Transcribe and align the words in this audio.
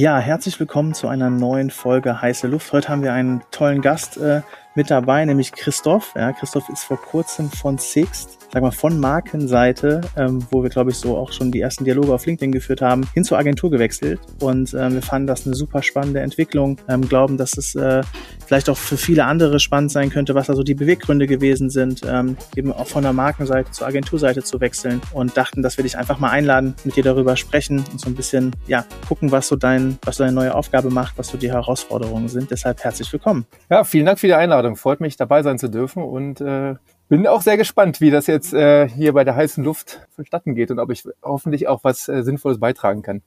Ja, 0.00 0.20
herzlich 0.20 0.60
willkommen 0.60 0.94
zu 0.94 1.08
einer 1.08 1.28
neuen 1.28 1.70
Folge 1.70 2.22
Heiße 2.22 2.46
Luft. 2.46 2.72
Heute 2.72 2.88
haben 2.88 3.02
wir 3.02 3.12
einen 3.12 3.42
tollen 3.50 3.82
Gast 3.82 4.16
äh, 4.16 4.42
mit 4.76 4.92
dabei, 4.92 5.24
nämlich 5.24 5.50
Christoph. 5.50 6.14
Ja, 6.14 6.32
Christoph 6.32 6.68
ist 6.68 6.84
vor 6.84 7.02
kurzem 7.02 7.50
von 7.50 7.78
Sixt 7.78 8.37
sag 8.52 8.62
mal, 8.62 8.70
von 8.70 8.98
Markenseite, 8.98 10.00
ähm, 10.16 10.46
wo 10.50 10.62
wir, 10.62 10.70
glaube 10.70 10.90
ich, 10.90 10.96
so 10.96 11.16
auch 11.16 11.32
schon 11.32 11.52
die 11.52 11.60
ersten 11.60 11.84
Dialoge 11.84 12.12
auf 12.12 12.26
LinkedIn 12.26 12.52
geführt 12.52 12.80
haben, 12.80 13.06
hin 13.14 13.24
zur 13.24 13.38
Agentur 13.38 13.70
gewechselt. 13.70 14.20
Und 14.40 14.74
ähm, 14.74 14.94
wir 14.94 15.02
fanden 15.02 15.26
das 15.26 15.46
eine 15.46 15.54
super 15.54 15.82
spannende 15.82 16.20
Entwicklung, 16.20 16.78
ähm, 16.88 17.02
glauben, 17.02 17.36
dass 17.36 17.56
es 17.56 17.74
äh, 17.74 18.02
vielleicht 18.46 18.70
auch 18.70 18.76
für 18.76 18.96
viele 18.96 19.24
andere 19.24 19.60
spannend 19.60 19.92
sein 19.92 20.10
könnte, 20.10 20.34
was 20.34 20.48
also 20.48 20.62
die 20.62 20.74
Beweggründe 20.74 21.26
gewesen 21.26 21.70
sind, 21.70 22.02
ähm, 22.06 22.36
eben 22.56 22.72
auch 22.72 22.86
von 22.86 23.02
der 23.02 23.12
Markenseite 23.12 23.70
zur 23.70 23.86
Agenturseite 23.86 24.42
zu 24.42 24.60
wechseln 24.60 25.00
und 25.12 25.36
dachten, 25.36 25.62
dass 25.62 25.76
wir 25.76 25.82
dich 25.82 25.98
einfach 25.98 26.18
mal 26.18 26.30
einladen, 26.30 26.74
mit 26.84 26.96
dir 26.96 27.04
darüber 27.04 27.36
sprechen 27.36 27.84
und 27.92 28.00
so 28.00 28.08
ein 28.08 28.14
bisschen, 28.14 28.52
ja, 28.66 28.84
gucken, 29.06 29.30
was 29.30 29.48
so 29.48 29.56
dein, 29.56 29.98
was 30.04 30.16
so 30.16 30.24
deine 30.24 30.34
neue 30.34 30.54
Aufgabe 30.54 30.90
macht, 30.90 31.18
was 31.18 31.28
so 31.28 31.36
die 31.36 31.50
Herausforderungen 31.50 32.28
sind. 32.28 32.50
Deshalb 32.50 32.82
herzlich 32.82 33.12
willkommen. 33.12 33.46
Ja, 33.70 33.84
vielen 33.84 34.06
Dank 34.06 34.18
für 34.18 34.26
die 34.26 34.34
Einladung. 34.34 34.76
Freut 34.76 35.00
mich, 35.00 35.16
dabei 35.16 35.42
sein 35.42 35.58
zu 35.58 35.68
dürfen 35.68 36.02
und 36.02 36.40
äh, 36.40 36.74
bin 37.08 37.26
auch 37.26 37.42
sehr 37.42 37.56
gespannt, 37.56 38.00
wie 38.00 38.10
das 38.10 38.26
jetzt 38.26 38.52
äh, 38.52 38.88
hier 38.88 39.12
bei 39.12 39.24
der 39.24 39.34
heißen 39.34 39.64
Luft 39.64 40.06
vonstatten 40.14 40.54
geht 40.54 40.70
und 40.70 40.78
ob 40.78 40.90
ich 40.90 41.04
hoffentlich 41.22 41.68
auch 41.68 41.84
was 41.84 42.08
äh, 42.08 42.22
Sinnvolles 42.22 42.60
beitragen 42.60 43.02
kann. 43.02 43.22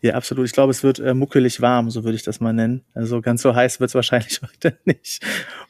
Ja, 0.00 0.14
absolut. 0.14 0.46
Ich 0.46 0.52
glaube, 0.52 0.70
es 0.70 0.82
wird 0.82 0.98
äh, 0.98 1.14
muckelig 1.14 1.60
warm, 1.60 1.90
so 1.90 2.04
würde 2.04 2.16
ich 2.16 2.22
das 2.22 2.40
mal 2.40 2.52
nennen. 2.52 2.84
Also 2.94 3.20
ganz 3.20 3.42
so 3.42 3.54
heiß 3.54 3.80
wird 3.80 3.88
es 3.88 3.94
wahrscheinlich 3.94 4.40
heute 4.42 4.78
nicht. 4.84 5.24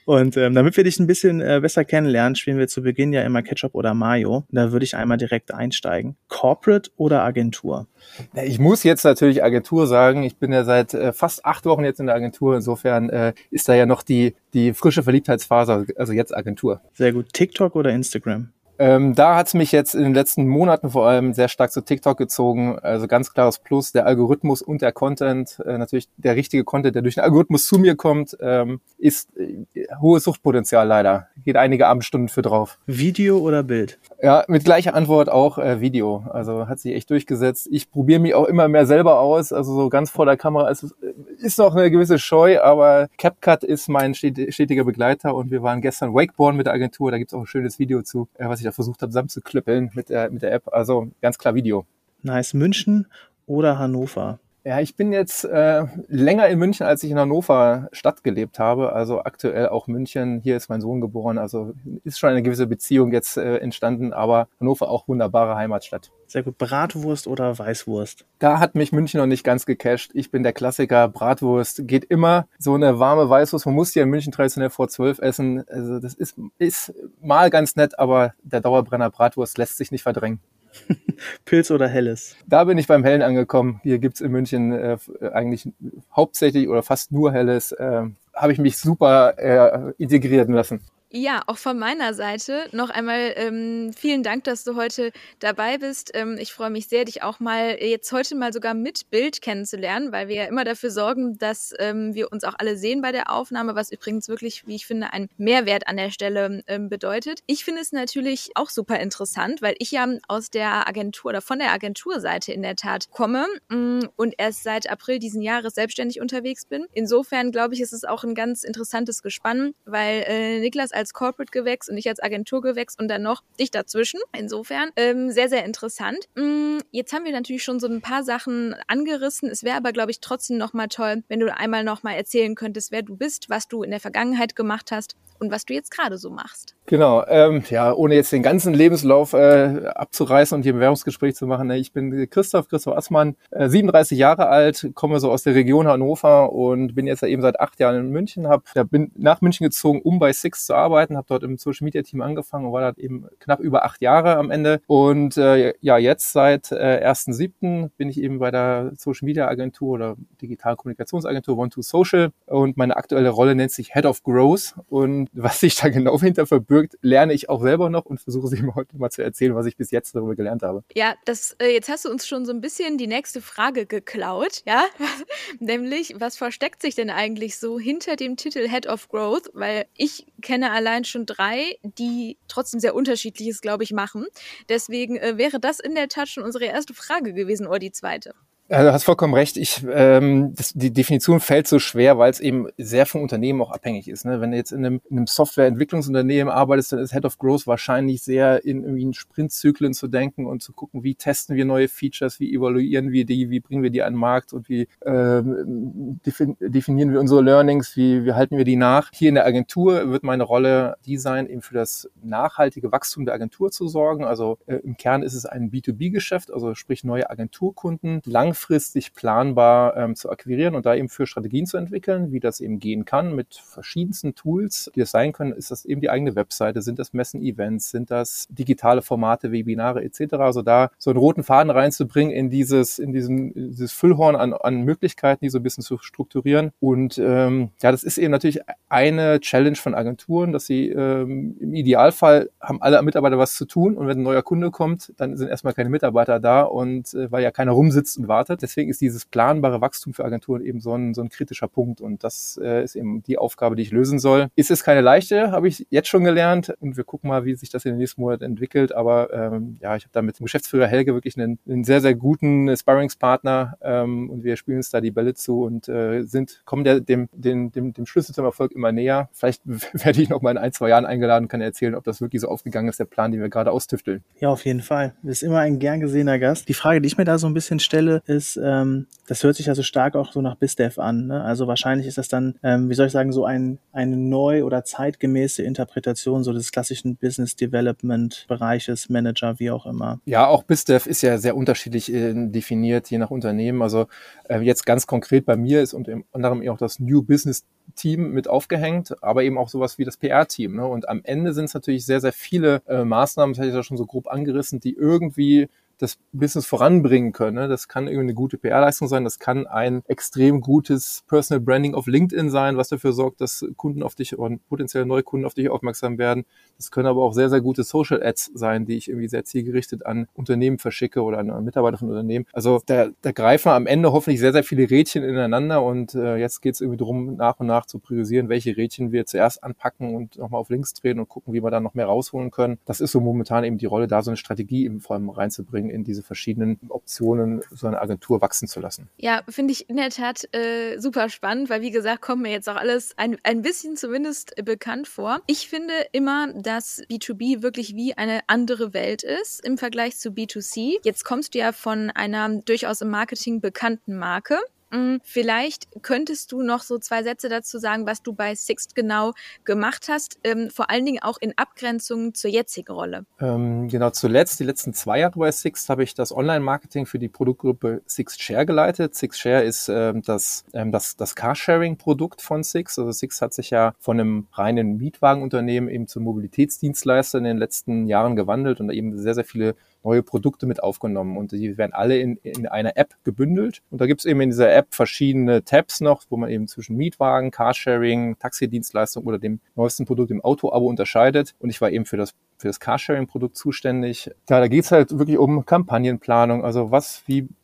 Und 0.04 0.36
ähm, 0.36 0.54
damit 0.54 0.76
wir 0.76 0.84
dich 0.84 0.98
ein 0.98 1.06
bisschen 1.06 1.40
äh, 1.40 1.60
besser 1.60 1.84
kennenlernen, 1.84 2.36
spielen 2.36 2.58
wir 2.58 2.68
zu 2.68 2.82
Beginn 2.82 3.12
ja 3.12 3.22
immer 3.22 3.42
Ketchup 3.42 3.74
oder 3.74 3.94
Mayo. 3.94 4.44
Da 4.50 4.72
würde 4.72 4.84
ich 4.84 4.96
einmal 4.96 5.16
direkt 5.16 5.52
einsteigen. 5.52 6.16
Corporate 6.28 6.90
oder 6.96 7.22
Agentur? 7.22 7.86
Ich 8.34 8.58
muss 8.58 8.82
jetzt 8.82 9.04
natürlich 9.04 9.42
Agentur 9.42 9.86
sagen. 9.86 10.22
Ich 10.22 10.36
bin 10.36 10.52
ja 10.52 10.64
seit 10.64 10.94
äh, 10.94 11.12
fast 11.12 11.44
acht 11.44 11.64
Wochen 11.64 11.84
jetzt 11.84 12.00
in 12.00 12.06
der 12.06 12.14
Agentur. 12.14 12.56
Insofern 12.56 13.08
äh, 13.10 13.32
ist 13.50 13.68
da 13.68 13.74
ja 13.74 13.86
noch 13.86 14.02
die, 14.02 14.34
die 14.52 14.74
frische 14.74 15.02
Verliebtheitsphase, 15.02 15.86
also 15.96 16.12
jetzt 16.12 16.36
Agentur. 16.36 16.80
Sehr 16.92 17.12
gut. 17.12 17.32
TikTok 17.32 17.74
oder 17.76 17.90
Instagram? 17.90 18.50
Ähm, 18.78 19.14
da 19.14 19.36
hat 19.36 19.46
es 19.46 19.54
mich 19.54 19.72
jetzt 19.72 19.94
in 19.94 20.02
den 20.02 20.14
letzten 20.14 20.48
Monaten 20.48 20.90
vor 20.90 21.06
allem 21.06 21.32
sehr 21.32 21.48
stark 21.48 21.70
zu 21.72 21.80
TikTok 21.80 22.18
gezogen. 22.18 22.78
Also 22.80 23.06
ganz 23.06 23.32
klares 23.32 23.58
Plus, 23.58 23.92
der 23.92 24.06
Algorithmus 24.06 24.62
und 24.62 24.82
der 24.82 24.92
Content, 24.92 25.60
äh, 25.64 25.78
natürlich 25.78 26.08
der 26.16 26.36
richtige 26.36 26.64
Content, 26.64 26.94
der 26.94 27.02
durch 27.02 27.14
den 27.14 27.24
Algorithmus 27.24 27.66
zu 27.66 27.78
mir 27.78 27.96
kommt, 27.96 28.36
ähm, 28.40 28.80
ist 28.98 29.28
äh, 29.36 29.86
hohes 30.00 30.24
Suchtpotenzial 30.24 30.86
leider. 30.86 31.28
Geht 31.44 31.56
einige 31.56 31.86
Abendstunden 31.86 32.28
für 32.28 32.42
drauf. 32.42 32.78
Video 32.86 33.38
oder 33.38 33.62
Bild? 33.62 33.98
Ja, 34.22 34.44
mit 34.48 34.64
gleicher 34.64 34.94
Antwort 34.94 35.28
auch 35.28 35.58
äh, 35.58 35.80
Video. 35.80 36.24
Also 36.30 36.68
hat 36.68 36.80
sich 36.80 36.94
echt 36.94 37.10
durchgesetzt. 37.10 37.68
Ich 37.70 37.90
probiere 37.90 38.20
mich 38.20 38.34
auch 38.34 38.46
immer 38.46 38.68
mehr 38.68 38.86
selber 38.86 39.20
aus. 39.20 39.52
Also 39.52 39.74
so 39.74 39.88
ganz 39.88 40.10
vor 40.10 40.26
der 40.26 40.36
Kamera 40.36 40.68
ist, 40.68 40.94
ist 41.38 41.58
noch 41.58 41.74
eine 41.74 41.90
gewisse 41.90 42.18
Scheu, 42.18 42.60
aber 42.60 43.08
CapCut 43.18 43.64
ist 43.64 43.88
mein 43.88 44.14
stetiger 44.14 44.84
Begleiter 44.84 45.34
und 45.34 45.50
wir 45.50 45.62
waren 45.62 45.80
gestern 45.80 46.14
Wakeboard 46.14 46.56
mit 46.56 46.66
der 46.66 46.74
Agentur. 46.74 47.10
Da 47.10 47.18
gibt's 47.18 47.34
auch 47.34 47.40
ein 47.40 47.46
schönes 47.46 47.78
Video 47.78 48.02
zu, 48.02 48.28
äh, 48.34 48.48
was 48.48 48.60
ich 48.60 48.64
da 48.64 48.72
versucht 48.72 49.02
habe 49.02 49.10
zusammenzuklöppeln 49.10 49.90
mit 49.94 50.08
der, 50.08 50.30
mit 50.30 50.42
der 50.42 50.52
App. 50.52 50.72
Also 50.72 51.08
ganz 51.20 51.38
klar 51.38 51.54
Video. 51.54 51.86
Nice. 52.22 52.54
München 52.54 53.06
oder 53.46 53.78
Hannover? 53.78 54.38
Ja, 54.66 54.80
ich 54.80 54.96
bin 54.96 55.12
jetzt 55.12 55.44
äh, 55.44 55.84
länger 56.08 56.48
in 56.48 56.58
München, 56.58 56.86
als 56.86 57.02
ich 57.02 57.10
in 57.10 57.18
Hannover 57.18 57.90
Stadt 57.92 58.24
gelebt 58.24 58.58
habe. 58.58 58.94
Also 58.94 59.22
aktuell 59.22 59.68
auch 59.68 59.88
München. 59.88 60.40
Hier 60.40 60.56
ist 60.56 60.70
mein 60.70 60.80
Sohn 60.80 61.02
geboren. 61.02 61.36
Also 61.36 61.74
ist 62.02 62.18
schon 62.18 62.30
eine 62.30 62.42
gewisse 62.42 62.66
Beziehung 62.66 63.12
jetzt 63.12 63.36
äh, 63.36 63.58
entstanden. 63.58 64.14
Aber 64.14 64.48
Hannover 64.58 64.88
auch 64.88 65.06
wunderbare 65.06 65.56
Heimatstadt. 65.56 66.12
Sehr 66.28 66.42
gut. 66.42 66.56
Bratwurst 66.56 67.26
oder 67.26 67.58
Weißwurst? 67.58 68.24
Da 68.38 68.58
hat 68.58 68.74
mich 68.74 68.90
München 68.90 69.20
noch 69.20 69.26
nicht 69.26 69.44
ganz 69.44 69.66
gecasht. 69.66 70.12
Ich 70.14 70.30
bin 70.30 70.42
der 70.42 70.54
Klassiker. 70.54 71.08
Bratwurst 71.08 71.86
geht 71.86 72.06
immer. 72.06 72.46
So 72.58 72.72
eine 72.72 72.98
warme 72.98 73.28
Weißwurst. 73.28 73.66
Man 73.66 73.74
muss 73.74 73.92
die 73.92 73.98
in 73.98 74.08
München 74.08 74.32
traditionell 74.32 74.70
vor 74.70 74.88
zwölf 74.88 75.18
essen. 75.18 75.68
Also 75.68 76.00
das 76.00 76.14
ist, 76.14 76.38
ist 76.56 76.94
mal 77.20 77.50
ganz 77.50 77.76
nett, 77.76 77.98
aber 77.98 78.32
der 78.42 78.62
Dauerbrenner 78.62 79.10
Bratwurst 79.10 79.58
lässt 79.58 79.76
sich 79.76 79.90
nicht 79.90 80.04
verdrängen. 80.04 80.40
Pilz 81.44 81.70
oder 81.70 81.88
Helles? 81.88 82.36
Da 82.46 82.64
bin 82.64 82.78
ich 82.78 82.86
beim 82.86 83.04
Hellen 83.04 83.22
angekommen. 83.22 83.80
Hier 83.82 83.98
gibt's 83.98 84.20
in 84.20 84.32
München 84.32 84.72
äh, 84.72 84.98
eigentlich 85.32 85.68
hauptsächlich 86.14 86.68
oder 86.68 86.82
fast 86.82 87.12
nur 87.12 87.32
Helles. 87.32 87.72
Äh, 87.72 88.04
Habe 88.34 88.52
ich 88.52 88.58
mich 88.58 88.78
super 88.78 89.38
äh, 89.38 89.92
integrieren 89.98 90.52
lassen. 90.52 90.80
Ja, 91.16 91.42
auch 91.46 91.58
von 91.58 91.78
meiner 91.78 92.12
Seite 92.12 92.66
noch 92.72 92.90
einmal 92.90 93.34
ähm, 93.36 93.92
vielen 93.96 94.24
Dank, 94.24 94.42
dass 94.42 94.64
du 94.64 94.74
heute 94.74 95.12
dabei 95.38 95.78
bist. 95.78 96.10
Ähm, 96.12 96.36
ich 96.40 96.52
freue 96.52 96.70
mich 96.70 96.88
sehr, 96.88 97.04
dich 97.04 97.22
auch 97.22 97.38
mal 97.38 97.78
jetzt 97.80 98.10
heute 98.10 98.34
mal 98.34 98.52
sogar 98.52 98.74
mit 98.74 99.10
Bild 99.10 99.40
kennenzulernen, 99.40 100.10
weil 100.10 100.26
wir 100.26 100.34
ja 100.34 100.44
immer 100.46 100.64
dafür 100.64 100.90
sorgen, 100.90 101.38
dass 101.38 101.72
ähm, 101.78 102.16
wir 102.16 102.32
uns 102.32 102.42
auch 102.42 102.56
alle 102.58 102.76
sehen 102.76 103.00
bei 103.00 103.12
der 103.12 103.30
Aufnahme, 103.30 103.76
was 103.76 103.92
übrigens 103.92 104.26
wirklich, 104.26 104.66
wie 104.66 104.74
ich 104.74 104.86
finde, 104.86 105.12
ein 105.12 105.28
Mehrwert 105.36 105.86
an 105.86 105.98
der 105.98 106.10
Stelle 106.10 106.64
ähm, 106.66 106.88
bedeutet. 106.88 107.42
Ich 107.46 107.64
finde 107.64 107.82
es 107.82 107.92
natürlich 107.92 108.50
auch 108.56 108.68
super 108.68 108.98
interessant, 108.98 109.62
weil 109.62 109.76
ich 109.78 109.92
ja 109.92 110.08
aus 110.26 110.50
der 110.50 110.88
Agentur 110.88 111.28
oder 111.28 111.42
von 111.42 111.60
der 111.60 111.70
Agenturseite 111.70 112.52
in 112.52 112.62
der 112.62 112.74
Tat 112.74 113.12
komme 113.12 113.46
mh, 113.68 113.76
mm, 113.76 114.08
und 114.16 114.34
erst 114.36 114.64
seit 114.64 114.90
April 114.90 115.20
diesen 115.20 115.42
Jahres 115.42 115.74
selbstständig 115.74 116.20
unterwegs 116.20 116.66
bin. 116.66 116.88
Insofern 116.92 117.52
glaube 117.52 117.74
ich, 117.74 117.80
ist 117.80 117.92
es 117.92 118.02
auch 118.02 118.24
ein 118.24 118.34
ganz 118.34 118.64
interessantes 118.64 119.22
Gespann, 119.22 119.74
weil 119.84 120.24
äh, 120.26 120.58
Niklas 120.58 120.90
als 120.90 121.03
als 121.04 121.12
Corporate 121.12 121.50
Gewächs 121.50 121.90
und 121.90 121.98
ich 121.98 122.08
als 122.08 122.18
Agentur 122.18 122.62
Gewächs 122.62 122.96
und 122.98 123.08
dann 123.08 123.20
noch 123.20 123.42
dich 123.60 123.70
dazwischen. 123.70 124.20
Insofern 124.34 124.88
ähm, 124.96 125.30
sehr, 125.30 125.50
sehr 125.50 125.66
interessant. 125.66 126.28
Mm, 126.34 126.78
jetzt 126.92 127.12
haben 127.12 127.26
wir 127.26 127.32
natürlich 127.32 127.62
schon 127.62 127.78
so 127.78 127.86
ein 127.86 128.00
paar 128.00 128.22
Sachen 128.22 128.74
angerissen. 128.86 129.50
Es 129.50 129.64
wäre 129.64 129.76
aber, 129.76 129.92
glaube 129.92 130.12
ich, 130.12 130.20
trotzdem 130.20 130.56
nochmal 130.56 130.88
toll, 130.88 131.22
wenn 131.28 131.40
du 131.40 131.54
einmal 131.54 131.84
nochmal 131.84 132.14
erzählen 132.14 132.54
könntest, 132.54 132.90
wer 132.90 133.02
du 133.02 133.16
bist, 133.16 133.50
was 133.50 133.68
du 133.68 133.82
in 133.82 133.90
der 133.90 134.00
Vergangenheit 134.00 134.56
gemacht 134.56 134.92
hast 134.92 135.14
und 135.38 135.50
was 135.50 135.64
du 135.64 135.74
jetzt 135.74 135.90
gerade 135.90 136.18
so 136.18 136.30
machst. 136.30 136.74
Genau, 136.86 137.24
ähm, 137.26 137.62
ja, 137.70 137.92
ohne 137.94 138.14
jetzt 138.14 138.32
den 138.32 138.42
ganzen 138.42 138.74
Lebenslauf 138.74 139.32
äh, 139.32 139.86
abzureißen 139.86 140.54
und 140.54 140.62
hier 140.62 140.72
ein 140.72 140.76
Bewerbungsgespräch 140.76 141.34
zu 141.34 141.46
machen. 141.46 141.68
Ne, 141.68 141.78
ich 141.78 141.92
bin 141.92 142.28
Christoph, 142.28 142.68
Christoph 142.68 142.96
Assmann, 142.96 143.36
äh, 143.50 143.68
37 143.68 144.18
Jahre 144.18 144.48
alt, 144.48 144.90
komme 144.94 145.18
so 145.18 145.30
aus 145.30 145.42
der 145.42 145.54
Region 145.54 145.88
Hannover 145.88 146.52
und 146.52 146.94
bin 146.94 147.06
jetzt 147.06 147.22
eben 147.22 147.40
seit 147.40 147.58
acht 147.58 147.80
Jahren 147.80 147.96
in 147.96 148.10
München, 148.10 148.48
hab, 148.48 148.64
ja, 148.74 148.84
bin 148.84 149.12
nach 149.16 149.40
München 149.40 149.64
gezogen, 149.64 150.02
um 150.02 150.18
bei 150.18 150.32
Six 150.32 150.66
zu 150.66 150.74
arbeiten, 150.74 151.16
habe 151.16 151.26
dort 151.28 151.42
im 151.42 151.56
Social 151.56 151.84
Media 151.84 152.02
Team 152.02 152.20
angefangen 152.20 152.66
und 152.66 152.72
war 152.72 152.82
dort 152.82 152.98
eben 152.98 153.26
knapp 153.40 153.60
über 153.60 153.84
acht 153.84 154.02
Jahre 154.02 154.36
am 154.36 154.50
Ende. 154.50 154.80
Und 154.86 155.36
äh, 155.38 155.72
ja, 155.80 155.96
jetzt 155.96 156.32
seit 156.32 156.70
äh, 156.70 157.02
1.7. 157.04 157.90
bin 157.96 158.08
ich 158.08 158.20
eben 158.20 158.38
bei 158.38 158.50
der 158.50 158.92
Social 158.96 159.24
Media 159.24 159.48
Agentur 159.48 159.94
oder 159.94 160.16
Digital 160.42 160.76
Kommunikationsagentur 160.76 161.56
One 161.56 161.70
to 161.70 161.80
Social 161.82 162.30
und 162.46 162.76
meine 162.76 162.96
aktuelle 162.96 163.30
Rolle 163.30 163.54
nennt 163.54 163.72
sich 163.72 163.94
Head 163.94 164.06
of 164.06 164.22
Growth 164.22 164.74
und 164.88 165.23
was 165.32 165.60
sich 165.60 165.76
da 165.76 165.88
genau 165.88 166.20
hinter 166.20 166.46
verbirgt, 166.46 166.96
lerne 167.00 167.32
ich 167.32 167.48
auch 167.48 167.62
selber 167.62 167.90
noch 167.90 168.04
und 168.04 168.20
versuche 168.20 168.46
es 168.46 168.52
eben 168.58 168.74
heute 168.74 168.96
mal 168.96 169.10
zu 169.10 169.22
erzählen, 169.22 169.54
was 169.54 169.66
ich 169.66 169.76
bis 169.76 169.90
jetzt 169.90 170.14
darüber 170.14 170.34
gelernt 170.34 170.62
habe. 170.62 170.84
Ja, 170.94 171.14
das, 171.24 171.56
äh, 171.60 171.72
jetzt 171.72 171.88
hast 171.88 172.04
du 172.04 172.10
uns 172.10 172.26
schon 172.26 172.44
so 172.46 172.52
ein 172.52 172.60
bisschen 172.60 172.98
die 172.98 173.06
nächste 173.06 173.40
Frage 173.40 173.86
geklaut, 173.86 174.62
ja? 174.66 174.84
Nämlich, 175.60 176.14
was 176.18 176.36
versteckt 176.36 176.82
sich 176.82 176.94
denn 176.94 177.10
eigentlich 177.10 177.58
so 177.58 177.78
hinter 177.78 178.16
dem 178.16 178.36
Titel 178.36 178.68
Head 178.68 178.86
of 178.86 179.08
Growth? 179.08 179.50
Weil 179.52 179.86
ich 179.96 180.26
kenne 180.42 180.70
allein 180.72 181.04
schon 181.04 181.26
drei, 181.26 181.76
die 181.82 182.38
trotzdem 182.48 182.80
sehr 182.80 182.94
unterschiedliches, 182.94 183.60
glaube 183.60 183.84
ich, 183.84 183.92
machen. 183.92 184.26
Deswegen 184.68 185.16
äh, 185.16 185.38
wäre 185.38 185.60
das 185.60 185.80
in 185.80 185.94
der 185.94 186.08
Tat 186.08 186.28
schon 186.28 186.44
unsere 186.44 186.64
erste 186.66 186.94
Frage 186.94 187.32
gewesen 187.32 187.66
oder 187.66 187.78
die 187.78 187.92
zweite. 187.92 188.34
Ja, 188.70 188.82
du 188.82 188.94
hast 188.94 189.04
vollkommen 189.04 189.34
recht. 189.34 189.58
Ich, 189.58 189.84
ähm, 189.92 190.54
das, 190.54 190.72
die 190.72 190.90
Definition 190.90 191.38
fällt 191.40 191.68
so 191.68 191.78
schwer, 191.78 192.16
weil 192.16 192.30
es 192.30 192.40
eben 192.40 192.68
sehr 192.78 193.04
vom 193.04 193.20
Unternehmen 193.20 193.60
auch 193.60 193.70
abhängig 193.70 194.08
ist. 194.08 194.24
Ne? 194.24 194.40
Wenn 194.40 194.52
du 194.52 194.56
jetzt 194.56 194.72
in 194.72 194.86
einem, 194.86 195.02
in 195.10 195.18
einem 195.18 195.26
Softwareentwicklungsunternehmen 195.26 196.50
arbeitest, 196.50 196.92
dann 196.92 197.00
ist 197.00 197.12
Head 197.12 197.26
of 197.26 197.36
Growth 197.36 197.66
wahrscheinlich 197.66 198.22
sehr 198.22 198.64
in 198.64 198.82
irgendwie 198.82 199.02
in 199.02 199.12
Sprintzyklen 199.12 199.92
zu 199.92 200.08
denken 200.08 200.46
und 200.46 200.62
zu 200.62 200.72
gucken, 200.72 201.02
wie 201.02 201.14
testen 201.14 201.56
wir 201.56 201.66
neue 201.66 201.88
Features, 201.88 202.40
wie 202.40 202.54
evaluieren 202.54 203.12
wir 203.12 203.26
die, 203.26 203.50
wie 203.50 203.60
bringen 203.60 203.82
wir 203.82 203.90
die 203.90 204.02
an 204.02 204.14
den 204.14 204.18
Markt 204.18 204.54
und 204.54 204.70
wie 204.70 204.88
ähm, 205.04 206.20
definieren 206.24 207.12
wir 207.12 207.20
unsere 207.20 207.42
Learnings, 207.42 207.98
wie, 207.98 208.24
wie 208.24 208.32
halten 208.32 208.56
wir 208.56 208.64
die 208.64 208.76
nach. 208.76 209.10
Hier 209.12 209.28
in 209.28 209.34
der 209.34 209.44
Agentur 209.44 210.10
wird 210.10 210.22
meine 210.22 210.42
Rolle 210.42 210.96
die 211.04 211.18
sein, 211.18 211.50
eben 211.50 211.60
für 211.60 211.74
das 211.74 212.08
nachhaltige 212.22 212.92
Wachstum 212.92 213.26
der 213.26 213.34
Agentur 213.34 213.70
zu 213.70 213.88
sorgen. 213.88 214.24
Also 214.24 214.56
äh, 214.64 214.76
im 214.76 214.96
Kern 214.96 215.22
ist 215.22 215.34
es 215.34 215.44
ein 215.44 215.70
B2B-Geschäft, 215.70 216.50
also 216.50 216.74
sprich 216.74 217.04
neue 217.04 217.28
Agenturkunden, 217.28 218.22
lang 218.24 218.53
langfristig 218.54 219.14
planbar 219.14 219.96
ähm, 219.96 220.14
zu 220.14 220.30
akquirieren 220.30 220.76
und 220.76 220.86
da 220.86 220.94
eben 220.94 221.08
für 221.08 221.26
Strategien 221.26 221.66
zu 221.66 221.76
entwickeln, 221.76 222.30
wie 222.30 222.38
das 222.38 222.60
eben 222.60 222.78
gehen 222.78 223.04
kann 223.04 223.34
mit 223.34 223.56
verschiedensten 223.56 224.36
Tools, 224.36 224.90
die 224.94 225.00
es 225.00 225.10
sein 225.10 225.32
können. 225.32 225.52
Ist 225.52 225.72
das 225.72 225.84
eben 225.84 226.00
die 226.00 226.08
eigene 226.08 226.36
Webseite? 226.36 226.80
Sind 226.80 227.00
das 227.00 227.12
Messen, 227.12 227.42
Events? 227.42 227.90
Sind 227.90 228.12
das 228.12 228.46
digitale 228.50 229.02
Formate, 229.02 229.50
Webinare 229.50 230.04
etc.? 230.04 230.34
Also 230.34 230.62
da 230.62 230.90
so 230.98 231.10
einen 231.10 231.18
roten 231.18 231.42
Faden 231.42 231.70
reinzubringen 231.70 232.32
in 232.32 232.48
dieses, 232.48 233.00
in 233.00 233.12
diesen, 233.12 233.52
dieses 233.54 233.92
Füllhorn 233.92 234.36
an, 234.36 234.52
an 234.52 234.82
Möglichkeiten, 234.82 235.44
die 235.44 235.50
so 235.50 235.58
ein 235.58 235.64
bisschen 235.64 235.82
zu 235.82 235.98
strukturieren. 235.98 236.70
Und 236.78 237.18
ähm, 237.18 237.70
ja, 237.82 237.90
das 237.90 238.04
ist 238.04 238.18
eben 238.18 238.30
natürlich 238.30 238.60
eine 238.88 239.40
Challenge 239.40 239.76
von 239.76 239.94
Agenturen, 239.96 240.52
dass 240.52 240.66
sie 240.66 240.90
ähm, 240.90 241.56
im 241.58 241.74
Idealfall 241.74 242.50
haben 242.60 242.80
alle 242.80 243.02
Mitarbeiter 243.02 243.36
was 243.36 243.54
zu 243.54 243.64
tun 243.64 243.96
und 243.96 244.06
wenn 244.06 244.18
ein 244.18 244.22
neuer 244.22 244.42
Kunde 244.42 244.70
kommt, 244.70 245.12
dann 245.16 245.36
sind 245.36 245.48
erstmal 245.48 245.74
keine 245.74 245.90
Mitarbeiter 245.90 246.38
da 246.38 246.62
und 246.62 247.12
äh, 247.14 247.32
weil 247.32 247.42
ja 247.42 247.50
keiner 247.50 247.72
rumsitzt 247.72 248.18
und 248.18 248.28
wartet, 248.28 248.43
erwartet. 248.44 248.62
Deswegen 248.62 248.90
ist 248.90 249.00
dieses 249.00 249.24
planbare 249.24 249.80
Wachstum 249.80 250.12
für 250.12 250.24
Agenturen 250.24 250.62
eben 250.62 250.80
so 250.80 250.94
ein, 250.94 251.14
so 251.14 251.22
ein 251.22 251.28
kritischer 251.28 251.68
Punkt 251.68 252.00
und 252.00 252.24
das 252.24 252.58
äh, 252.62 252.84
ist 252.84 252.96
eben 252.96 253.22
die 253.22 253.38
Aufgabe, 253.38 253.76
die 253.76 253.82
ich 253.82 253.90
lösen 253.90 254.18
soll. 254.18 254.48
Ist 254.56 254.70
es 254.70 254.84
keine 254.84 255.00
leichte, 255.00 255.50
habe 255.50 255.68
ich 255.68 255.86
jetzt 255.90 256.08
schon 256.08 256.24
gelernt 256.24 256.74
und 256.80 256.96
wir 256.96 257.04
gucken 257.04 257.28
mal, 257.28 257.44
wie 257.44 257.54
sich 257.54 257.70
das 257.70 257.84
in 257.84 257.92
den 257.92 257.98
nächsten 257.98 258.20
Monaten 258.20 258.44
entwickelt. 258.44 258.92
Aber 258.92 259.32
ähm, 259.32 259.76
ja, 259.80 259.96
ich 259.96 260.04
habe 260.04 260.12
da 260.12 260.22
mit 260.22 260.38
dem 260.38 260.44
Geschäftsführer 260.44 260.86
Helge 260.86 261.14
wirklich 261.14 261.38
einen, 261.38 261.58
einen 261.66 261.84
sehr, 261.84 262.00
sehr 262.00 262.14
guten 262.14 262.74
Sparringspartner 262.76 263.78
ähm, 263.82 264.30
und 264.30 264.44
wir 264.44 264.56
spielen 264.56 264.78
uns 264.78 264.90
da 264.90 265.00
die 265.00 265.10
Bälle 265.10 265.34
zu 265.34 265.62
und 265.62 265.88
äh, 265.88 266.22
sind, 266.24 266.62
kommen 266.64 266.84
der, 266.84 267.00
dem, 267.00 267.28
dem, 267.32 267.72
dem, 267.72 267.92
dem 267.92 268.06
Schlüssel 268.06 268.34
zum 268.34 268.44
Erfolg 268.44 268.72
immer 268.72 268.92
näher. 268.92 269.28
Vielleicht 269.32 269.62
werde 269.66 270.20
ich 270.20 270.28
noch 270.28 270.42
mal 270.42 270.50
in 270.50 270.58
ein, 270.58 270.72
zwei 270.72 270.90
Jahren 270.90 271.06
eingeladen 271.06 271.44
und 271.44 271.48
kann 271.48 271.60
erzählen, 271.60 271.94
ob 271.94 272.04
das 272.04 272.20
wirklich 272.20 272.42
so 272.42 272.48
aufgegangen 272.48 272.88
ist, 272.88 273.00
der 273.00 273.04
Plan, 273.04 273.32
den 273.32 273.40
wir 273.40 273.48
gerade 273.48 273.70
austüfteln. 273.70 274.22
Ja, 274.40 274.50
auf 274.50 274.64
jeden 274.64 274.82
Fall. 274.82 275.14
Das 275.22 275.32
ist 275.32 275.42
immer 275.42 275.60
ein 275.60 275.78
gern 275.78 276.00
gesehener 276.00 276.38
Gast. 276.38 276.68
Die 276.68 276.74
Frage, 276.74 277.00
die 277.00 277.06
ich 277.06 277.16
mir 277.16 277.24
da 277.24 277.38
so 277.38 277.46
ein 277.46 277.54
bisschen 277.54 277.80
stelle, 277.80 278.22
ist, 278.34 278.58
ähm, 278.62 279.06
das 279.26 279.42
hört 279.42 279.56
sich 279.56 279.66
ja 279.66 279.74
so 279.74 279.82
stark 279.82 280.16
auch 280.16 280.32
so 280.32 280.42
nach 280.42 280.56
BizDev 280.56 281.00
an. 281.00 281.28
Ne? 281.28 281.42
Also 281.42 281.66
wahrscheinlich 281.66 282.06
ist 282.06 282.18
das 282.18 282.28
dann, 282.28 282.56
ähm, 282.62 282.90
wie 282.90 282.94
soll 282.94 283.06
ich 283.06 283.12
sagen, 283.12 283.32
so 283.32 283.44
ein, 283.44 283.78
eine 283.92 284.16
neu 284.16 284.64
oder 284.64 284.84
zeitgemäße 284.84 285.62
Interpretation 285.62 286.44
so 286.44 286.52
des 286.52 286.72
klassischen 286.72 287.16
Business 287.16 287.56
Development 287.56 288.44
Bereiches, 288.48 289.08
Manager, 289.08 289.58
wie 289.58 289.70
auch 289.70 289.86
immer. 289.86 290.20
Ja, 290.26 290.46
auch 290.46 290.62
BizDev 290.62 291.08
ist 291.08 291.22
ja 291.22 291.38
sehr 291.38 291.56
unterschiedlich 291.56 292.12
äh, 292.12 292.34
definiert, 292.34 293.10
je 293.10 293.18
nach 293.18 293.30
Unternehmen. 293.30 293.82
Also 293.82 294.06
äh, 294.48 294.60
jetzt 294.60 294.84
ganz 294.84 295.06
konkret 295.06 295.46
bei 295.46 295.56
mir 295.56 295.82
ist 295.82 295.94
unter 295.94 296.18
anderem 296.32 296.68
auch 296.68 296.78
das 296.78 296.98
New 296.98 297.22
Business 297.22 297.64
Team 297.96 298.32
mit 298.32 298.48
aufgehängt, 298.48 299.22
aber 299.22 299.44
eben 299.44 299.58
auch 299.58 299.68
sowas 299.68 299.98
wie 299.98 300.04
das 300.04 300.16
PR-Team. 300.16 300.76
Ne? 300.76 300.86
Und 300.86 301.08
am 301.08 301.20
Ende 301.22 301.52
sind 301.52 301.66
es 301.66 301.74
natürlich 301.74 302.06
sehr, 302.06 302.20
sehr 302.20 302.32
viele 302.32 302.82
äh, 302.88 303.04
Maßnahmen, 303.04 303.52
das 303.52 303.60
hatte 303.60 303.68
ich 303.68 303.74
ja 303.74 303.82
schon 303.82 303.96
so 303.96 304.06
grob 304.06 304.26
angerissen, 304.26 304.80
die 304.80 304.94
irgendwie 304.94 305.68
das 305.98 306.18
Business 306.32 306.66
voranbringen 306.66 307.32
können. 307.32 307.56
Ne? 307.56 307.68
Das 307.68 307.88
kann 307.88 308.06
irgendwie 308.06 308.24
eine 308.24 308.34
gute 308.34 308.58
PR-Leistung 308.58 309.08
sein, 309.08 309.24
das 309.24 309.38
kann 309.38 309.66
ein 309.66 310.02
extrem 310.06 310.60
gutes 310.60 311.24
Personal 311.28 311.60
Branding 311.60 311.94
auf 311.94 312.06
LinkedIn 312.06 312.50
sein, 312.50 312.76
was 312.76 312.88
dafür 312.88 313.12
sorgt, 313.12 313.40
dass 313.40 313.64
Kunden 313.76 314.02
auf 314.02 314.14
dich 314.14 314.36
und 314.38 314.66
potenzielle 314.68 315.06
neue 315.06 315.22
Kunden 315.22 315.46
auf 315.46 315.54
dich 315.54 315.68
aufmerksam 315.70 316.18
werden. 316.18 316.44
Das 316.76 316.90
können 316.90 317.06
aber 317.06 317.22
auch 317.22 317.32
sehr, 317.32 317.50
sehr 317.50 317.60
gute 317.60 317.82
Social 317.84 318.22
Ads 318.22 318.52
sein, 318.54 318.86
die 318.86 318.96
ich 318.96 319.08
irgendwie 319.08 319.28
sehr 319.28 319.44
zielgerichtet 319.44 320.06
an 320.06 320.26
Unternehmen 320.34 320.78
verschicke 320.78 321.22
oder 321.22 321.38
an 321.38 321.64
Mitarbeiter 321.64 321.98
von 321.98 322.08
Unternehmen. 322.08 322.46
Also 322.52 322.80
da, 322.86 323.08
da 323.22 323.32
greifen 323.32 323.70
am 323.70 323.86
Ende 323.86 324.12
hoffentlich 324.12 324.40
sehr, 324.40 324.52
sehr 324.52 324.64
viele 324.64 324.90
Rädchen 324.90 325.22
ineinander 325.22 325.82
und 325.82 326.14
äh, 326.14 326.36
jetzt 326.36 326.60
geht 326.60 326.74
es 326.74 326.80
irgendwie 326.80 326.98
darum, 326.98 327.36
nach 327.36 327.60
und 327.60 327.66
nach 327.66 327.86
zu 327.86 327.98
priorisieren, 327.98 328.48
welche 328.48 328.76
Rädchen 328.76 329.12
wir 329.12 329.26
zuerst 329.26 329.62
anpacken 329.62 330.14
und 330.14 330.38
nochmal 330.38 330.60
auf 330.60 330.68
links 330.68 330.94
drehen 330.94 331.20
und 331.20 331.28
gucken, 331.28 331.54
wie 331.54 331.62
wir 331.62 331.70
da 331.70 331.80
noch 331.80 331.94
mehr 331.94 332.06
rausholen 332.06 332.50
können. 332.50 332.78
Das 332.84 333.00
ist 333.00 333.12
so 333.12 333.20
momentan 333.20 333.64
eben 333.64 333.78
die 333.78 333.86
Rolle, 333.86 334.06
da 334.06 334.22
so 334.22 334.30
eine 334.30 334.36
Strategie 334.36 334.84
eben 334.84 335.00
vor 335.00 335.16
allem 335.16 335.30
reinzubringen 335.30 335.83
in 335.90 336.04
diese 336.04 336.22
verschiedenen 336.22 336.78
Optionen, 336.88 337.62
so 337.70 337.86
eine 337.86 338.00
Agentur 338.00 338.40
wachsen 338.40 338.68
zu 338.68 338.80
lassen. 338.80 339.08
Ja, 339.16 339.42
finde 339.48 339.72
ich 339.72 339.88
in 339.88 339.96
der 339.96 340.10
Tat 340.10 340.48
äh, 340.54 340.98
super 340.98 341.28
spannend, 341.28 341.70
weil 341.70 341.80
wie 341.80 341.90
gesagt, 341.90 342.22
kommt 342.22 342.42
mir 342.42 342.52
jetzt 342.52 342.68
auch 342.68 342.76
alles 342.76 343.16
ein, 343.16 343.36
ein 343.42 343.62
bisschen 343.62 343.96
zumindest 343.96 344.54
bekannt 344.64 345.08
vor. 345.08 345.40
Ich 345.46 345.68
finde 345.68 345.94
immer, 346.12 346.52
dass 346.52 347.02
B2B 347.08 347.62
wirklich 347.62 347.94
wie 347.94 348.14
eine 348.14 348.40
andere 348.46 348.94
Welt 348.94 349.22
ist 349.22 349.64
im 349.64 349.78
Vergleich 349.78 350.16
zu 350.16 350.30
B2C. 350.30 350.98
Jetzt 351.02 351.24
kommst 351.24 351.54
du 351.54 351.58
ja 351.58 351.72
von 351.72 352.10
einer 352.10 352.48
durchaus 352.48 353.00
im 353.00 353.10
Marketing 353.10 353.60
bekannten 353.60 354.16
Marke. 354.16 354.58
Mm, 354.94 355.16
vielleicht 355.24 355.88
könntest 356.02 356.52
du 356.52 356.62
noch 356.62 356.82
so 356.82 356.98
zwei 356.98 357.24
Sätze 357.24 357.48
dazu 357.48 357.78
sagen, 357.78 358.06
was 358.06 358.22
du 358.22 358.32
bei 358.32 358.54
Sixt 358.54 358.94
genau 358.94 359.32
gemacht 359.64 360.06
hast, 360.08 360.38
ähm, 360.44 360.70
vor 360.70 360.88
allen 360.88 361.04
Dingen 361.04 361.20
auch 361.20 361.38
in 361.40 361.52
Abgrenzung 361.56 362.32
zur 362.34 362.50
jetzigen 362.50 362.92
Rolle. 362.92 363.26
Ähm, 363.40 363.88
genau, 363.88 364.10
zuletzt, 364.10 364.60
die 364.60 364.64
letzten 364.64 364.94
zwei 364.94 365.18
Jahre 365.18 365.36
bei 365.36 365.50
Sixt, 365.50 365.88
habe 365.88 366.04
ich 366.04 366.14
das 366.14 366.34
Online-Marketing 366.34 367.06
für 367.06 367.18
die 367.18 367.28
Produktgruppe 367.28 368.02
Sixt 368.06 368.40
Share 368.40 368.64
geleitet. 368.64 369.16
Sixt 369.16 369.40
Share 369.40 369.64
ist 369.64 369.88
ähm, 369.88 370.22
das, 370.22 370.64
ähm, 370.72 370.92
das, 370.92 371.16
das 371.16 371.34
Carsharing-Produkt 371.34 372.40
von 372.40 372.62
Sixt. 372.62 372.96
Also 372.98 373.10
Sixt 373.10 373.42
hat 373.42 373.52
sich 373.52 373.70
ja 373.70 373.94
von 373.98 374.20
einem 374.20 374.46
reinen 374.52 374.96
Mietwagenunternehmen 374.96 375.90
eben 375.90 376.06
zum 376.06 376.22
Mobilitätsdienstleister 376.22 377.38
in 377.38 377.44
den 377.44 377.58
letzten 377.58 378.06
Jahren 378.06 378.36
gewandelt 378.36 378.78
und 378.80 378.90
eben 378.90 379.18
sehr, 379.18 379.34
sehr 379.34 379.44
viele 379.44 379.74
neue 380.04 380.22
Produkte 380.22 380.66
mit 380.66 380.82
aufgenommen 380.82 381.36
und 381.36 381.52
die 381.52 381.76
werden 381.78 381.92
alle 381.92 382.18
in, 382.18 382.36
in 382.42 382.66
einer 382.66 382.96
App 382.96 383.14
gebündelt. 383.24 383.82
Und 383.90 384.00
da 384.00 384.06
gibt 384.06 384.20
es 384.20 384.26
eben 384.26 384.40
in 384.40 384.50
dieser 384.50 384.72
App 384.72 384.88
verschiedene 384.90 385.64
Tabs 385.64 386.00
noch, 386.00 386.22
wo 386.28 386.36
man 386.36 386.50
eben 386.50 386.68
zwischen 386.68 386.96
Mietwagen, 386.96 387.50
Carsharing, 387.50 388.38
Taxidienstleistung 388.38 389.24
oder 389.24 389.38
dem 389.38 389.60
neuesten 389.74 390.04
Produkt 390.04 390.30
im 390.30 390.44
Auto-Abo 390.44 390.86
unterscheidet. 390.86 391.54
Und 391.58 391.70
ich 391.70 391.80
war 391.80 391.90
eben 391.90 392.04
für 392.04 392.16
das 392.16 392.34
für 392.56 392.68
das 392.68 392.80
Carsharing-Produkt 392.80 393.56
zuständig. 393.56 394.30
Ja, 394.48 394.60
da 394.60 394.68
geht's 394.68 394.92
halt 394.92 395.18
wirklich 395.18 395.38
um 395.38 395.66
Kampagnenplanung. 395.66 396.64
Also 396.64 396.90
was, 396.90 397.22
wie, 397.26 397.48
wie, 397.62 397.63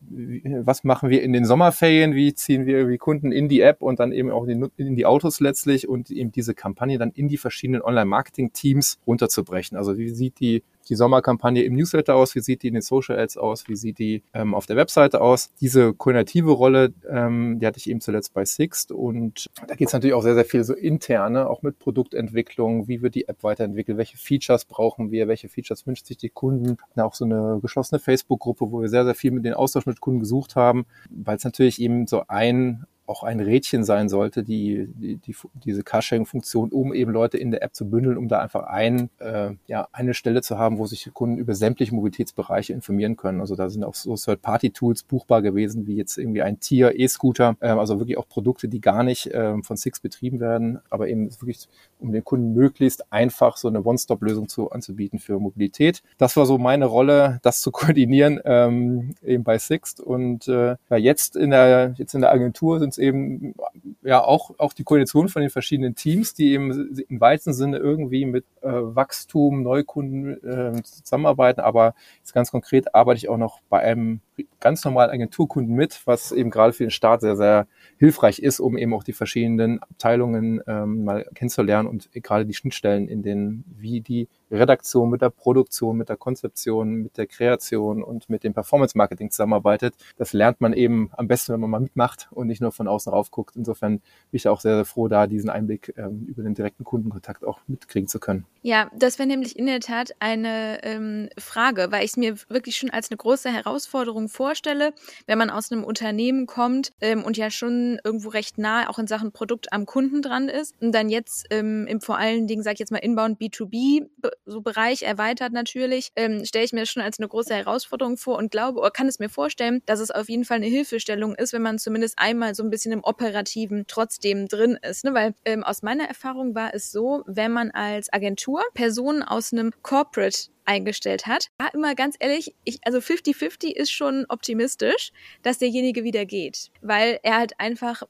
was 0.63 0.83
machen 0.83 1.09
wir 1.09 1.23
in 1.23 1.33
den 1.33 1.45
Sommerferien? 1.45 2.15
Wie 2.15 2.33
ziehen 2.33 2.65
wir 2.65 2.87
wie 2.87 2.97
Kunden 2.97 3.31
in 3.31 3.49
die 3.49 3.61
App 3.61 3.81
und 3.81 3.99
dann 3.99 4.11
eben 4.11 4.31
auch 4.31 4.45
in 4.45 4.95
die, 4.95 5.05
Autos 5.05 5.39
letztlich 5.39 5.87
und 5.87 6.11
eben 6.11 6.31
diese 6.31 6.53
Kampagne 6.53 6.97
dann 6.97 7.11
in 7.11 7.27
die 7.27 7.37
verschiedenen 7.37 7.81
Online-Marketing-Teams 7.81 8.99
runterzubrechen. 9.07 9.77
Also 9.77 9.97
wie 9.97 10.09
sieht 10.09 10.39
die 10.39 10.63
die 10.89 10.95
Sommerkampagne 10.95 11.63
im 11.63 11.75
Newsletter 11.75 12.15
aus, 12.15 12.35
wie 12.35 12.41
sieht 12.41 12.63
die 12.63 12.67
in 12.67 12.73
den 12.73 12.81
Social 12.81 13.17
Ads 13.17 13.37
aus, 13.37 13.67
wie 13.67 13.75
sieht 13.75 13.99
die 13.99 14.23
ähm, 14.33 14.53
auf 14.53 14.65
der 14.65 14.75
Webseite 14.75 15.21
aus. 15.21 15.49
Diese 15.61 15.93
koordinative 15.93 16.51
Rolle, 16.51 16.93
ähm, 17.09 17.59
die 17.59 17.65
hatte 17.65 17.77
ich 17.77 17.89
eben 17.89 18.01
zuletzt 18.01 18.33
bei 18.33 18.45
Sixt 18.45 18.91
und 18.91 19.49
da 19.67 19.75
geht 19.75 19.87
es 19.87 19.93
natürlich 19.93 20.13
auch 20.13 20.21
sehr, 20.21 20.35
sehr 20.35 20.45
viel 20.45 20.63
so 20.63 20.73
interne, 20.73 21.49
auch 21.49 21.61
mit 21.61 21.79
Produktentwicklung, 21.79 22.87
wie 22.87 23.01
wird 23.01 23.15
die 23.15 23.27
App 23.27 23.43
weiterentwickelt, 23.43 23.97
welche 23.97 24.17
Features 24.17 24.65
brauchen 24.65 25.11
wir, 25.11 25.27
welche 25.27 25.49
Features 25.49 25.85
wünscht 25.87 26.07
sich 26.07 26.17
die 26.17 26.29
Kunden. 26.29 26.77
Und 26.95 27.01
auch 27.01 27.13
so 27.13 27.25
eine 27.25 27.59
geschlossene 27.61 27.99
Facebook-Gruppe, 27.99 28.71
wo 28.71 28.81
wir 28.81 28.89
sehr, 28.89 29.05
sehr 29.05 29.15
viel 29.15 29.31
mit 29.31 29.45
den 29.45 29.53
Austausch 29.53 29.85
mit 29.85 30.00
Kunden 30.01 30.19
gesucht 30.19 30.57
haben, 30.57 30.85
weil 31.09 31.37
es 31.37 31.45
natürlich 31.45 31.79
eben 31.81 32.07
so 32.07 32.23
ein 32.27 32.85
auch 33.11 33.23
ein 33.23 33.41
Rädchen 33.41 33.83
sein 33.83 34.07
sollte, 34.07 34.41
die, 34.41 34.87
die, 34.95 35.17
die 35.17 35.35
diese 35.65 35.83
Carsharing-Funktion, 35.83 36.71
um 36.71 36.93
eben 36.93 37.11
Leute 37.11 37.37
in 37.37 37.51
der 37.51 37.61
App 37.61 37.75
zu 37.75 37.89
bündeln, 37.89 38.17
um 38.17 38.29
da 38.29 38.39
einfach 38.39 38.63
ein, 38.63 39.09
äh, 39.19 39.51
ja, 39.67 39.89
eine 39.91 40.13
Stelle 40.13 40.41
zu 40.41 40.57
haben, 40.57 40.77
wo 40.77 40.85
sich 40.85 41.11
Kunden 41.13 41.37
über 41.37 41.53
sämtliche 41.53 41.93
Mobilitätsbereiche 41.93 42.71
informieren 42.71 43.17
können. 43.17 43.41
Also 43.41 43.55
da 43.55 43.69
sind 43.69 43.83
auch 43.83 43.95
so 43.95 44.15
Third-Party-Tools 44.15 45.03
buchbar 45.03 45.41
gewesen, 45.41 45.87
wie 45.87 45.97
jetzt 45.97 46.17
irgendwie 46.17 46.41
ein 46.41 46.61
Tier, 46.61 46.97
E-Scooter, 46.97 47.57
äh, 47.59 47.67
also 47.67 47.99
wirklich 47.99 48.17
auch 48.17 48.29
Produkte, 48.29 48.69
die 48.69 48.79
gar 48.79 49.03
nicht 49.03 49.27
äh, 49.27 49.61
von 49.61 49.75
Six 49.75 49.99
betrieben 49.99 50.39
werden, 50.39 50.79
aber 50.89 51.09
eben 51.09 51.29
wirklich, 51.31 51.67
um 52.01 52.11
den 52.11 52.23
Kunden 52.23 52.53
möglichst 52.53 53.11
einfach 53.11 53.57
so 53.57 53.67
eine 53.67 53.83
One-Stop-Lösung 53.83 54.47
zu, 54.47 54.71
anzubieten 54.71 55.19
für 55.19 55.39
Mobilität. 55.39 56.01
Das 56.17 56.35
war 56.37 56.45
so 56.45 56.57
meine 56.57 56.85
Rolle, 56.85 57.39
das 57.43 57.61
zu 57.61 57.71
koordinieren, 57.71 58.39
ähm, 58.45 59.15
eben 59.23 59.43
bei 59.43 59.57
Sixt. 59.57 59.99
Und 59.99 60.47
äh, 60.47 60.75
ja, 60.89 60.97
jetzt 60.97 61.35
in 61.35 61.51
der, 61.51 61.93
jetzt 61.97 62.13
in 62.13 62.21
der 62.21 62.31
Agentur 62.31 62.79
sind 62.79 62.89
es 62.89 62.97
eben 62.97 63.53
ja 64.01 64.23
auch, 64.23 64.51
auch 64.57 64.73
die 64.73 64.83
Koordination 64.83 65.29
von 65.29 65.41
den 65.41 65.51
verschiedenen 65.51 65.95
Teams, 65.95 66.33
die 66.33 66.53
eben 66.53 67.03
im 67.07 67.21
weitesten 67.21 67.53
Sinne 67.53 67.77
irgendwie 67.77 68.25
mit 68.25 68.45
äh, 68.61 68.69
Wachstum, 68.71 69.63
Neukunden 69.63 70.43
äh, 70.43 70.81
zusammenarbeiten. 70.83 71.61
Aber 71.61 71.93
jetzt 72.19 72.33
ganz 72.33 72.51
konkret 72.51 72.93
arbeite 72.95 73.17
ich 73.17 73.29
auch 73.29 73.37
noch 73.37 73.59
bei 73.69 73.79
einem 73.79 74.21
ganz 74.59 74.83
normalen 74.85 75.11
Agenturkunden 75.11 75.75
mit, 75.75 76.01
was 76.05 76.31
eben 76.31 76.49
gerade 76.49 76.73
für 76.73 76.83
den 76.83 76.91
Start 76.91 77.21
sehr, 77.21 77.35
sehr 77.35 77.67
hilfreich 77.97 78.39
ist, 78.39 78.59
um 78.59 78.77
eben 78.77 78.93
auch 78.93 79.03
die 79.03 79.13
verschiedenen 79.13 79.81
Abteilungen 79.81 80.61
ähm, 80.67 81.03
mal 81.03 81.25
kennenzulernen 81.35 81.87
und 81.91 82.09
gerade 82.13 82.45
die 82.45 82.53
Schnittstellen 82.53 83.07
in 83.07 83.21
den, 83.21 83.63
wie 83.67 84.01
die 84.01 84.27
Redaktion 84.51 85.09
mit 85.09 85.21
der 85.21 85.29
Produktion, 85.29 85.97
mit 85.97 86.09
der 86.09 86.17
Konzeption, 86.17 86.95
mit 86.95 87.17
der 87.17 87.27
Kreation 87.27 88.03
und 88.03 88.29
mit 88.29 88.43
dem 88.43 88.53
Performance 88.53 88.97
Marketing 88.97 89.31
zusammenarbeitet. 89.31 89.95
Das 90.17 90.33
lernt 90.33 90.61
man 90.61 90.73
eben 90.73 91.09
am 91.13 91.27
besten, 91.27 91.53
wenn 91.53 91.59
man 91.61 91.69
mal 91.69 91.79
mitmacht 91.79 92.27
und 92.31 92.47
nicht 92.47 92.61
nur 92.61 92.71
von 92.71 92.87
außen 92.87 93.11
rauf 93.11 93.31
guckt. 93.31 93.55
Insofern 93.55 93.97
bin 93.99 94.01
ich 94.31 94.47
auch 94.47 94.59
sehr, 94.59 94.75
sehr 94.75 94.85
froh, 94.85 95.07
da 95.07 95.27
diesen 95.27 95.49
Einblick 95.49 95.93
ähm, 95.97 96.25
über 96.27 96.43
den 96.43 96.53
direkten 96.53 96.83
Kundenkontakt 96.83 97.45
auch 97.45 97.59
mitkriegen 97.67 98.07
zu 98.07 98.19
können. 98.19 98.45
Ja, 98.61 98.91
das 98.95 99.17
wäre 99.17 99.27
nämlich 99.27 99.57
in 99.57 99.65
der 99.65 99.79
Tat 99.79 100.11
eine 100.19 100.83
ähm, 100.83 101.29
Frage, 101.37 101.87
weil 101.91 102.03
ich 102.03 102.11
es 102.11 102.17
mir 102.17 102.35
wirklich 102.49 102.77
schon 102.77 102.89
als 102.89 103.09
eine 103.09 103.17
große 103.17 103.49
Herausforderung 103.49 104.29
vorstelle, 104.29 104.93
wenn 105.25 105.37
man 105.37 105.49
aus 105.49 105.71
einem 105.71 105.83
Unternehmen 105.83 106.45
kommt 106.45 106.91
ähm, 107.01 107.23
und 107.23 107.37
ja 107.37 107.49
schon 107.49 107.99
irgendwo 108.03 108.29
recht 108.29 108.57
nah 108.57 108.89
auch 108.89 108.99
in 108.99 109.07
Sachen 109.07 109.31
Produkt 109.31 109.73
am 109.73 109.85
Kunden 109.85 110.21
dran 110.21 110.49
ist 110.49 110.75
und 110.81 110.91
dann 110.91 111.09
jetzt 111.09 111.47
ähm, 111.49 111.87
im 111.87 112.01
vor 112.01 112.17
allen 112.17 112.47
Dingen, 112.47 112.63
sage 112.63 112.75
ich 112.75 112.79
jetzt 112.79 112.91
mal, 112.91 112.99
Inbound 112.99 113.39
B2B 113.39 114.07
so 114.45 114.61
Bereich 114.61 115.03
erweitert 115.03 115.53
natürlich, 115.53 116.11
ähm, 116.15 116.45
stelle 116.45 116.65
ich 116.65 116.73
mir 116.73 116.85
schon 116.85 117.03
als 117.03 117.19
eine 117.19 117.27
große 117.27 117.53
Herausforderung 117.53 118.17
vor 118.17 118.37
und 118.37 118.51
glaube 118.51 118.79
oder 118.79 118.91
kann 118.91 119.07
es 119.07 119.19
mir 119.19 119.29
vorstellen, 119.29 119.81
dass 119.85 119.99
es 119.99 120.11
auf 120.11 120.29
jeden 120.29 120.45
Fall 120.45 120.57
eine 120.57 120.67
Hilfestellung 120.67 121.35
ist, 121.35 121.53
wenn 121.53 121.61
man 121.61 121.79
zumindest 121.79 122.17
einmal 122.17 122.55
so 122.55 122.63
ein 122.63 122.69
bisschen 122.69 122.91
im 122.91 123.03
Operativen 123.03 123.85
trotzdem 123.87 124.47
drin 124.47 124.77
ist. 124.81 125.03
Ne? 125.05 125.13
Weil 125.13 125.33
ähm, 125.45 125.63
aus 125.63 125.81
meiner 125.83 126.05
Erfahrung 126.05 126.55
war 126.55 126.73
es 126.73 126.91
so, 126.91 127.23
wenn 127.27 127.51
man 127.51 127.71
als 127.71 128.11
Agentur 128.11 128.61
Personen 128.73 129.23
aus 129.23 129.53
einem 129.53 129.71
Corporate 129.81 130.49
eingestellt 130.65 131.27
hat. 131.27 131.47
War 131.57 131.73
immer 131.73 131.95
ganz 131.95 132.15
ehrlich, 132.19 132.55
ich, 132.63 132.79
also 132.83 132.99
50-50 132.99 133.71
ist 133.71 133.91
schon 133.91 134.25
optimistisch, 134.29 135.11
dass 135.41 135.57
derjenige 135.57 136.03
wieder 136.03 136.25
geht, 136.25 136.71
weil 136.81 137.19
er 137.23 137.37
halt 137.37 137.59
einfach 137.59 138.03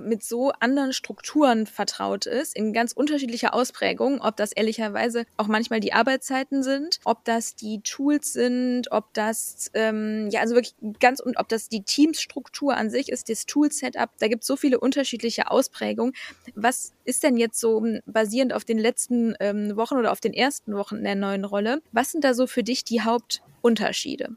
mit 0.00 0.22
so 0.22 0.52
anderen 0.60 0.92
Strukturen 0.92 1.66
vertraut 1.66 2.26
ist, 2.26 2.56
in 2.56 2.72
ganz 2.72 2.92
unterschiedlicher 2.92 3.54
Ausprägung, 3.54 4.20
ob 4.20 4.36
das 4.36 4.52
ehrlicherweise 4.52 5.24
auch 5.36 5.48
manchmal 5.48 5.80
die 5.80 5.92
Arbeitszeiten 5.92 6.62
sind, 6.62 7.00
ob 7.04 7.24
das 7.24 7.56
die 7.56 7.80
Tools 7.80 8.32
sind, 8.32 8.92
ob 8.92 9.12
das, 9.14 9.70
ähm, 9.74 10.28
ja, 10.30 10.40
also 10.40 10.54
wirklich 10.54 10.74
ganz, 11.00 11.20
und 11.20 11.38
ob 11.38 11.48
das 11.48 11.68
die 11.68 11.82
Teamsstruktur 11.82 12.76
an 12.76 12.90
sich 12.90 13.10
ist, 13.10 13.28
das 13.28 13.46
Tool-Setup, 13.46 14.10
da 14.18 14.28
gibt 14.28 14.42
es 14.42 14.46
so 14.46 14.56
viele 14.56 14.78
unterschiedliche 14.78 15.50
Ausprägungen. 15.50 16.14
Was 16.54 16.92
ist 17.04 17.22
denn 17.22 17.36
jetzt 17.36 17.58
so 17.58 17.84
basierend 18.06 18.52
auf 18.52 18.64
den 18.64 18.78
letzten 18.78 19.34
ähm, 19.40 19.76
Wochen 19.76 19.96
oder 19.96 20.12
auf 20.12 20.20
den 20.20 20.32
ersten 20.32 20.74
Wochen 20.74 21.02
der 21.02 21.14
neuen 21.14 21.44
Rolle? 21.44 21.82
Was 21.92 22.12
sind 22.12 22.24
da 22.24 22.34
so 22.34 22.46
für 22.46 22.62
dich 22.62 22.84
die 22.84 23.02
Hauptunterschiede? 23.02 24.36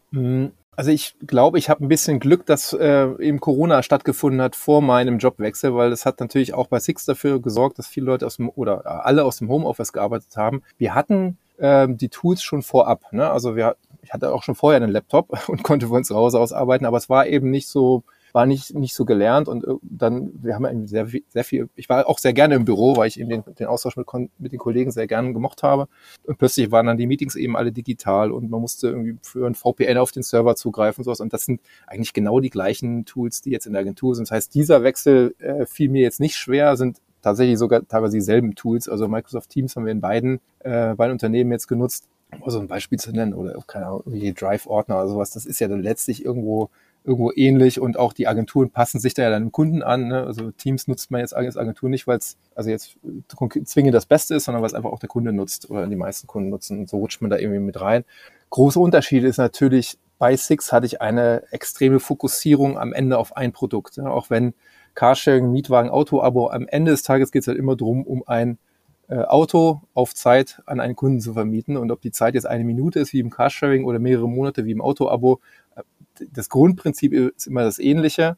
Also 0.78 0.92
ich 0.92 1.16
glaube, 1.26 1.58
ich 1.58 1.72
habe 1.72 1.84
ein 1.84 1.88
bisschen 1.88 2.20
Glück, 2.20 2.46
dass 2.46 2.72
äh, 2.72 3.08
eben 3.20 3.40
Corona 3.40 3.82
stattgefunden 3.82 4.40
hat 4.44 4.56
vor 4.56 4.84
meinem 4.84 5.18
Jobwechsel, 5.18 5.74
weil 5.74 5.90
das 5.90 6.06
hat 6.06 6.20
natürlich 6.20 6.54
auch 6.54 6.68
bei 6.68 6.80
Six 6.80 7.04
dafür 7.04 7.42
gesorgt, 7.42 7.80
dass 7.80 7.88
viele 7.88 8.06
Leute 8.06 8.28
aus 8.28 8.36
dem 8.36 8.48
oder 8.50 8.86
alle 9.04 9.26
aus 9.26 9.38
dem 9.38 9.50
Homeoffice 9.50 9.92
gearbeitet 9.92 10.38
haben. 10.38 10.62
Wir 10.78 10.94
hatten 10.94 11.40
äh, 11.58 11.88
die 11.90 12.10
Tools 12.10 12.44
schon 12.44 12.62
vorab. 12.62 13.12
Ne? 13.12 13.28
Also 13.28 13.56
wir, 13.56 13.76
ich 14.04 14.14
hatte 14.14 14.32
auch 14.32 14.44
schon 14.44 14.54
vorher 14.54 14.78
einen 14.80 14.92
Laptop 14.92 15.36
und 15.50 15.64
konnte 15.64 15.88
von 15.88 16.04
zu 16.04 16.16
Hause 16.16 16.40
aus 16.40 16.54
arbeiten, 16.54 16.86
aber 16.86 16.98
es 16.98 17.10
war 17.10 17.26
eben 17.26 17.50
nicht 17.50 17.68
so 17.68 18.04
war 18.38 18.46
nicht, 18.46 18.76
nicht 18.76 18.94
so 18.94 19.04
gelernt 19.04 19.48
und 19.48 19.64
äh, 19.64 19.74
dann, 19.82 20.32
wir 20.44 20.54
haben 20.54 20.68
eben 20.68 20.86
sehr, 20.86 21.08
sehr 21.28 21.44
viel, 21.44 21.70
ich 21.76 21.90
war 21.90 22.08
auch 22.08 22.20
sehr 22.20 22.34
gerne 22.34 22.54
im 22.54 22.66
Büro, 22.66 22.96
weil 22.96 23.08
ich 23.08 23.20
eben 23.20 23.32
den, 23.32 23.44
den 23.58 23.66
Austausch 23.66 23.98
mit, 23.98 24.06
mit 24.38 24.52
den 24.52 24.60
Kollegen 24.60 24.92
sehr 24.92 25.08
gerne 25.08 25.34
gemocht 25.34 25.64
habe. 25.64 25.88
Und 26.24 26.38
plötzlich 26.38 26.70
waren 26.70 26.86
dann 26.86 26.98
die 26.98 27.08
Meetings 27.08 27.36
eben 27.36 27.58
alle 27.58 27.72
digital 27.72 28.32
und 28.32 28.52
man 28.52 28.62
musste 28.62 28.90
irgendwie 28.90 29.18
für 29.24 29.48
ein 29.48 29.56
VPN 29.56 29.98
auf 29.98 30.12
den 30.12 30.22
Server 30.22 30.56
zugreifen 30.56 31.00
und 31.00 31.06
sowas. 31.06 31.20
Und 31.20 31.34
das 31.34 31.46
sind 31.46 31.62
eigentlich 31.88 32.14
genau 32.14 32.40
die 32.40 32.52
gleichen 32.52 33.06
Tools, 33.06 33.42
die 33.42 33.50
jetzt 33.50 33.66
in 33.66 33.74
der 33.74 33.82
Agentur 33.82 34.14
sind. 34.14 34.28
Das 34.28 34.36
heißt, 34.36 34.54
dieser 34.54 34.84
Wechsel 34.84 35.34
äh, 35.40 35.66
fiel 35.66 35.90
mir 35.90 36.04
jetzt 36.04 36.20
nicht 36.20 36.36
schwer, 36.36 36.78
sind 36.78 37.02
tatsächlich 37.24 37.58
sogar 37.58 37.88
teilweise 37.88 38.18
dieselben 38.18 38.54
Tools. 38.54 38.88
Also 38.88 39.08
Microsoft 39.08 39.50
Teams 39.50 39.76
haben 39.76 39.86
wir 39.86 39.92
in 39.92 40.02
beiden, 40.02 40.42
äh, 40.60 40.94
beiden 40.94 41.14
Unternehmen 41.14 41.52
jetzt 41.52 41.68
genutzt, 41.68 42.08
um 42.40 42.52
so 42.52 42.60
ein 42.60 42.68
Beispiel 42.68 43.00
zu 43.00 43.12
nennen, 43.12 43.34
oder 43.34 43.60
keine 43.66 43.88
Ahnung, 43.88 44.04
wie 44.06 44.32
Drive-Ordner 44.32 44.96
oder 44.98 45.08
sowas. 45.08 45.32
Das 45.32 45.48
ist 45.48 45.60
ja 45.60 45.68
dann 45.68 45.82
letztlich 45.82 46.24
irgendwo 46.24 46.70
irgendwo 47.08 47.32
ähnlich 47.34 47.80
und 47.80 47.98
auch 47.98 48.12
die 48.12 48.28
Agenturen 48.28 48.70
passen 48.70 49.00
sich 49.00 49.14
da 49.14 49.24
ja 49.24 49.30
dann 49.30 49.46
dem 49.46 49.52
Kunden 49.52 49.82
an. 49.82 50.10
Ne? 50.10 50.24
Also 50.24 50.52
Teams 50.52 50.88
nutzt 50.88 51.10
man 51.10 51.22
jetzt 51.22 51.36
als 51.36 51.58
Agentur 51.58 51.90
nicht, 51.90 52.06
weil 52.06 52.18
es 52.18 52.38
also 52.54 52.70
jetzt 52.70 52.98
zwingend 53.64 53.96
das 53.96 54.06
Beste 54.06 54.36
ist, 54.36 54.44
sondern 54.44 54.62
weil 54.62 54.68
es 54.68 54.74
einfach 54.74 54.92
auch 54.92 55.00
der 55.00 55.10
Kunde 55.10 55.32
nutzt 55.32 55.70
oder 55.70 55.88
die 55.88 55.96
meisten 55.96 56.28
Kunden 56.28 56.50
nutzen. 56.50 56.80
Und 56.80 56.90
so 56.90 56.98
rutscht 56.98 57.22
man 57.22 57.32
da 57.32 57.38
irgendwie 57.38 57.60
mit 57.60 57.80
rein. 57.80 58.04
Große 58.50 58.80
Unterschied 58.80 59.24
ist 59.24 59.38
natürlich, 59.38 59.98
bei 60.20 60.36
Six 60.36 60.74
hatte 60.74 60.86
ich 60.86 61.02
eine 61.02 61.44
extreme 61.52 62.00
Fokussierung 62.00 62.78
am 62.78 62.92
Ende 62.92 63.18
auf 63.18 63.38
ein 63.38 63.54
Produkt. 63.54 63.96
Ja? 63.98 64.10
Auch 64.10 64.30
wenn 64.30 64.54
Carsharing, 64.94 65.52
Mietwagen, 65.52 65.90
Auto-Abo, 65.90 66.50
am 66.50 66.68
Ende 66.68 66.92
des 66.92 67.04
Tages 67.04 67.32
geht 67.32 67.44
es 67.44 67.48
halt 67.48 67.58
immer 67.58 67.76
drum, 67.76 68.04
um 68.04 68.28
ein 68.28 68.58
Auto 69.16 69.82
auf 69.94 70.14
Zeit 70.14 70.62
an 70.66 70.80
einen 70.80 70.96
Kunden 70.96 71.22
zu 71.22 71.34
vermieten. 71.34 71.78
Und 71.78 71.92
ob 71.92 72.02
die 72.02 72.12
Zeit 72.12 72.36
jetzt 72.36 72.46
eine 72.46 72.64
Minute 72.64 73.00
ist 73.00 73.14
wie 73.14 73.20
im 73.20 73.30
Carsharing 73.30 73.86
oder 73.86 74.00
mehrere 74.00 74.28
Monate 74.28 74.66
wie 74.66 74.72
im 74.72 74.82
Auto-Abo, 74.82 75.40
das 76.32 76.50
Grundprinzip 76.50 77.14
ist 77.14 77.48
immer 77.48 77.64
das 77.64 77.80
ähnliche. 77.80 78.38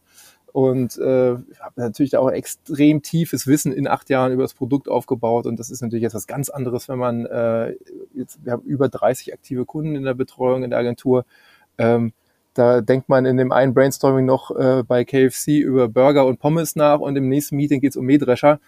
Und 0.52 0.98
äh, 0.98 1.36
habe 1.60 1.74
natürlich 1.76 2.18
auch 2.18 2.30
extrem 2.30 3.04
tiefes 3.04 3.46
Wissen 3.46 3.72
in 3.72 3.88
acht 3.88 4.10
Jahren 4.10 4.32
über 4.32 4.44
das 4.44 4.56
Produkt 4.56 4.90
aufgebaut. 4.90 5.46
Und 5.46 5.60
das 5.60 5.70
ist 5.70 5.82
natürlich 5.82 6.04
jetzt 6.04 6.16
was 6.16 6.28
ganz 6.28 6.50
anderes, 6.50 6.90
wenn 6.90 6.98
man 6.98 7.26
äh, 7.28 7.76
jetzt, 8.14 8.44
wir 8.44 8.54
haben 8.54 8.64
über 8.64 8.90
30 8.90 9.32
aktive 9.34 9.66
Kunden 9.66 9.96
in 9.96 10.04
der 10.04 10.16
Betreuung 10.16 10.64
in 10.64 10.72
der 10.72 10.80
Agentur. 10.80 11.26
Ähm, 11.78 12.14
da 12.60 12.82
denkt 12.82 13.08
man 13.08 13.26
in 13.26 13.38
dem 13.38 13.52
einen 13.52 13.74
Brainstorming 13.74 14.26
noch 14.26 14.52
äh, 14.52 14.84
bei 14.84 15.06
KFC 15.06 15.60
über 15.60 15.88
Burger 15.88 16.26
und 16.26 16.40
Pommes 16.40 16.76
nach 16.76 17.00
und 17.00 17.16
im 17.16 17.30
nächsten 17.30 17.56
Meeting 17.56 17.80
geht's 17.80 17.96
um 17.96 18.06
Mähdrescher. 18.06 18.60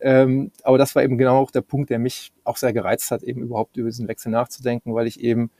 Ähm, 0.00 0.50
aber 0.62 0.78
das 0.78 0.94
war 0.94 1.04
eben 1.04 1.16
genau 1.16 1.38
auch 1.38 1.50
der 1.50 1.62
Punkt, 1.62 1.90
der 1.90 1.98
mich 1.98 2.32
auch 2.44 2.56
sehr 2.56 2.72
gereizt 2.72 3.10
hat, 3.10 3.22
eben 3.22 3.42
überhaupt 3.42 3.76
über 3.76 3.88
diesen 3.88 4.08
Wechsel 4.08 4.30
nachzudenken, 4.30 4.94
weil 4.94 5.06
ich 5.06 5.20
eben 5.20 5.50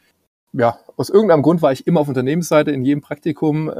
ja, 0.52 0.78
aus 0.96 1.10
irgendeinem 1.10 1.42
Grund 1.42 1.62
war 1.62 1.72
ich 1.72 1.86
immer 1.86 2.00
auf 2.00 2.08
Unternehmensseite, 2.08 2.70
in 2.70 2.82
jedem 2.82 3.02
Praktikum, 3.02 3.68
äh, 3.68 3.74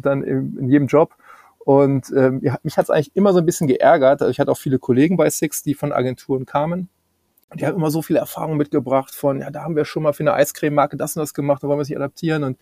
dann 0.00 0.22
in, 0.22 0.56
in, 0.58 0.68
jedem 0.68 0.86
Job. 0.86 1.14
Und 1.58 2.10
ähm, 2.16 2.40
mich 2.62 2.78
hat 2.78 2.84
es 2.84 2.90
eigentlich 2.90 3.14
immer 3.14 3.32
so 3.32 3.40
ein 3.40 3.46
bisschen 3.46 3.66
geärgert. 3.66 4.22
Also 4.22 4.30
ich 4.30 4.40
hatte 4.40 4.50
auch 4.50 4.58
viele 4.58 4.78
Kollegen 4.78 5.16
bei 5.16 5.28
Six, 5.28 5.62
die 5.62 5.74
von 5.74 5.92
Agenturen 5.92 6.46
kamen. 6.46 6.88
Die 7.54 7.66
haben 7.66 7.76
immer 7.76 7.90
so 7.90 8.00
viele 8.00 8.20
Erfahrungen 8.20 8.56
mitgebracht 8.56 9.14
von, 9.14 9.40
ja, 9.40 9.50
da 9.50 9.62
haben 9.64 9.74
wir 9.76 9.84
schon 9.84 10.04
mal 10.04 10.12
für 10.12 10.22
eine 10.22 10.34
Eiscreme-Marke 10.34 10.96
das 10.96 11.16
und 11.16 11.20
das 11.20 11.34
gemacht, 11.34 11.62
da 11.62 11.68
wollen 11.68 11.80
wir 11.80 11.84
sich 11.84 11.96
adaptieren. 11.96 12.44
Und 12.44 12.58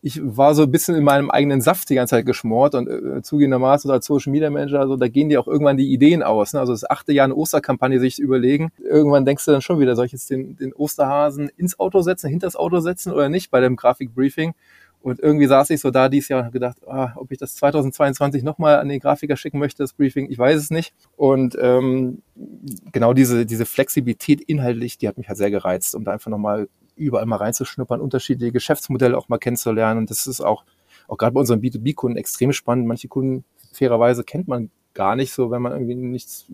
ich 0.00 0.20
war 0.22 0.54
so 0.54 0.62
ein 0.62 0.70
bisschen 0.70 0.94
in 0.94 1.02
meinem 1.02 1.28
eigenen 1.30 1.60
Saft 1.60 1.90
die 1.90 1.96
ganze 1.96 2.16
Zeit 2.16 2.26
geschmort 2.26 2.74
und 2.74 2.88
äh, 2.88 3.20
zugegebenermaßen 3.22 3.90
als 3.90 4.06
Social 4.06 4.30
Media 4.30 4.48
Manager, 4.48 4.78
also 4.78 4.96
da 4.96 5.08
gehen 5.08 5.28
dir 5.28 5.40
auch 5.40 5.48
irgendwann 5.48 5.76
die 5.76 5.92
Ideen 5.92 6.22
aus. 6.22 6.52
Ne? 6.52 6.60
Also 6.60 6.72
das 6.72 6.88
achte 6.88 7.12
Jahr 7.12 7.24
eine 7.24 7.34
Osterkampagne 7.34 7.98
sich 7.98 8.20
überlegen. 8.20 8.70
Irgendwann 8.78 9.24
denkst 9.24 9.44
du 9.44 9.50
dann 9.50 9.60
schon 9.60 9.80
wieder, 9.80 9.96
soll 9.96 10.06
ich 10.06 10.12
jetzt 10.12 10.30
den, 10.30 10.56
den 10.56 10.72
Osterhasen 10.72 11.50
ins 11.56 11.80
Auto 11.80 12.00
setzen, 12.02 12.28
hinter 12.30 12.46
das 12.46 12.54
Auto 12.54 12.78
setzen 12.78 13.12
oder 13.12 13.28
nicht 13.28 13.50
bei 13.50 13.60
dem 13.60 13.74
Grafikbriefing? 13.74 14.54
Und 15.00 15.20
irgendwie 15.20 15.46
saß 15.46 15.70
ich 15.70 15.80
so 15.80 15.90
da 15.90 16.08
dieses 16.08 16.28
Jahr 16.28 16.40
und 16.40 16.46
habe 16.46 16.52
gedacht, 16.52 16.76
ah, 16.86 17.12
ob 17.16 17.30
ich 17.30 17.38
das 17.38 17.54
2022 17.56 18.42
nochmal 18.42 18.78
an 18.78 18.88
den 18.88 19.00
Grafiker 19.00 19.36
schicken 19.36 19.58
möchte, 19.58 19.82
das 19.82 19.92
Briefing, 19.92 20.28
ich 20.28 20.38
weiß 20.38 20.60
es 20.60 20.70
nicht. 20.70 20.92
Und 21.16 21.56
ähm, 21.60 22.22
genau 22.92 23.12
diese, 23.12 23.46
diese 23.46 23.64
Flexibilität 23.64 24.40
inhaltlich, 24.40 24.98
die 24.98 25.06
hat 25.08 25.16
mich 25.16 25.28
halt 25.28 25.38
sehr 25.38 25.50
gereizt, 25.50 25.94
um 25.94 26.04
da 26.04 26.12
einfach 26.12 26.30
nochmal 26.30 26.68
überall 26.98 27.26
mal 27.26 27.36
reinzuschnuppern, 27.36 28.00
unterschiedliche 28.00 28.52
Geschäftsmodelle 28.52 29.16
auch 29.16 29.28
mal 29.28 29.38
kennenzulernen. 29.38 29.98
Und 29.98 30.10
das 30.10 30.26
ist 30.26 30.40
auch, 30.40 30.64
auch 31.06 31.16
gerade 31.16 31.32
bei 31.32 31.40
unseren 31.40 31.60
B2B-Kunden 31.60 32.18
extrem 32.18 32.52
spannend. 32.52 32.86
Manche 32.86 33.08
Kunden 33.08 33.44
fairerweise 33.72 34.24
kennt 34.24 34.48
man 34.48 34.70
gar 34.94 35.16
nicht 35.16 35.32
so, 35.32 35.50
wenn 35.50 35.62
man 35.62 35.72
irgendwie 35.72 35.94
nichts 35.94 36.46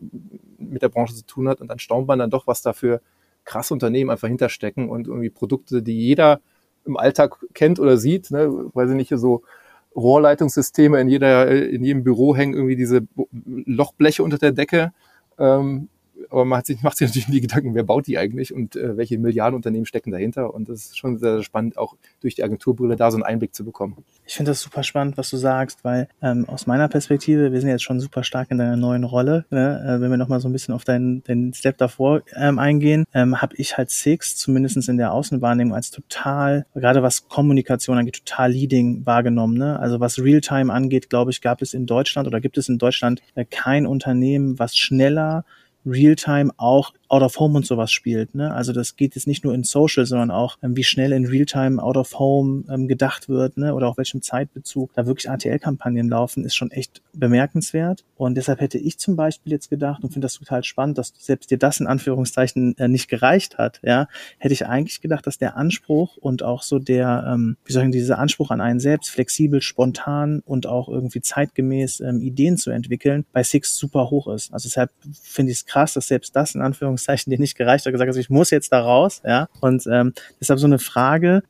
mit 0.58 0.82
der 0.82 0.88
Branche 0.88 1.14
zu 1.14 1.24
tun 1.26 1.48
hat. 1.48 1.60
Und 1.60 1.68
dann 1.68 1.78
staunt 1.78 2.06
man 2.06 2.18
dann 2.18 2.30
doch, 2.30 2.46
was 2.46 2.62
da 2.62 2.72
für 2.72 3.00
krasse 3.44 3.74
Unternehmen 3.74 4.10
einfach 4.10 4.28
hinterstecken 4.28 4.88
und 4.88 5.06
irgendwie 5.06 5.30
Produkte, 5.30 5.82
die 5.82 5.98
jeder 5.98 6.40
im 6.84 6.96
Alltag 6.96 7.38
kennt 7.54 7.80
oder 7.80 7.96
sieht, 7.96 8.30
ne, 8.30 8.70
weil 8.74 8.88
sie 8.88 8.94
nicht 8.94 9.12
so 9.14 9.42
Rohrleitungssysteme 9.96 11.00
in 11.00 11.08
jeder, 11.08 11.50
in 11.50 11.84
jedem 11.84 12.04
Büro 12.04 12.34
hängen 12.34 12.54
irgendwie 12.54 12.76
diese 12.76 13.06
Lochbleche 13.44 14.22
unter 14.22 14.38
der 14.38 14.52
Decke. 14.52 14.92
Ähm, 15.38 15.88
aber 16.34 16.44
man 16.44 16.64
sich, 16.64 16.82
macht 16.82 16.98
sich 16.98 17.08
natürlich 17.08 17.26
die 17.26 17.40
Gedanken, 17.40 17.74
wer 17.74 17.84
baut 17.84 18.06
die 18.06 18.18
eigentlich 18.18 18.52
und 18.52 18.76
äh, 18.76 18.96
welche 18.96 19.18
Milliardenunternehmen 19.18 19.86
stecken 19.86 20.10
dahinter. 20.10 20.52
Und 20.52 20.68
das 20.68 20.86
ist 20.86 20.98
schon 20.98 21.18
sehr, 21.18 21.34
sehr 21.34 21.42
spannend, 21.42 21.78
auch 21.78 21.96
durch 22.20 22.34
die 22.34 22.42
Agenturbrille 22.42 22.96
da 22.96 23.10
so 23.10 23.16
einen 23.16 23.24
Einblick 23.24 23.54
zu 23.54 23.64
bekommen. 23.64 23.96
Ich 24.26 24.34
finde 24.34 24.50
das 24.50 24.60
super 24.60 24.82
spannend, 24.82 25.16
was 25.16 25.30
du 25.30 25.36
sagst, 25.36 25.84
weil 25.84 26.08
ähm, 26.22 26.48
aus 26.48 26.66
meiner 26.66 26.88
Perspektive, 26.88 27.52
wir 27.52 27.60
sind 27.60 27.70
jetzt 27.70 27.82
schon 27.82 28.00
super 28.00 28.24
stark 28.24 28.50
in 28.50 28.58
deiner 28.58 28.76
neuen 28.76 29.04
Rolle. 29.04 29.44
Ne? 29.50 29.80
Äh, 29.86 30.00
wenn 30.00 30.10
wir 30.10 30.16
nochmal 30.16 30.40
so 30.40 30.48
ein 30.48 30.52
bisschen 30.52 30.74
auf 30.74 30.84
deinen, 30.84 31.22
deinen 31.24 31.54
Step 31.54 31.78
davor 31.78 32.22
ähm, 32.34 32.58
eingehen, 32.58 33.04
ähm, 33.14 33.40
habe 33.40 33.54
ich 33.56 33.76
halt 33.76 33.90
Six, 33.90 34.36
zumindestens 34.36 34.88
in 34.88 34.96
der 34.96 35.12
Außenwahrnehmung, 35.12 35.74
als 35.74 35.90
total, 35.90 36.66
gerade 36.74 37.02
was 37.02 37.28
Kommunikation 37.28 37.98
angeht, 37.98 38.24
total 38.24 38.50
leading 38.50 39.06
wahrgenommen. 39.06 39.56
Ne? 39.56 39.78
Also 39.78 40.00
was 40.00 40.18
Realtime 40.18 40.72
angeht, 40.72 41.10
glaube 41.10 41.30
ich, 41.30 41.40
gab 41.40 41.62
es 41.62 41.74
in 41.74 41.86
Deutschland 41.86 42.26
oder 42.26 42.40
gibt 42.40 42.58
es 42.58 42.68
in 42.68 42.78
Deutschland 42.78 43.22
äh, 43.34 43.44
kein 43.44 43.86
Unternehmen, 43.86 44.58
was 44.58 44.76
schneller 44.76 45.44
Realtime 45.84 46.50
auch 46.56 46.92
Out 47.14 47.22
of 47.22 47.38
Home 47.38 47.56
und 47.56 47.64
sowas 47.64 47.92
spielt. 47.92 48.34
Ne? 48.34 48.52
Also 48.52 48.72
das 48.72 48.96
geht 48.96 49.14
jetzt 49.14 49.28
nicht 49.28 49.44
nur 49.44 49.54
in 49.54 49.62
Social, 49.62 50.04
sondern 50.04 50.32
auch, 50.32 50.58
ähm, 50.64 50.76
wie 50.76 50.82
schnell 50.82 51.12
in 51.12 51.26
Realtime 51.26 51.80
Out 51.80 51.96
of 51.96 52.18
Home 52.18 52.64
ähm, 52.68 52.88
gedacht 52.88 53.28
wird 53.28 53.56
ne? 53.56 53.72
oder 53.72 53.86
auch 53.86 53.96
welchem 53.98 54.20
Zeitbezug 54.20 54.92
da 54.94 55.06
wirklich 55.06 55.30
ATL-Kampagnen 55.30 56.08
laufen, 56.08 56.44
ist 56.44 56.56
schon 56.56 56.72
echt 56.72 57.02
bemerkenswert. 57.12 58.04
Und 58.16 58.34
deshalb 58.34 58.60
hätte 58.60 58.78
ich 58.78 58.98
zum 58.98 59.14
Beispiel 59.14 59.52
jetzt 59.52 59.70
gedacht 59.70 60.02
und 60.02 60.12
finde 60.12 60.24
das 60.24 60.34
total 60.34 60.64
spannend, 60.64 60.98
dass 60.98 61.12
selbst 61.16 61.52
dir 61.52 61.58
das 61.58 61.78
in 61.78 61.86
Anführungszeichen 61.86 62.76
äh, 62.78 62.88
nicht 62.88 63.06
gereicht 63.06 63.58
hat. 63.58 63.78
Ja, 63.84 64.08
hätte 64.38 64.54
ich 64.54 64.66
eigentlich 64.66 65.00
gedacht, 65.00 65.24
dass 65.28 65.38
der 65.38 65.56
Anspruch 65.56 66.16
und 66.16 66.42
auch 66.42 66.62
so 66.62 66.80
der, 66.80 67.24
ähm, 67.32 67.56
wie 67.64 67.78
ich 67.78 67.90
dieser 67.92 68.18
Anspruch 68.18 68.50
an 68.50 68.60
einen 68.60 68.80
selbst, 68.80 69.10
flexibel, 69.10 69.62
spontan 69.62 70.42
und 70.44 70.66
auch 70.66 70.88
irgendwie 70.88 71.20
zeitgemäß 71.20 72.00
ähm, 72.00 72.20
Ideen 72.20 72.56
zu 72.56 72.70
entwickeln, 72.70 73.24
bei 73.32 73.44
Six 73.44 73.76
super 73.76 74.10
hoch 74.10 74.26
ist. 74.26 74.52
Also 74.52 74.68
deshalb 74.68 74.90
finde 75.22 75.52
ich 75.52 75.58
es 75.58 75.66
krass, 75.66 75.94
dass 75.94 76.08
selbst 76.08 76.34
das 76.34 76.56
in 76.56 76.60
Anführungszeichen 76.60 77.03
Anführungszeichen 77.04 77.30
dir 77.30 77.38
nicht 77.38 77.56
gereicht 77.56 77.86
hat, 77.86 77.92
gesagt 77.92 78.08
hast, 78.08 78.16
ich 78.16 78.30
muss 78.30 78.50
jetzt 78.50 78.72
da 78.72 78.80
raus, 78.80 79.22
ja. 79.24 79.48
Und 79.60 79.86
ähm, 79.90 80.12
deshalb 80.40 80.58
so 80.58 80.66
eine 80.66 80.78
Frage, 80.78 81.42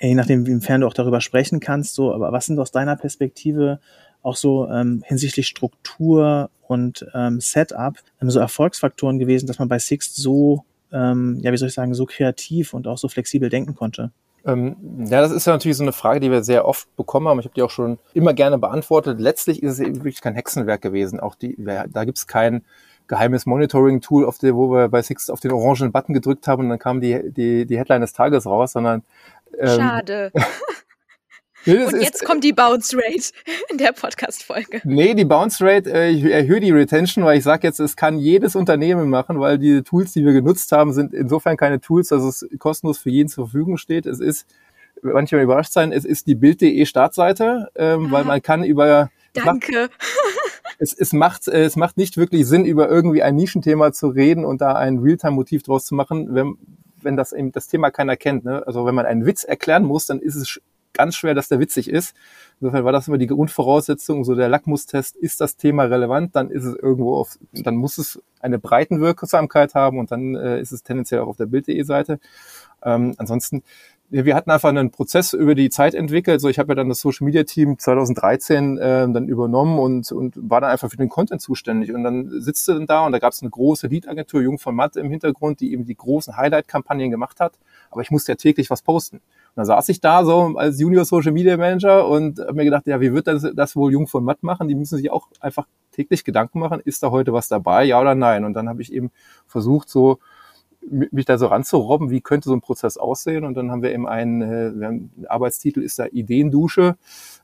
je 0.00 0.14
nachdem, 0.14 0.46
inwiefern 0.46 0.80
du 0.80 0.86
auch 0.86 0.94
darüber 0.94 1.20
sprechen 1.20 1.60
kannst, 1.60 1.94
so, 1.94 2.12
aber 2.12 2.32
was 2.32 2.46
sind 2.46 2.58
aus 2.58 2.70
deiner 2.70 2.96
Perspektive 2.96 3.80
auch 4.22 4.36
so 4.36 4.68
ähm, 4.68 5.02
hinsichtlich 5.06 5.46
Struktur 5.46 6.50
und 6.66 7.06
ähm, 7.14 7.40
Setup 7.40 7.94
ähm, 8.20 8.30
so 8.30 8.40
Erfolgsfaktoren 8.40 9.18
gewesen, 9.18 9.46
dass 9.46 9.58
man 9.58 9.68
bei 9.68 9.78
Sixt 9.78 10.16
so, 10.16 10.64
ähm, 10.92 11.38
ja, 11.42 11.52
wie 11.52 11.56
soll 11.56 11.68
ich 11.68 11.74
sagen, 11.74 11.94
so 11.94 12.04
kreativ 12.04 12.74
und 12.74 12.86
auch 12.86 12.98
so 12.98 13.08
flexibel 13.08 13.48
denken 13.48 13.74
konnte? 13.74 14.10
Ähm, 14.44 14.76
ja, 15.08 15.20
das 15.20 15.32
ist 15.32 15.46
ja 15.46 15.52
natürlich 15.52 15.76
so 15.76 15.82
eine 15.82 15.92
Frage, 15.92 16.20
die 16.20 16.30
wir 16.30 16.42
sehr 16.42 16.66
oft 16.66 16.94
bekommen 16.96 17.28
haben. 17.28 17.38
Ich 17.40 17.44
habe 17.44 17.54
die 17.54 17.62
auch 17.62 17.70
schon 17.70 17.98
immer 18.14 18.34
gerne 18.34 18.58
beantwortet. 18.58 19.20
Letztlich 19.20 19.62
ist 19.62 19.74
es 19.74 19.80
eben 19.80 19.96
wirklich 19.96 20.20
kein 20.20 20.34
Hexenwerk 20.34 20.80
gewesen. 20.80 21.20
Auch 21.20 21.34
die, 21.34 21.56
da 21.58 22.04
gibt 22.04 22.18
es 22.18 22.26
kein 22.26 22.62
geheimes 23.08 23.46
Monitoring-Tool, 23.46 24.24
auf 24.24 24.38
der, 24.38 24.54
wo 24.54 24.70
wir 24.70 24.88
bei 24.88 25.02
Six 25.02 25.30
auf 25.30 25.40
den 25.40 25.52
orangen 25.52 25.92
Button 25.92 26.14
gedrückt 26.14 26.46
haben 26.46 26.64
und 26.64 26.68
dann 26.68 26.78
kam 26.78 27.00
die, 27.00 27.32
die, 27.32 27.66
die 27.66 27.78
Headline 27.78 28.02
des 28.02 28.12
Tages 28.12 28.46
raus, 28.46 28.72
sondern 28.72 29.02
ähm, 29.58 29.68
Schade. 29.68 30.32
Und 31.66 32.00
jetzt 32.00 32.24
kommt 32.24 32.44
die 32.44 32.52
Bounce 32.52 32.96
Rate 32.96 33.32
in 33.68 33.78
der 33.78 33.92
Podcast-Folge. 33.92 34.80
Nee, 34.84 35.14
die 35.14 35.24
Bounce 35.24 35.62
Rate, 35.62 35.92
äh, 35.92 36.10
ich 36.10 36.24
erhöhe 36.24 36.60
die 36.60 36.70
Retention, 36.70 37.24
weil 37.24 37.38
ich 37.38 37.44
sage 37.44 37.66
jetzt, 37.66 37.78
es 37.80 37.96
kann 37.96 38.18
jedes 38.18 38.56
Unternehmen 38.56 39.10
machen, 39.10 39.38
weil 39.40 39.58
die 39.58 39.82
Tools, 39.82 40.12
die 40.12 40.24
wir 40.24 40.32
genutzt 40.32 40.72
haben, 40.72 40.92
sind 40.92 41.12
insofern 41.12 41.56
keine 41.56 41.80
Tools, 41.80 42.08
dass 42.08 42.22
es 42.22 42.48
kostenlos 42.58 42.98
für 42.98 43.10
jeden 43.10 43.28
zur 43.28 43.46
Verfügung 43.46 43.76
steht. 43.76 44.06
Es 44.06 44.20
ist, 44.20 44.46
manchmal 45.02 45.42
überrascht 45.42 45.72
sein, 45.72 45.92
es 45.92 46.04
ist 46.04 46.26
die 46.26 46.36
Bild.de 46.36 46.86
Startseite, 46.86 47.70
ähm, 47.74 48.06
ah, 48.06 48.12
weil 48.12 48.24
man 48.24 48.40
kann 48.40 48.64
über... 48.64 49.10
Danke. 49.34 49.90
Es, 50.78 50.92
es, 50.92 51.12
macht, 51.12 51.48
es 51.48 51.76
macht 51.76 51.96
nicht 51.96 52.16
wirklich 52.16 52.46
Sinn, 52.46 52.64
über 52.64 52.88
irgendwie 52.88 53.22
ein 53.22 53.34
Nischenthema 53.34 53.92
zu 53.92 54.08
reden 54.08 54.44
und 54.44 54.60
da 54.60 54.74
ein 54.74 54.98
Realtime-Motiv 54.98 55.62
draus 55.64 55.84
zu 55.84 55.94
machen, 55.94 56.34
wenn, 56.34 56.56
wenn 57.02 57.16
das 57.16 57.32
eben 57.32 57.52
das 57.52 57.68
Thema 57.68 57.90
keiner 57.90 58.16
kennt. 58.16 58.44
Ne? 58.44 58.64
Also 58.66 58.86
wenn 58.86 58.94
man 58.94 59.06
einen 59.06 59.26
Witz 59.26 59.44
erklären 59.44 59.84
muss, 59.84 60.06
dann 60.06 60.20
ist 60.20 60.36
es 60.36 60.60
ganz 60.98 61.14
schwer, 61.14 61.34
dass 61.34 61.48
der 61.48 61.60
witzig 61.60 61.88
ist. 61.88 62.14
Insofern 62.60 62.84
war 62.84 62.92
das 62.92 63.08
immer 63.08 63.18
die 63.18 63.28
Grundvoraussetzung, 63.28 64.24
so 64.24 64.34
der 64.34 64.48
Lackmustest, 64.48 65.16
ist 65.16 65.40
das 65.40 65.56
Thema 65.56 65.84
relevant, 65.84 66.34
dann 66.34 66.50
ist 66.50 66.64
es 66.64 66.74
irgendwo 66.74 67.16
auf, 67.16 67.38
dann 67.52 67.76
muss 67.76 67.98
es 67.98 68.20
eine 68.40 68.58
Breitenwirksamkeit 68.58 69.74
haben 69.74 69.98
und 69.98 70.10
dann 70.10 70.34
äh, 70.34 70.60
ist 70.60 70.72
es 70.72 70.82
tendenziell 70.82 71.20
auch 71.20 71.28
auf 71.28 71.36
der 71.36 71.46
Bild.de 71.46 71.82
Seite. 71.84 72.18
Ähm, 72.82 73.14
ansonsten 73.16 73.62
wir 74.10 74.34
hatten 74.34 74.50
einfach 74.50 74.70
einen 74.70 74.90
Prozess 74.90 75.34
über 75.34 75.54
die 75.54 75.68
Zeit 75.68 75.94
entwickelt. 75.94 76.40
So, 76.40 76.48
ich 76.48 76.58
habe 76.58 76.70
ja 76.70 76.74
dann 76.76 76.88
das 76.88 77.00
Social 77.00 77.26
Media 77.26 77.44
Team 77.44 77.78
2013 77.78 78.78
äh, 78.78 78.80
dann 79.12 79.28
übernommen 79.28 79.78
und, 79.78 80.10
und 80.12 80.34
war 80.36 80.62
dann 80.62 80.70
einfach 80.70 80.88
für 80.90 80.96
den 80.96 81.10
Content 81.10 81.42
zuständig. 81.42 81.92
Und 81.92 82.04
dann 82.04 82.40
sitzt 82.40 82.66
du 82.68 82.72
dann 82.72 82.86
da 82.86 83.04
und 83.04 83.12
da 83.12 83.18
gab 83.18 83.32
es 83.32 83.42
eine 83.42 83.50
große 83.50 83.86
Lead-Agentur, 83.88 84.40
Jung 84.40 84.58
von 84.58 84.74
Matt 84.74 84.96
im 84.96 85.10
Hintergrund, 85.10 85.60
die 85.60 85.72
eben 85.72 85.84
die 85.84 85.94
großen 85.94 86.36
Highlight-Kampagnen 86.36 87.10
gemacht 87.10 87.38
hat. 87.40 87.58
Aber 87.90 88.00
ich 88.00 88.10
musste 88.10 88.32
ja 88.32 88.36
täglich 88.36 88.70
was 88.70 88.80
posten. 88.80 89.16
Und 89.16 89.56
dann 89.56 89.66
saß 89.66 89.88
ich 89.90 90.00
da 90.00 90.24
so 90.24 90.54
als 90.56 90.80
Junior 90.80 91.04
Social 91.04 91.32
Media 91.32 91.56
Manager 91.58 92.08
und 92.08 92.38
habe 92.38 92.54
mir 92.54 92.64
gedacht, 92.64 92.86
ja, 92.86 93.00
wie 93.00 93.12
wird 93.12 93.26
das, 93.26 93.46
das 93.54 93.76
wohl 93.76 93.92
Jung 93.92 94.06
von 94.06 94.24
Matt 94.24 94.42
machen? 94.42 94.68
Die 94.68 94.74
müssen 94.74 94.96
sich 94.96 95.10
auch 95.10 95.28
einfach 95.40 95.66
täglich 95.92 96.24
Gedanken 96.24 96.60
machen, 96.60 96.80
ist 96.84 97.02
da 97.02 97.10
heute 97.10 97.32
was 97.32 97.48
dabei, 97.48 97.84
ja 97.84 98.00
oder 98.00 98.14
nein? 98.14 98.44
Und 98.44 98.54
dann 98.54 98.68
habe 98.68 98.80
ich 98.80 98.92
eben 98.92 99.10
versucht, 99.46 99.88
so 99.88 100.18
mich 100.80 101.24
da 101.24 101.38
so 101.38 101.46
ranzurobben, 101.46 102.10
wie 102.10 102.20
könnte 102.20 102.48
so 102.48 102.54
ein 102.54 102.60
Prozess 102.60 102.96
aussehen. 102.96 103.44
Und 103.44 103.54
dann 103.54 103.70
haben 103.70 103.82
wir 103.82 103.92
eben 103.92 104.08
einen, 104.08 104.42
äh, 104.42 104.78
wir 104.78 104.86
haben, 104.86 105.10
Arbeitstitel 105.28 105.82
ist 105.82 105.98
da 105.98 106.06
Ideendusche, 106.06 106.96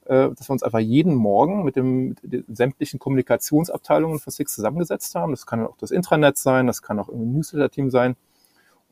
äh, 0.06 0.30
dass 0.30 0.48
wir 0.48 0.52
uns 0.52 0.62
einfach 0.62 0.78
jeden 0.78 1.14
Morgen 1.14 1.64
mit, 1.64 1.76
dem, 1.76 2.08
mit 2.08 2.32
den 2.32 2.44
sämtlichen 2.48 2.98
Kommunikationsabteilungen 2.98 4.18
von 4.18 4.32
Six 4.32 4.54
zusammengesetzt 4.54 5.14
haben. 5.14 5.32
Das 5.32 5.46
kann 5.46 5.66
auch 5.66 5.76
das 5.76 5.90
Intranet 5.90 6.38
sein, 6.38 6.66
das 6.66 6.82
kann 6.82 6.98
auch 6.98 7.08
ein 7.08 7.32
Newsletter-Team 7.32 7.90
sein. 7.90 8.16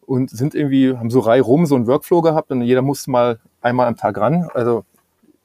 Und 0.05 0.31
sind 0.31 0.55
irgendwie, 0.55 0.97
haben 0.97 1.11
so 1.11 1.21
Reihe 1.21 1.43
rum 1.43 1.65
so 1.65 1.77
einen 1.77 1.87
Workflow 1.87 2.23
gehabt 2.23 2.51
und 2.51 2.63
jeder 2.63 2.83
musste 2.83 3.11
mal 3.11 3.39
einmal 3.61 3.87
am 3.87 3.97
Tag 3.97 4.19
ran. 4.19 4.49
Also 4.53 4.85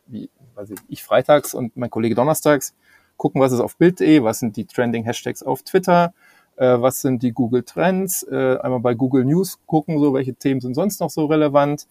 wie, 0.07 0.29
weiß 0.55 0.71
ich, 0.71 0.79
ich 0.87 1.03
freitags 1.03 1.53
und 1.53 1.77
mein 1.77 1.91
Kollege 1.91 2.15
donnerstags 2.15 2.73
gucken, 3.17 3.41
was 3.41 3.51
ist 3.51 3.59
auf 3.59 3.77
Bild.de, 3.77 4.23
was 4.23 4.39
sind 4.39 4.55
die 4.55 4.65
Trending 4.65 5.03
Hashtags 5.03 5.43
auf 5.43 5.63
Twitter, 5.63 6.13
äh, 6.57 6.81
was 6.81 7.01
sind 7.01 7.23
die 7.23 7.31
Google 7.31 7.63
Trends, 7.63 8.23
äh, 8.23 8.57
einmal 8.57 8.79
bei 8.79 8.93
Google 8.93 9.25
News 9.25 9.59
gucken, 9.65 9.99
so 9.99 10.13
welche 10.13 10.33
Themen 10.33 10.61
sind 10.61 10.73
sonst 10.73 10.99
noch 10.99 11.09
so 11.09 11.25
relevant 11.25 11.87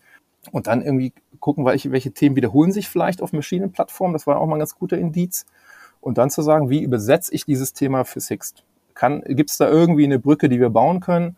und 0.53 0.67
dann 0.67 0.83
irgendwie 0.83 1.13
gucken, 1.41 1.65
welche, 1.65 1.93
welche 1.93 2.13
Themen 2.13 2.37
wiederholen 2.37 2.73
sich 2.73 2.89
vielleicht 2.89 3.23
auf 3.23 3.33
Maschinenplattformen, 3.33 4.13
das 4.13 4.27
war 4.27 4.39
auch 4.39 4.47
mal 4.47 4.57
ein 4.57 4.61
ganz 4.61 4.77
guter 4.77 4.99
Indiz. 4.99 5.47
Und 6.01 6.19
dann 6.19 6.31
zu 6.31 6.43
sagen, 6.43 6.71
wie 6.71 6.83
übersetze 6.83 7.35
ich 7.35 7.47
dieses 7.47 7.73
Thema 7.73 8.05
für 8.05 8.21
Sixt? 8.21 8.63
Gibt 9.27 9.51
es 9.51 9.59
da 9.59 9.69
irgendwie 9.69 10.05
eine 10.05 10.19
Brücke, 10.19 10.49
die 10.49 10.61
wir 10.61 10.71
bauen 10.71 11.01
können? 11.01 11.37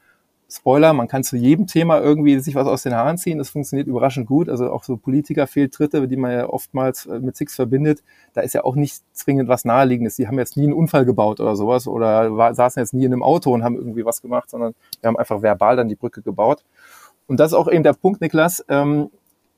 Spoiler, 0.51 0.95
man 0.95 1.09
kann 1.09 1.25
zu 1.25 1.37
jedem 1.37 1.67
Thema 1.67 2.01
irgendwie 2.01 2.39
sich 2.39 2.55
was 2.55 2.67
aus 2.67 2.83
den 2.83 2.95
Haaren 2.95 3.19
ziehen. 3.19 3.37
Das 3.37 3.51
funktioniert 3.51 3.87
überraschend 3.87 4.27
gut. 4.27 4.49
Also 4.49 4.71
auch 4.71 4.83
so 4.83 4.97
Politikerfehltritte, 4.97 6.09
die 6.09 6.17
man 6.17 6.33
ja 6.33 6.49
oftmals 6.49 7.05
äh, 7.05 7.21
mit 7.21 7.37
Six 7.37 7.55
verbindet, 7.55 8.03
da 8.33 8.41
ist 8.41 8.55
ja 8.55 8.65
auch 8.65 8.75
nicht 8.75 9.03
zwingend 9.13 9.51
was 9.51 9.67
Naheliegendes. 9.67 10.17
Die 10.17 10.27
haben 10.27 10.39
jetzt 10.39 10.57
nie 10.57 10.65
einen 10.65 10.73
Unfall 10.73 11.05
gebaut 11.05 11.41
oder 11.41 11.55
sowas 11.55 11.87
oder 11.87 12.35
war, 12.35 12.55
saßen 12.55 12.81
jetzt 12.81 12.95
nie 12.95 13.05
in 13.05 13.13
einem 13.13 13.23
Auto 13.23 13.53
und 13.53 13.63
haben 13.63 13.77
irgendwie 13.77 14.07
was 14.07 14.23
gemacht, 14.23 14.49
sondern 14.49 14.75
wir 15.03 15.09
haben 15.09 15.19
einfach 15.19 15.43
verbal 15.43 15.77
dann 15.77 15.89
die 15.89 15.97
Brücke 15.97 16.23
gebaut. 16.23 16.65
Und 17.27 17.39
das 17.41 17.53
ist 17.53 17.59
auch 17.59 17.69
eben 17.71 17.83
der 17.83 17.93
Punkt, 17.93 18.23
Niklas. 18.23 18.65
Ähm, 18.71 19.11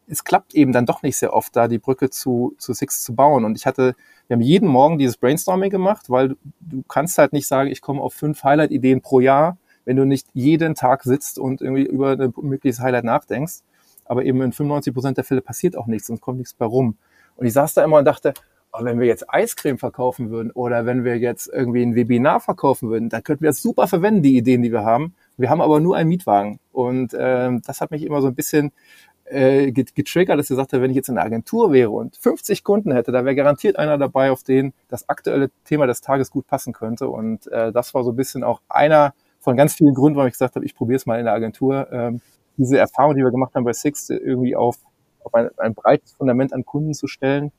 es 0.09 0.25
klappt 0.25 0.57
eben 0.57 0.73
dann 0.73 0.87
doch 0.87 1.05
nicht 1.05 1.17
sehr 1.17 1.33
oft, 1.33 1.55
da 1.55 1.69
die 1.69 1.79
Brücke 1.79 2.11
zu, 2.11 2.55
zu 2.59 2.73
Six 2.73 3.05
zu 3.05 3.15
bauen. 3.15 3.45
Und 3.45 3.57
ich 3.57 3.65
hatte, 3.65 3.95
wir 4.27 4.35
haben 4.35 4.43
jeden 4.43 4.69
Morgen 4.69 4.99
dieses 4.99 5.17
Brainstorming 5.19 5.71
gemacht, 5.71 6.11
weil 6.11 6.31
du, 6.31 6.35
du 6.59 6.83
kannst 6.89 7.17
halt 7.17 7.33
nicht 7.33 7.47
sagen, 7.47 7.71
ich 7.71 7.81
komme 7.81 8.01
auf 8.01 8.13
fünf 8.13 8.43
Highlight-Ideen 8.43 9.03
pro 9.03 9.21
Jahr 9.21 9.57
wenn 9.85 9.97
du 9.97 10.05
nicht 10.05 10.27
jeden 10.33 10.75
Tag 10.75 11.03
sitzt 11.03 11.39
und 11.39 11.61
irgendwie 11.61 11.85
über 11.85 12.13
ein 12.13 12.33
mögliches 12.43 12.81
Highlight 12.81 13.05
nachdenkst. 13.05 13.61
Aber 14.05 14.25
eben 14.25 14.43
in 14.43 14.53
95 14.53 14.93
Prozent 14.93 15.17
der 15.17 15.25
Fälle 15.25 15.41
passiert 15.41 15.77
auch 15.77 15.87
nichts 15.87 16.11
und 16.11 16.21
kommt 16.21 16.39
nichts 16.39 16.55
bei 16.55 16.67
rum. 16.67 16.97
Und 17.37 17.47
ich 17.47 17.53
saß 17.53 17.75
da 17.75 17.85
immer 17.85 17.99
und 17.99 18.05
dachte, 18.05 18.35
oh, 18.73 18.85
wenn 18.85 18.99
wir 18.99 19.07
jetzt 19.07 19.33
Eiscreme 19.33 19.79
verkaufen 19.79 20.31
würden 20.31 20.51
oder 20.51 20.87
wenn 20.87 21.05
wir 21.05 21.19
jetzt 21.19 21.49
irgendwie 21.53 21.83
ein 21.83 21.95
Webinar 21.95 22.41
verkaufen 22.41 22.91
würden, 22.91 23.09
dann 23.09 23.23
könnten 23.23 23.43
wir 23.43 23.51
das 23.51 23.63
super 23.63 23.87
verwenden, 23.87 24.23
die 24.23 24.37
Ideen, 24.37 24.63
die 24.63 24.73
wir 24.73 24.85
haben. 24.85 25.15
Wir 25.37 25.51
haben 25.51 25.61
aber 25.61 25.81
nur 25.81 25.97
einen 25.97 26.09
Mietwagen. 26.09 26.59
Und 26.73 27.17
ähm, 27.19 27.63
das 27.65 27.81
hat 27.81 27.91
mich 27.91 28.05
immer 28.05 28.21
so 28.21 28.29
ein 28.29 28.35
bisschen 28.35 28.73
äh, 29.25 29.73
getriggert, 29.73 30.39
dass 30.39 30.51
ich 30.51 30.57
sagte, 30.57 30.83
wenn 30.83 30.91
ich 30.91 30.97
jetzt 30.97 31.09
in 31.09 31.17
einer 31.17 31.27
Agentur 31.27 31.73
wäre 31.73 31.91
und 31.91 32.17
50 32.17 32.65
Kunden 32.65 32.93
hätte, 32.93 33.13
da 33.13 33.25
wäre 33.25 33.35
garantiert 33.35 33.79
einer 33.79 33.97
dabei, 33.97 34.31
auf 34.31 34.43
den 34.43 34.73
das 34.89 35.09
aktuelle 35.09 35.51
Thema 35.65 35.87
des 35.87 36.01
Tages 36.01 36.31
gut 36.31 36.47
passen 36.47 36.73
könnte. 36.73 37.09
Und 37.09 37.47
äh, 37.49 37.73
das 37.73 37.95
war 37.95 38.05
so 38.05 38.11
ein 38.11 38.17
bisschen 38.17 38.43
auch 38.43 38.61
einer 38.69 39.15
von 39.41 39.57
ganz 39.57 39.75
vielen 39.75 39.95
Gründen, 39.95 40.17
warum 40.17 40.29
ich 40.29 40.35
gesagt 40.35 40.55
habe, 40.55 40.65
ich 40.65 40.75
probiere 40.75 40.97
es 40.97 41.07
mal 41.07 41.19
in 41.19 41.25
der 41.25 41.35
Agentur, 41.35 41.89
ähm, 41.91 42.21
diese 42.57 42.79
Erfahrung, 42.79 43.15
die 43.15 43.23
wir 43.23 43.31
gemacht 43.31 43.55
haben 43.55 43.65
bei 43.65 43.73
Six, 43.73 44.11
irgendwie 44.11 44.55
auf, 44.55 44.77
auf 45.25 45.35
ein, 45.35 45.49
ein 45.57 45.75
breites 45.75 46.13
Fundament 46.13 46.53
an 46.53 46.65
Kunden 46.65 46.95
zu 46.95 47.07
stellen. 47.07 47.53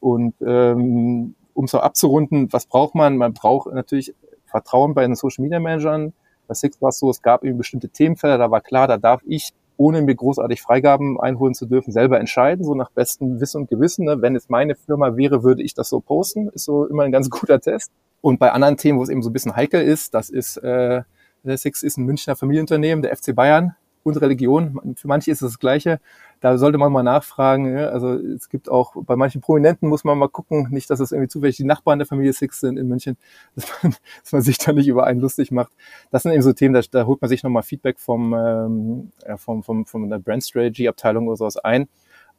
Und 0.00 0.34
ähm, 0.42 1.34
um 1.54 1.66
so 1.66 1.80
abzurunden, 1.80 2.52
was 2.52 2.66
braucht 2.66 2.94
man? 2.94 3.16
Man 3.16 3.32
braucht 3.32 3.72
natürlich 3.72 4.14
Vertrauen 4.44 4.94
bei 4.94 5.02
den 5.02 5.14
Social 5.14 5.42
Media 5.42 5.60
Managern. 5.60 6.12
Bei 6.46 6.54
Six 6.54 6.82
war 6.82 6.90
es 6.90 6.98
so, 6.98 7.08
es 7.08 7.22
gab 7.22 7.42
eben 7.42 7.56
bestimmte 7.56 7.88
Themenfelder, 7.88 8.36
da 8.36 8.50
war 8.50 8.60
klar, 8.60 8.86
da 8.86 8.98
darf 8.98 9.22
ich, 9.24 9.52
ohne 9.76 10.02
mir 10.02 10.14
großartig 10.14 10.62
Freigaben 10.62 11.20
einholen 11.20 11.54
zu 11.54 11.66
dürfen, 11.66 11.90
selber 11.90 12.20
entscheiden, 12.20 12.64
so 12.64 12.74
nach 12.74 12.90
bestem 12.90 13.40
Wissen 13.40 13.62
und 13.62 13.70
Gewissen. 13.70 14.04
Ne? 14.04 14.22
Wenn 14.22 14.36
es 14.36 14.48
meine 14.48 14.76
Firma 14.76 15.16
wäre, 15.16 15.42
würde 15.42 15.62
ich 15.62 15.74
das 15.74 15.88
so 15.88 15.98
posten. 16.00 16.48
Ist 16.50 16.66
so 16.66 16.86
immer 16.86 17.02
ein 17.02 17.12
ganz 17.12 17.28
guter 17.30 17.60
Test. 17.60 17.90
Und 18.20 18.38
bei 18.38 18.52
anderen 18.52 18.76
Themen, 18.76 18.98
wo 18.98 19.02
es 19.02 19.08
eben 19.08 19.22
so 19.22 19.30
ein 19.30 19.32
bisschen 19.32 19.56
heikel 19.56 19.82
ist, 19.82 20.14
das 20.14 20.30
ist 20.30 20.58
äh, 20.58 21.02
Six 21.44 21.82
ist 21.82 21.98
ein 21.98 22.04
Münchner 22.04 22.36
Familienunternehmen, 22.36 23.02
der 23.02 23.16
FC 23.16 23.34
Bayern 23.34 23.76
und 24.04 24.20
Religion. 24.20 24.94
Für 24.96 25.08
manche 25.08 25.30
ist 25.30 25.42
es 25.42 25.52
das 25.52 25.58
Gleiche. 25.58 26.00
Da 26.40 26.58
sollte 26.58 26.78
man 26.78 26.92
mal 26.92 27.02
nachfragen. 27.02 27.76
Also 27.76 28.12
es 28.12 28.48
gibt 28.48 28.68
auch 28.68 28.94
bei 28.94 29.16
manchen 29.16 29.40
Prominenten 29.40 29.88
muss 29.88 30.04
man 30.04 30.18
mal 30.18 30.28
gucken, 30.28 30.68
nicht, 30.70 30.90
dass 30.90 31.00
es 31.00 31.10
irgendwie 31.10 31.28
zufällig 31.28 31.56
die 31.56 31.64
Nachbarn 31.64 31.98
der 31.98 32.06
Familie 32.06 32.32
Six 32.32 32.60
sind 32.60 32.76
in 32.76 32.86
München, 32.86 33.16
dass 33.56 33.66
man, 33.82 33.94
dass 34.22 34.32
man 34.32 34.42
sich 34.42 34.58
da 34.58 34.72
nicht 34.72 34.88
über 34.88 35.04
einen 35.04 35.20
lustig 35.20 35.50
macht. 35.50 35.72
Das 36.10 36.22
sind 36.22 36.32
eben 36.32 36.42
so 36.42 36.52
Themen, 36.52 36.74
da, 36.74 36.82
da 36.90 37.06
holt 37.06 37.20
man 37.22 37.28
sich 37.30 37.42
nochmal 37.42 37.62
Feedback 37.62 37.98
vom, 37.98 38.34
ähm, 38.34 39.12
ja, 39.26 39.36
vom, 39.38 39.62
vom, 39.62 39.86
von 39.86 40.08
der 40.10 40.18
Brand 40.18 40.44
Strategy 40.44 40.86
Abteilung 40.86 41.26
oder 41.26 41.36
sowas 41.36 41.56
ein. 41.56 41.88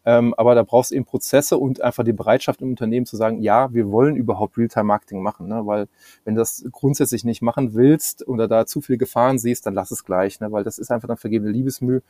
Ähm, 0.05 0.33
aber 0.35 0.53
da 0.53 0.63
brauchst 0.63 0.91
du 0.91 0.95
eben 0.95 1.05
Prozesse 1.05 1.57
und 1.57 1.81
einfach 1.81 2.03
die 2.03 2.13
Bereitschaft 2.13 2.61
im 2.61 2.69
Unternehmen 2.69 3.05
zu 3.05 3.17
sagen, 3.17 3.41
ja, 3.41 3.73
wir 3.73 3.91
wollen 3.91 4.15
überhaupt 4.15 4.57
Realtime-Marketing 4.57 5.21
machen. 5.21 5.47
Ne? 5.47 5.65
Weil 5.65 5.87
wenn 6.23 6.35
du 6.35 6.39
das 6.39 6.63
grundsätzlich 6.71 7.23
nicht 7.23 7.41
machen 7.41 7.73
willst 7.73 8.27
oder 8.27 8.47
da 8.47 8.65
zu 8.67 8.81
viele 8.81 8.99
Gefahren 8.99 9.39
siehst, 9.39 9.65
dann 9.65 9.73
lass 9.73 9.91
es 9.91 10.05
gleich, 10.05 10.39
ne? 10.39 10.51
weil 10.51 10.63
das 10.63 10.77
ist 10.77 10.91
einfach 10.91 11.07
dann 11.07 11.17
vergebene 11.17 11.51
Liebesmüh, 11.51 12.01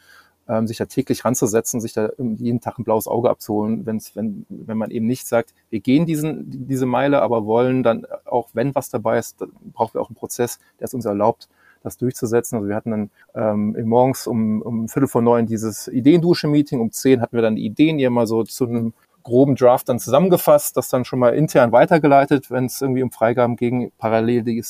ähm, 0.47 0.67
sich 0.67 0.77
da 0.77 0.85
täglich 0.85 1.23
ranzusetzen, 1.23 1.79
sich 1.79 1.93
da 1.93 2.09
jeden 2.17 2.59
Tag 2.59 2.77
ein 2.77 2.83
blaues 2.83 3.07
Auge 3.07 3.29
abzuholen, 3.29 3.85
wenn's, 3.85 4.15
wenn, 4.15 4.45
wenn 4.49 4.77
man 4.77 4.91
eben 4.91 5.07
nicht 5.07 5.25
sagt, 5.25 5.53
wir 5.69 5.79
gehen 5.79 6.05
diesen, 6.05 6.67
diese 6.67 6.85
Meile, 6.85 7.21
aber 7.21 7.45
wollen 7.45 7.81
dann 7.81 8.05
auch, 8.25 8.49
wenn 8.53 8.75
was 8.75 8.89
dabei 8.89 9.17
ist, 9.17 9.43
brauchen 9.73 9.93
wir 9.95 10.01
auch 10.01 10.09
einen 10.09 10.15
Prozess, 10.15 10.59
der 10.79 10.85
es 10.85 10.93
uns 10.93 11.05
erlaubt, 11.05 11.47
das 11.85 11.97
durchzusetzen. 11.97 12.57
Also 12.57 12.67
wir 12.67 12.75
hatten 12.75 12.91
dann 12.91 13.09
ähm, 13.35 13.87
morgens 13.87 14.27
um, 14.27 14.61
um 14.61 14.89
Viertel 14.89 15.07
vor 15.07 15.21
neun 15.21 15.45
dieses 15.45 15.87
Ideendusche-Meeting, 15.87 16.79
um 16.79 16.91
zehn 16.91 17.21
hatten 17.21 17.35
wir 17.35 17.41
dann 17.41 17.55
die 17.55 17.65
Ideen 17.65 17.97
hier 17.97 18.09
mal 18.09 18.27
so 18.27 18.43
zu 18.43 18.67
einem 18.67 18.93
groben 19.23 19.55
Draft 19.55 19.89
dann 19.89 19.99
zusammengefasst, 19.99 20.77
das 20.77 20.89
dann 20.89 21.03
schon 21.03 21.19
mal 21.19 21.33
intern 21.33 21.71
weitergeleitet, 21.71 22.51
wenn 22.51 22.65
es 22.65 22.81
irgendwie 22.81 23.01
um 23.01 23.11
Freigaben 23.11 23.55
ging, 23.55 23.91
parallel 23.97 24.61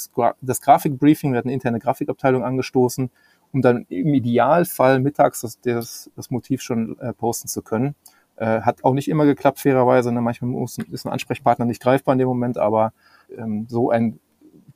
das, 0.42 0.62
Grafikbriefing, 0.62 1.34
wir 1.34 1.40
hatten 1.40 1.50
eine 1.50 1.54
interne 1.54 1.80
Grafikabteilung 1.80 2.44
angestoßen, 2.44 3.12
um 3.52 3.62
dann 3.62 3.86
im 3.90 4.14
Idealfall 4.14 5.00
mittags 5.00 5.42
das, 5.42 5.60
das, 5.60 6.10
das 6.16 6.32
Motiv 6.32 6.62
schon 6.62 6.98
äh, 7.00 7.14
posten 7.14 7.50
zu 7.50 7.62
können. 7.62 7.96
Äh, 8.38 8.62
hat 8.62 8.84
auch 8.84 8.94
nicht 8.94 9.10
immer 9.10 9.26
geklappt, 9.26 9.60
fairerweise. 9.60 10.12
Ne? 10.12 10.22
Manchmal 10.22 10.52
muss, 10.52 10.78
ist 10.78 11.06
ein 11.06 11.12
Ansprechpartner 11.12 11.66
nicht 11.66 11.82
greifbar 11.82 12.14
in 12.14 12.20
dem 12.20 12.28
Moment, 12.28 12.58
aber 12.58 12.94
ähm, 13.38 13.66
so 13.70 13.92
ein 13.92 14.20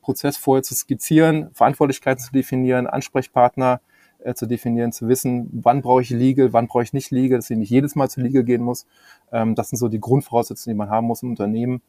Prozess 0.09 0.37
vorher 0.37 0.63
zu 0.63 0.73
skizzieren, 0.73 1.51
Verantwortlichkeiten 1.53 2.23
zu 2.23 2.31
definieren, 2.31 2.87
Ansprechpartner 2.87 3.79
äh, 4.23 4.33
zu 4.33 4.47
definieren, 4.47 4.91
zu 4.91 5.07
wissen, 5.07 5.47
wann 5.53 5.83
brauche 5.83 6.01
ich 6.01 6.09
Legal, 6.09 6.51
wann 6.51 6.65
brauche 6.65 6.81
ich 6.81 6.93
nicht 6.93 7.11
Legal, 7.11 7.37
dass 7.37 7.47
ich 7.51 7.57
nicht 7.57 7.69
jedes 7.69 7.95
Mal 7.95 8.09
zu 8.09 8.19
Legal 8.19 8.43
gehen 8.43 8.63
muss. 8.63 8.87
Ähm, 9.31 9.53
das 9.53 9.69
sind 9.69 9.77
so 9.77 9.87
die 9.87 9.99
Grundvoraussetzungen, 9.99 10.73
die 10.73 10.77
man 10.79 10.89
haben 10.89 11.05
muss 11.05 11.21
im 11.21 11.29
Unternehmen, 11.29 11.83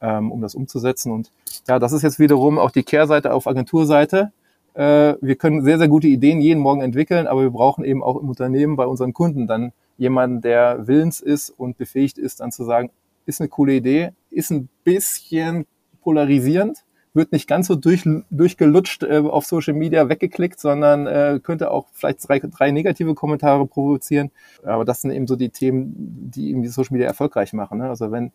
ähm, 0.00 0.32
um 0.32 0.40
das 0.40 0.54
umzusetzen. 0.54 1.12
Und 1.12 1.30
ja, 1.68 1.78
das 1.78 1.92
ist 1.92 2.00
jetzt 2.00 2.18
wiederum 2.18 2.58
auch 2.58 2.70
die 2.70 2.84
Kehrseite 2.84 3.34
auf 3.34 3.46
Agenturseite. 3.46 4.32
Äh, 4.72 5.16
wir 5.20 5.36
können 5.36 5.62
sehr, 5.62 5.76
sehr 5.76 5.88
gute 5.88 6.06
Ideen 6.06 6.40
jeden 6.40 6.60
Morgen 6.60 6.80
entwickeln, 6.80 7.26
aber 7.26 7.42
wir 7.42 7.50
brauchen 7.50 7.84
eben 7.84 8.02
auch 8.02 8.16
im 8.16 8.30
Unternehmen 8.30 8.76
bei 8.76 8.86
unseren 8.86 9.12
Kunden 9.12 9.46
dann 9.46 9.72
jemanden, 9.98 10.40
der 10.40 10.86
willens 10.86 11.20
ist 11.20 11.50
und 11.50 11.76
befähigt 11.76 12.16
ist, 12.16 12.40
dann 12.40 12.50
zu 12.50 12.64
sagen, 12.64 12.88
ist 13.26 13.42
eine 13.42 13.50
coole 13.50 13.74
Idee, 13.74 14.12
ist 14.30 14.50
ein 14.50 14.70
bisschen 14.84 15.66
polarisierend, 16.00 16.84
wird 17.18 17.32
nicht 17.32 17.46
ganz 17.46 17.66
so 17.66 17.74
durch, 17.74 18.08
durchgelutscht 18.30 19.02
äh, 19.02 19.18
auf 19.18 19.44
Social 19.44 19.74
Media 19.74 20.08
weggeklickt, 20.08 20.58
sondern 20.58 21.06
äh, 21.06 21.40
könnte 21.42 21.70
auch 21.70 21.88
vielleicht 21.92 22.26
drei, 22.26 22.38
drei 22.38 22.70
negative 22.70 23.14
Kommentare 23.14 23.66
provozieren. 23.66 24.30
Aber 24.64 24.86
das 24.86 25.02
sind 25.02 25.10
eben 25.10 25.26
so 25.26 25.36
die 25.36 25.50
Themen, 25.50 25.92
die 26.30 26.48
irgendwie 26.50 26.68
Social 26.68 26.94
Media 26.94 27.06
erfolgreich 27.06 27.52
machen. 27.52 27.78
Ne? 27.78 27.88
Also 27.88 28.10
wenn, 28.10 28.32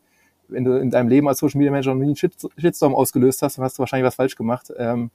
wenn 0.49 0.63
du 0.63 0.79
in 0.79 0.91
deinem 0.91 1.07
Leben 1.07 1.27
als 1.27 1.39
Social 1.39 1.57
Media 1.57 1.71
Manager 1.71 1.95
noch 1.95 2.01
nie 2.01 2.15
einen 2.21 2.51
Shitstorm 2.57 2.93
ausgelöst 2.93 3.41
hast, 3.41 3.57
dann 3.57 3.65
hast 3.65 3.77
du 3.77 3.79
wahrscheinlich 3.79 4.05
was 4.05 4.15
falsch 4.15 4.35
gemacht. 4.35 4.71
Ähm, 4.77 5.09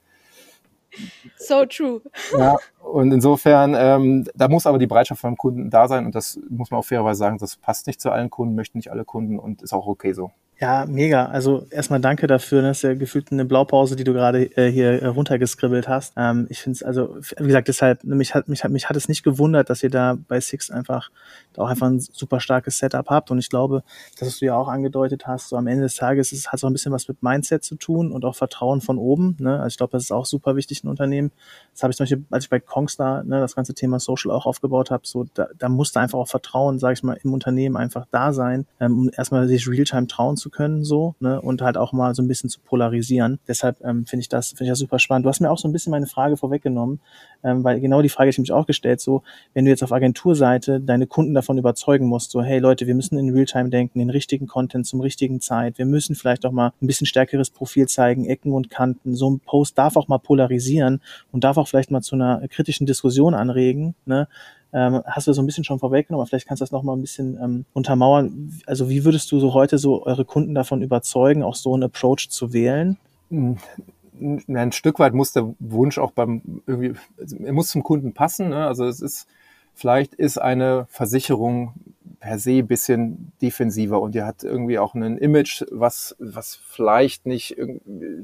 So 1.37 1.65
true. 1.65 2.01
Ja, 2.37 2.57
und 2.81 3.11
insofern, 3.11 3.75
ähm, 3.77 4.25
da 4.35 4.47
muss 4.47 4.65
aber 4.65 4.79
die 4.79 4.87
Bereitschaft 4.87 5.21
vom 5.21 5.37
Kunden 5.37 5.69
da 5.69 5.87
sein 5.87 6.05
und 6.05 6.15
das 6.15 6.39
muss 6.49 6.71
man 6.71 6.79
auch 6.79 6.85
fairerweise 6.85 7.19
sagen, 7.19 7.37
das 7.37 7.55
passt 7.57 7.87
nicht 7.87 8.01
zu 8.01 8.11
allen 8.11 8.29
Kunden, 8.29 8.55
möchten 8.55 8.77
nicht 8.77 8.91
alle 8.91 9.05
Kunden 9.05 9.37
und 9.37 9.61
ist 9.61 9.73
auch 9.73 9.87
okay 9.87 10.13
so. 10.13 10.31
Ja, 10.61 10.85
mega. 10.85 11.27
Also 11.27 11.67
erstmal 11.69 12.01
danke 12.01 12.27
dafür. 12.27 12.61
Das 12.61 12.79
ist 12.79 12.83
ja 12.83 12.93
gefühlt 12.93 13.31
eine 13.31 13.45
Blaupause, 13.45 13.95
die 13.95 14.03
du 14.03 14.11
gerade 14.11 14.43
äh, 14.57 14.69
hier 14.69 15.01
äh, 15.01 15.05
runtergeskribbelt 15.05 15.87
hast. 15.87 16.13
Ähm, 16.17 16.47
ich 16.49 16.59
finde 16.59 16.75
es 16.75 16.83
also, 16.83 17.15
wie 17.37 17.47
gesagt, 17.47 17.69
deshalb, 17.69 18.03
mich 18.03 18.35
hat, 18.35 18.49
mich, 18.49 18.65
hat, 18.65 18.71
mich 18.71 18.89
hat 18.89 18.97
es 18.97 19.07
nicht 19.07 19.23
gewundert, 19.23 19.69
dass 19.69 19.83
ihr 19.83 19.89
da 19.89 20.17
bei 20.27 20.41
Six 20.41 20.69
einfach 20.69 21.11
auch 21.55 21.69
einfach 21.69 21.87
ein 21.87 21.99
super 21.99 22.41
starkes 22.41 22.77
Setup 22.77 23.09
habt. 23.09 23.31
Und 23.31 23.39
ich 23.39 23.49
glaube, 23.49 23.83
das, 24.17 24.27
was 24.27 24.39
du 24.39 24.45
ja 24.45 24.55
auch 24.55 24.67
angedeutet 24.67 25.27
hast, 25.27 25.47
so 25.47 25.55
am 25.55 25.67
Ende 25.67 25.83
des 25.83 25.95
Tages 25.95 26.33
ist, 26.33 26.47
hat 26.47 26.55
es 26.55 26.63
auch 26.65 26.69
ein 26.69 26.73
bisschen 26.73 26.91
was 26.91 27.07
mit 27.07 27.23
Mindset 27.23 27.63
zu 27.63 27.75
tun 27.75 28.11
und 28.11 28.25
auch 28.25 28.35
Vertrauen 28.35 28.81
von 28.81 28.97
oben. 28.97 29.37
Ne? 29.39 29.57
Also 29.57 29.67
ich 29.67 29.77
glaube, 29.77 29.91
das 29.91 30.03
ist 30.03 30.11
auch 30.11 30.25
super 30.25 30.57
wichtig 30.57 30.83
in 30.83 30.89
Unternehmen. 30.89 31.31
Das 31.73 31.83
habe 31.83 31.91
ich 31.91 31.97
zum 31.97 32.03
Beispiel, 32.03 32.25
als 32.31 32.45
ich 32.45 32.49
bei 32.49 32.59
Kongstar 32.59 33.23
ne, 33.23 33.39
das 33.39 33.55
ganze 33.55 33.73
Thema 33.73 33.99
Social 33.99 34.31
auch 34.31 34.45
aufgebaut 34.45 34.91
habe, 34.91 35.03
so 35.05 35.25
da, 35.33 35.47
da 35.57 35.69
musste 35.69 36.01
einfach 36.01 36.19
auch 36.19 36.27
Vertrauen, 36.27 36.79
sage 36.79 36.93
ich 36.93 37.03
mal, 37.03 37.17
im 37.23 37.33
Unternehmen 37.33 37.77
einfach 37.77 38.05
da 38.11 38.33
sein, 38.33 38.65
ähm, 38.81 38.99
um 38.99 39.09
erstmal 39.15 39.47
sich 39.47 39.67
Realtime 39.67 40.07
trauen 40.07 40.35
zu 40.35 40.48
können, 40.51 40.83
so, 40.83 41.15
ne, 41.19 41.41
und 41.41 41.61
halt 41.61 41.77
auch 41.77 41.93
mal 41.93 42.13
so 42.15 42.21
ein 42.21 42.27
bisschen 42.27 42.49
zu 42.49 42.59
polarisieren. 42.59 43.39
Deshalb 43.47 43.77
ähm, 43.83 44.05
finde 44.05 44.21
ich 44.21 44.29
das, 44.29 44.49
finde 44.49 44.65
ich 44.65 44.69
das 44.69 44.79
super 44.79 44.99
spannend. 44.99 45.25
Du 45.25 45.29
hast 45.29 45.39
mir 45.39 45.51
auch 45.51 45.57
so 45.57 45.67
ein 45.67 45.71
bisschen 45.71 45.91
meine 45.91 46.07
Frage 46.07 46.37
vorweggenommen, 46.37 46.99
ähm, 47.43 47.63
weil 47.63 47.79
genau 47.79 48.01
die 48.01 48.09
Frage 48.09 48.29
ich 48.29 48.39
mich 48.39 48.51
auch 48.51 48.65
gestellt, 48.65 49.01
so, 49.01 49.23
wenn 49.53 49.65
du 49.65 49.71
jetzt 49.71 49.83
auf 49.83 49.91
Agenturseite 49.91 50.79
deine 50.79 51.07
Kunden 51.07 51.33
davon 51.33 51.57
überzeugen 51.57 52.07
musst, 52.07 52.31
so, 52.31 52.41
hey 52.41 52.59
Leute, 52.59 52.87
wir 52.87 52.95
müssen 52.95 53.17
in 53.17 53.29
Realtime 53.29 53.69
denken, 53.69 53.99
den 53.99 54.09
richtigen 54.09 54.47
Content 54.47 54.85
zum 54.85 55.01
richtigen 55.01 55.41
Zeit, 55.41 55.77
wir 55.77 55.85
müssen 55.85 56.15
vielleicht 56.15 56.45
auch 56.45 56.51
mal 56.51 56.73
ein 56.81 56.87
bisschen 56.87 57.07
stärkeres 57.07 57.49
Profil 57.49 57.87
zeigen, 57.87 58.25
Ecken 58.25 58.53
und 58.53 58.69
Kanten, 58.69 59.15
so 59.15 59.29
ein 59.29 59.39
Post 59.39 59.77
darf 59.77 59.95
auch 59.95 60.07
mal 60.07 60.19
polarisieren 60.19 61.01
und 61.31 61.43
darf 61.43 61.57
auch 61.57 61.67
vielleicht 61.67 61.91
mal 61.91 62.01
zu 62.01 62.15
einer 62.15 62.47
kritischen 62.49 62.85
Diskussion 62.85 63.33
anregen, 63.33 63.95
ne, 64.05 64.27
ähm, 64.71 65.01
hast 65.05 65.27
du 65.27 65.33
so 65.33 65.41
ein 65.41 65.45
bisschen 65.45 65.63
schon 65.63 65.79
vorweggenommen, 65.79 66.21
aber 66.21 66.27
vielleicht 66.27 66.47
kannst 66.47 66.61
du 66.61 66.63
das 66.63 66.71
noch 66.71 66.83
mal 66.83 66.93
ein 66.93 67.01
bisschen 67.01 67.37
ähm, 67.41 67.65
untermauern. 67.73 68.61
Also 68.67 68.89
wie 68.89 69.03
würdest 69.03 69.31
du 69.31 69.39
so 69.39 69.53
heute 69.53 69.77
so 69.77 70.05
eure 70.05 70.25
Kunden 70.25 70.53
davon 70.53 70.81
überzeugen, 70.81 71.43
auch 71.43 71.55
so 71.55 71.73
einen 71.73 71.83
Approach 71.83 72.29
zu 72.29 72.53
wählen? 72.53 72.97
Ein 73.31 74.71
Stück 74.71 74.99
weit 74.99 75.13
muss 75.13 75.33
der 75.33 75.53
Wunsch 75.59 75.97
auch 75.97 76.11
beim 76.11 76.61
irgendwie, 76.67 76.93
also 77.17 77.37
er 77.37 77.53
muss 77.53 77.69
zum 77.69 77.83
Kunden 77.83 78.13
passen. 78.13 78.49
Ne? 78.49 78.67
Also 78.67 78.85
es 78.85 79.01
ist 79.01 79.27
vielleicht 79.73 80.13
ist 80.13 80.37
eine 80.37 80.85
Versicherung 80.89 81.73
per 82.19 82.37
se 82.37 82.63
bisschen 82.63 83.31
defensiver 83.41 84.01
und 84.01 84.13
die 84.13 84.23
hat 84.23 84.43
irgendwie 84.43 84.77
auch 84.77 84.93
ein 84.93 85.17
Image, 85.17 85.63
was 85.71 86.15
was 86.19 86.55
vielleicht 86.55 87.25
nicht 87.25 87.55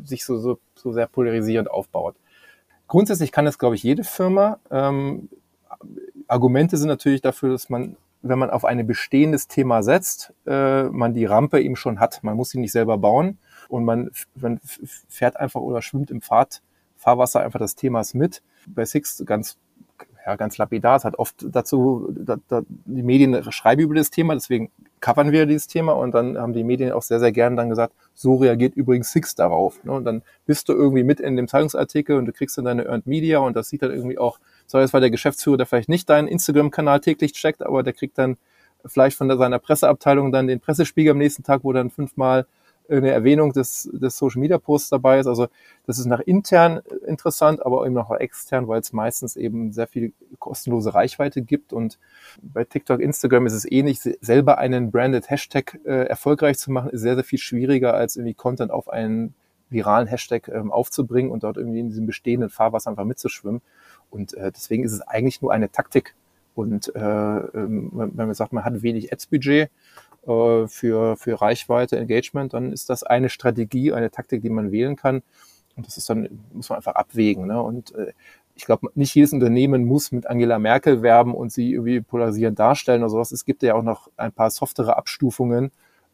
sich 0.04 0.26
so 0.26 0.38
so, 0.38 0.60
so 0.76 0.92
sehr 0.92 1.08
polarisierend 1.08 1.72
aufbaut. 1.72 2.16
Grundsätzlich 2.88 3.32
kann 3.32 3.48
es, 3.48 3.58
glaube 3.58 3.76
ich, 3.76 3.84
jede 3.84 4.04
Firma. 4.04 4.60
Ähm, 4.70 5.30
Argumente 6.28 6.78
sind 6.78 6.88
natürlich 6.88 7.22
dafür, 7.22 7.52
dass 7.52 7.70
man, 7.70 7.98
wenn 8.22 8.40
man 8.40 8.50
auf 8.50 8.66
ein 8.66 8.86
bestehendes 8.88 9.48
Thema 9.48 9.84
setzt, 9.84 10.34
äh, 10.46 10.84
man 10.84 11.14
die 11.14 11.26
Rampe 11.26 11.62
eben 11.62 11.76
schon 11.76 12.00
hat. 12.00 12.24
Man 12.24 12.36
muss 12.36 12.50
sie 12.50 12.60
nicht 12.60 12.72
selber 12.72 12.98
bauen 12.98 13.38
und 13.70 13.86
man, 13.86 14.10
man 14.36 14.60
fährt 15.10 15.38
einfach 15.38 15.62
oder 15.62 15.82
schwimmt 15.82 16.12
im 16.12 16.22
Pfad, 16.22 16.62
Fahrwasser 16.98 17.42
einfach 17.42 17.60
des 17.60 17.76
Themas 17.76 18.14
mit. 18.14 18.42
Bei 18.68 18.86
Six 18.86 19.24
ganz 19.26 19.58
ja, 20.26 20.36
ganz 20.36 20.58
lapidar. 20.58 20.98
Es 20.98 21.06
hat 21.06 21.20
oft 21.20 21.46
dazu, 21.52 22.12
da, 22.12 22.38
da, 22.48 22.62
die 22.68 23.04
Medien 23.04 23.44
schreiben 23.52 23.82
über 23.82 23.96
das 23.96 24.10
Thema, 24.10 24.34
deswegen 24.34 24.72
covern 25.00 25.32
wir 25.32 25.46
dieses 25.46 25.68
Thema 25.68 25.92
und 25.92 26.16
dann 26.16 26.38
haben 26.38 26.54
die 26.54 26.64
Medien 26.64 26.92
auch 26.94 27.04
sehr, 27.04 27.20
sehr 27.20 27.32
gern 27.32 27.56
dann 27.56 27.70
gesagt, 27.70 27.94
so 28.16 28.36
reagiert 28.36 28.76
übrigens 28.76 29.12
Six 29.12 29.36
darauf. 29.36 29.84
Ne? 29.84 29.92
Und 29.92 30.06
dann 30.06 30.24
bist 30.48 30.68
du 30.68 30.74
irgendwie 30.74 31.04
mit 31.04 31.20
in 31.20 31.36
dem 31.36 31.48
Zeitungsartikel 31.48 32.18
und 32.18 32.26
du 32.26 32.32
kriegst 32.32 32.58
dann 32.58 32.66
deine 32.66 32.86
Earned 32.86 33.06
Media 33.06 33.38
und 33.38 33.56
das 33.56 33.70
sieht 33.70 33.84
dann 33.84 33.92
irgendwie 33.92 34.18
auch 34.18 34.40
so, 34.68 34.80
das 34.80 34.94
war 34.94 35.02
der 35.02 35.12
Geschäftsführer, 35.12 35.58
der 35.58 35.66
vielleicht 35.66 35.90
nicht 35.90 36.10
deinen 36.10 36.28
Instagram-Kanal 36.28 37.00
täglich 37.00 37.34
checkt, 37.34 37.64
aber 37.64 37.84
der 37.84 37.94
kriegt 37.94 38.18
dann 38.18 38.38
vielleicht 38.86 39.18
von 39.18 39.36
seiner 39.38 39.60
Presseabteilung 39.60 40.32
dann 40.32 40.48
den 40.48 40.60
Pressespiegel 40.60 41.12
am 41.12 41.18
nächsten 41.18 41.44
Tag, 41.44 41.64
wo 41.64 41.74
dann 41.74 41.90
fünfmal 41.90 42.46
eine 42.90 43.12
Erwähnung 43.12 43.52
des, 43.52 43.90
des 43.94 44.18
Social 44.18 44.40
Media 44.40 44.58
Posts 44.58 44.90
dabei 44.90 45.20
ist. 45.20 45.28
Also 45.28 45.48
das 45.86 46.00
ist 46.00 46.06
nach 46.06 46.20
intern 46.20 46.82
interessant, 47.06 47.66
aber 47.66 47.86
eben 47.86 47.98
auch 47.98 48.12
extern, 48.12 48.68
weil 48.68 48.80
es 48.80 48.94
meistens 48.94 49.36
eben 49.36 49.72
sehr 49.72 49.88
viel 49.88 50.14
kostenlose 50.40 50.94
Reichweite 50.94 51.42
gibt. 51.42 51.74
Und 51.74 51.98
bei 52.42 52.64
TikTok, 52.64 53.00
Instagram 53.00 53.48
ist 53.48 53.54
es 53.54 53.70
ähnlich. 53.70 54.00
Selber 54.22 54.58
einen 54.58 54.92
branded 54.92 55.30
Hashtag 55.30 55.80
äh, 55.86 56.06
erfolgreich 56.06 56.58
zu 56.58 56.72
machen, 56.72 56.92
ist 56.92 57.02
sehr, 57.02 57.16
sehr 57.16 57.24
viel 57.24 57.40
schwieriger, 57.40 57.94
als 57.94 58.16
irgendwie 58.16 58.36
Content 58.36 58.72
auf 58.72 58.90
einen 58.90 59.34
viralen 59.70 60.08
Hashtag 60.08 60.48
ähm, 60.48 60.72
aufzubringen 60.72 61.32
und 61.32 61.44
dort 61.44 61.58
irgendwie 61.58 61.80
in 61.80 61.90
diesem 61.90 62.06
bestehenden 62.06 62.50
Fahrwasser 62.50 62.92
einfach 62.92 63.04
mitzuschwimmen. 63.04 63.62
Und 64.16 64.34
äh, 64.36 64.52
deswegen 64.52 64.84
ist 64.84 64.94
es 64.94 65.02
eigentlich 65.02 65.42
nur 65.42 65.52
eine 65.52 65.70
Taktik. 65.72 66.16
Und 66.56 66.96
äh, 66.96 67.00
ähm, 67.00 67.92
wenn 67.94 68.28
man 68.28 68.34
sagt, 68.34 68.54
man 68.54 68.64
hat 68.64 68.82
wenig 68.82 69.12
Ads-Budget 69.12 69.70
äh, 70.26 70.68
für, 70.68 71.18
für 71.18 71.42
Reichweite, 71.42 71.98
Engagement, 71.98 72.54
dann 72.54 72.72
ist 72.72 72.90
das 72.90 73.04
eine 73.04 73.30
Strategie, 73.30 73.92
eine 73.92 74.10
Taktik, 74.10 74.42
die 74.42 74.50
man 74.50 74.72
wählen 74.72 74.96
kann. 74.96 75.22
Und 75.76 75.86
das 75.86 75.98
ist 75.98 76.10
dann, 76.10 76.30
muss 76.54 76.70
man 76.70 76.78
einfach 76.78 76.96
abwägen. 76.96 77.48
Ne? 77.48 77.62
Und 77.62 77.94
äh, 77.96 78.14
ich 78.56 78.64
glaube, 78.64 78.88
nicht 78.96 79.14
jedes 79.14 79.34
Unternehmen 79.34 79.84
muss 79.84 80.14
mit 80.14 80.28
Angela 80.28 80.58
Merkel 80.60 81.02
werben 81.02 81.36
und 81.36 81.52
sie 81.52 81.74
irgendwie 81.74 82.00
polarisierend 82.00 82.58
darstellen 82.58 83.02
oder 83.02 83.10
sowas. 83.10 83.34
Es 83.34 83.44
gibt 83.44 83.62
ja 83.64 83.76
auch 83.76 83.84
noch 83.84 84.10
ein 84.16 84.32
paar 84.32 84.50
softere 84.50 84.96
Abstufungen. 84.96 85.72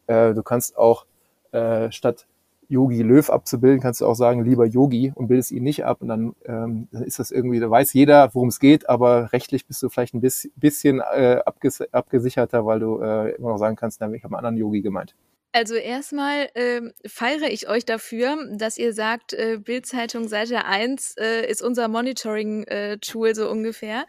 Äh, 0.08 0.34
du 0.34 0.42
kannst 0.42 0.76
auch 0.76 1.06
äh, 1.52 1.92
statt 1.92 2.26
Yogi 2.72 3.02
Löw 3.02 3.28
abzubilden, 3.28 3.80
kannst 3.80 4.00
du 4.00 4.06
auch 4.06 4.14
sagen, 4.14 4.44
lieber 4.44 4.64
Yogi 4.64 5.12
und 5.14 5.28
bildest 5.28 5.52
ihn 5.52 5.62
nicht 5.62 5.84
ab 5.84 6.00
und 6.00 6.08
dann, 6.08 6.34
ähm, 6.46 6.88
dann 6.90 7.02
ist 7.02 7.18
das 7.18 7.30
irgendwie, 7.30 7.60
da 7.60 7.70
weiß 7.70 7.92
jeder, 7.92 8.34
worum 8.34 8.48
es 8.48 8.58
geht, 8.58 8.88
aber 8.88 9.32
rechtlich 9.32 9.66
bist 9.66 9.82
du 9.82 9.90
vielleicht 9.90 10.14
ein 10.14 10.22
bisschen 10.56 11.00
äh, 11.00 11.40
abges 11.44 11.82
abgesicherter, 11.92 12.64
weil 12.64 12.80
du 12.80 13.00
äh, 13.00 13.34
immer 13.36 13.50
noch 13.50 13.58
sagen 13.58 13.76
kannst, 13.76 14.00
na, 14.00 14.10
ich 14.12 14.24
habe 14.24 14.36
einen 14.36 14.46
anderen 14.46 14.56
Yogi 14.56 14.80
gemeint. 14.80 15.14
Also 15.54 15.74
erstmal 15.74 16.48
ähm, 16.54 16.94
feiere 17.06 17.50
ich 17.50 17.68
euch 17.68 17.84
dafür, 17.84 18.38
dass 18.52 18.78
ihr 18.78 18.94
sagt, 18.94 19.34
äh, 19.34 19.58
Bildzeitung 19.62 20.26
Seite 20.26 20.64
1 20.64 21.16
äh, 21.18 21.46
ist 21.46 21.60
unser 21.60 21.88
Monitoring-Tool 21.88 23.28
äh, 23.28 23.34
so 23.34 23.50
ungefähr. 23.50 24.06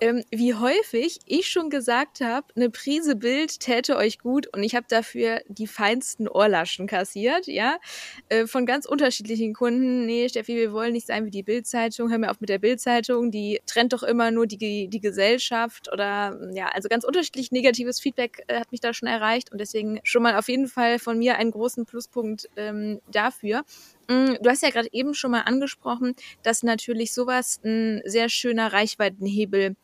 Ähm, 0.00 0.22
wie 0.30 0.54
häufig 0.54 1.18
ich 1.26 1.48
schon 1.48 1.68
gesagt 1.68 2.20
habe, 2.20 2.46
eine 2.54 2.70
Prise 2.70 3.16
Bild 3.16 3.58
täte 3.58 3.96
euch 3.96 4.20
gut 4.20 4.46
und 4.54 4.62
ich 4.62 4.76
habe 4.76 4.86
dafür 4.88 5.40
die 5.48 5.66
feinsten 5.66 6.28
Ohrlaschen 6.28 6.86
kassiert, 6.86 7.48
ja, 7.48 7.78
äh, 8.28 8.46
von 8.46 8.64
ganz 8.64 8.86
unterschiedlichen 8.86 9.52
Kunden. 9.52 10.06
Nee, 10.06 10.28
Steffi, 10.28 10.54
wir 10.54 10.72
wollen 10.72 10.92
nicht 10.92 11.08
sein 11.08 11.26
wie 11.26 11.30
die 11.30 11.42
Bildzeitung. 11.42 12.08
Hör 12.10 12.18
mir 12.18 12.30
auf 12.30 12.40
mit 12.40 12.50
der 12.50 12.60
Bildzeitung, 12.60 13.32
die 13.32 13.60
trennt 13.66 13.92
doch 13.92 14.04
immer 14.04 14.30
nur 14.30 14.46
die, 14.46 14.86
die 14.88 15.00
Gesellschaft 15.00 15.92
oder 15.92 16.38
ja, 16.54 16.68
also 16.68 16.88
ganz 16.88 17.02
unterschiedlich 17.02 17.50
negatives 17.50 17.98
Feedback 17.98 18.44
äh, 18.46 18.60
hat 18.60 18.70
mich 18.70 18.80
da 18.80 18.94
schon 18.94 19.08
erreicht 19.08 19.50
und 19.50 19.58
deswegen 19.60 19.98
schon 20.04 20.22
mal 20.22 20.36
auf 20.36 20.48
jeden 20.48 20.68
Fall 20.68 20.83
Fall 20.84 20.98
von 20.98 21.18
mir 21.18 21.36
einen 21.38 21.50
großen 21.50 21.86
Pluspunkt 21.86 22.48
ähm, 22.56 23.00
dafür. 23.10 23.64
Mm, 24.08 24.34
du 24.40 24.50
hast 24.50 24.62
ja 24.62 24.70
gerade 24.70 24.88
eben 24.92 25.14
schon 25.14 25.30
mal 25.30 25.42
angesprochen, 25.42 26.14
dass 26.42 26.62
natürlich 26.62 27.14
sowas 27.14 27.60
ein 27.64 28.02
sehr 28.04 28.28
schöner 28.28 28.72
Reichweitenhebel 28.72 29.76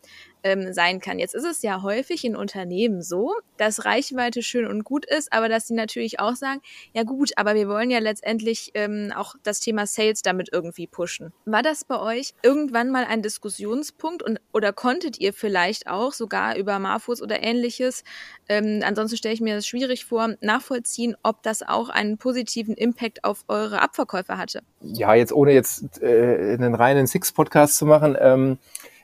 ähm, 0.43 0.73
sein 0.73 0.99
kann. 0.99 1.19
Jetzt 1.19 1.35
ist 1.35 1.45
es 1.45 1.61
ja 1.61 1.81
häufig 1.81 2.23
in 2.23 2.35
Unternehmen 2.35 3.01
so, 3.01 3.33
dass 3.57 3.85
Reichweite 3.85 4.41
schön 4.41 4.67
und 4.67 4.83
gut 4.83 5.05
ist, 5.05 5.31
aber 5.33 5.49
dass 5.49 5.67
sie 5.67 5.73
natürlich 5.73 6.19
auch 6.19 6.35
sagen, 6.35 6.61
ja 6.93 7.03
gut, 7.03 7.31
aber 7.35 7.55
wir 7.55 7.67
wollen 7.67 7.91
ja 7.91 7.99
letztendlich 7.99 8.71
ähm, 8.73 9.11
auch 9.15 9.35
das 9.43 9.59
Thema 9.59 9.85
Sales 9.85 10.21
damit 10.21 10.49
irgendwie 10.51 10.87
pushen. 10.87 11.33
War 11.45 11.63
das 11.63 11.85
bei 11.85 11.99
euch 11.99 12.33
irgendwann 12.43 12.89
mal 12.89 13.05
ein 13.05 13.21
Diskussionspunkt 13.21 14.23
und 14.23 14.39
oder 14.51 14.73
konntet 14.73 15.19
ihr 15.19 15.33
vielleicht 15.33 15.87
auch 15.87 16.13
sogar 16.13 16.55
über 16.57 16.79
Marfus 16.79 17.21
oder 17.21 17.43
ähnliches, 17.43 18.03
ähm, 18.49 18.81
ansonsten 18.83 19.17
stelle 19.17 19.33
ich 19.33 19.41
mir 19.41 19.55
das 19.55 19.67
schwierig 19.67 20.05
vor, 20.05 20.35
nachvollziehen, 20.41 21.15
ob 21.23 21.43
das 21.43 21.63
auch 21.63 21.89
einen 21.89 22.17
positiven 22.17 22.75
Impact 22.75 23.23
auf 23.23 23.45
eure 23.47 23.81
Abverkäufer 23.81 24.37
hatte? 24.37 24.61
Ja, 24.81 25.13
jetzt 25.13 25.31
ohne 25.31 25.53
jetzt 25.53 26.01
äh, 26.01 26.53
einen 26.53 26.75
reinen 26.75 27.07
Six-Podcast 27.07 27.77
zu 27.77 27.85
machen, 27.85 28.17
ähm, 28.19 28.57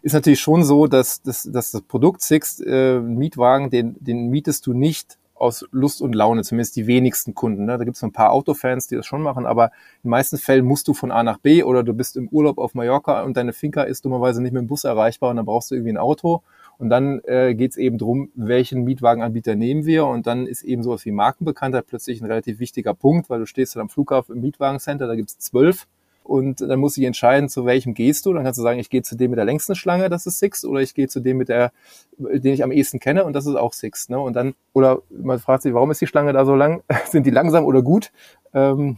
ist 0.08 0.14
natürlich 0.14 0.40
schon 0.40 0.64
so, 0.64 0.88
dass, 0.88 1.22
dass, 1.22 1.44
dass 1.44 1.72
das 1.72 1.82
Produkt 1.82 2.22
Six 2.22 2.62
äh, 2.62 3.00
Mietwagen, 3.00 3.70
den, 3.70 3.98
den 4.00 4.30
mietest 4.30 4.66
du 4.66 4.74
nicht 4.74 5.18
aus 5.36 5.66
Lust 5.72 6.02
und 6.02 6.16
Laune, 6.16 6.44
zumindest 6.44 6.78
die 6.78 6.88
wenigsten 6.88 7.36
Kunden. 7.36 7.66
Ne? 7.66 7.78
Da 7.78 7.84
gibt 7.84 7.98
es 7.98 8.04
ein 8.04 8.14
paar 8.14 8.32
Autofans, 8.32 8.88
die 8.88 8.96
das 8.96 9.06
schon 9.06 9.22
machen, 9.22 9.46
aber 9.46 9.66
in 9.66 10.04
den 10.06 10.12
meisten 10.12 10.38
Fällen 10.38 10.66
musst 10.66 10.88
du 10.88 10.94
von 10.94 11.12
A 11.12 11.24
nach 11.24 11.40
B 11.40 11.62
oder 11.62 11.84
du 11.84 11.94
bist 11.94 12.16
im 12.16 12.30
Urlaub 12.30 12.58
auf 12.58 12.74
Mallorca 12.74 13.22
und 13.24 13.36
deine 13.36 13.52
Finca 13.52 13.84
ist 13.84 14.06
dummerweise 14.06 14.42
nicht 14.42 14.54
mit 14.54 14.62
dem 14.62 14.68
Bus 14.68 14.86
erreichbar 14.86 15.30
und 15.30 15.36
dann 15.36 15.46
brauchst 15.46 15.70
du 15.70 15.76
irgendwie 15.76 15.92
ein 15.92 15.98
Auto 15.98 16.42
Und 16.78 16.90
dann 16.90 17.20
äh, 17.26 17.54
geht 17.54 17.72
es 17.72 17.78
eben 17.78 17.98
drum, 17.98 18.30
welchen 18.36 18.84
Mietwagenanbieter 18.84 19.56
nehmen 19.56 19.86
wir. 19.86 20.06
Und 20.06 20.26
dann 20.26 20.48
ist 20.48 20.64
eben 20.64 20.84
sowas 20.84 21.06
wie 21.06 21.12
Markenbekanntheit 21.12 21.86
plötzlich 21.86 22.22
ein 22.22 22.26
relativ 22.26 22.60
wichtiger 22.60 22.94
Punkt, 22.94 23.30
weil 23.30 23.40
du 23.40 23.46
stehst 23.46 23.76
dann 23.76 23.82
am 23.82 23.90
Flughafen 23.90 24.36
im 24.36 24.42
Mietwagencenter, 24.42 25.08
da 25.08 25.16
gibt's 25.16 25.38
zwölf 25.38 25.86
und 26.28 26.62
dann 26.62 26.80
muss 26.80 26.98
ich 26.98 27.06
entscheiden, 27.06 27.50
zu 27.50 27.66
welchem 27.66 27.94
gehst 27.94 28.26
du. 28.26 28.34
Dann 28.34 28.44
kannst 28.44 28.58
du 28.58 28.62
sagen, 28.62 28.80
ich 28.80 28.90
gehe 28.90 29.02
zu 29.02 29.16
dem 29.16 29.32
mit 29.32 29.38
der 29.38 29.46
längsten 29.46 29.76
Schlange, 29.76 30.10
das 30.10 30.26
ist 30.26 30.40
Six, 30.40 30.66
oder 30.66 30.82
ich 30.82 30.94
gehe 30.94 31.08
zu 31.08 31.20
dem 31.20 31.38
mit 31.38 31.50
der, 31.50 31.72
den 32.18 32.54
ich 32.54 32.64
am 32.64 32.72
ehesten 32.72 33.00
kenne, 33.00 33.24
und 33.24 33.34
das 33.34 33.46
ist 33.46 33.56
auch 33.56 33.74
Six. 33.74 34.10
Ne? 34.10 34.20
Und 34.20 34.36
dann, 34.36 34.54
oder 34.74 35.02
man 35.10 35.40
fragt 35.40 35.64
sich, 35.64 35.74
warum 35.74 35.90
ist 35.92 36.02
die 36.02 36.08
Schlange 36.08 36.34
da 36.34 36.46
so 36.46 36.56
lang? 36.56 36.84
Sind 37.10 37.26
die 37.26 37.32
langsam 37.32 37.66
oder 37.66 37.82
gut? 37.82 38.12
Ähm, 38.54 38.98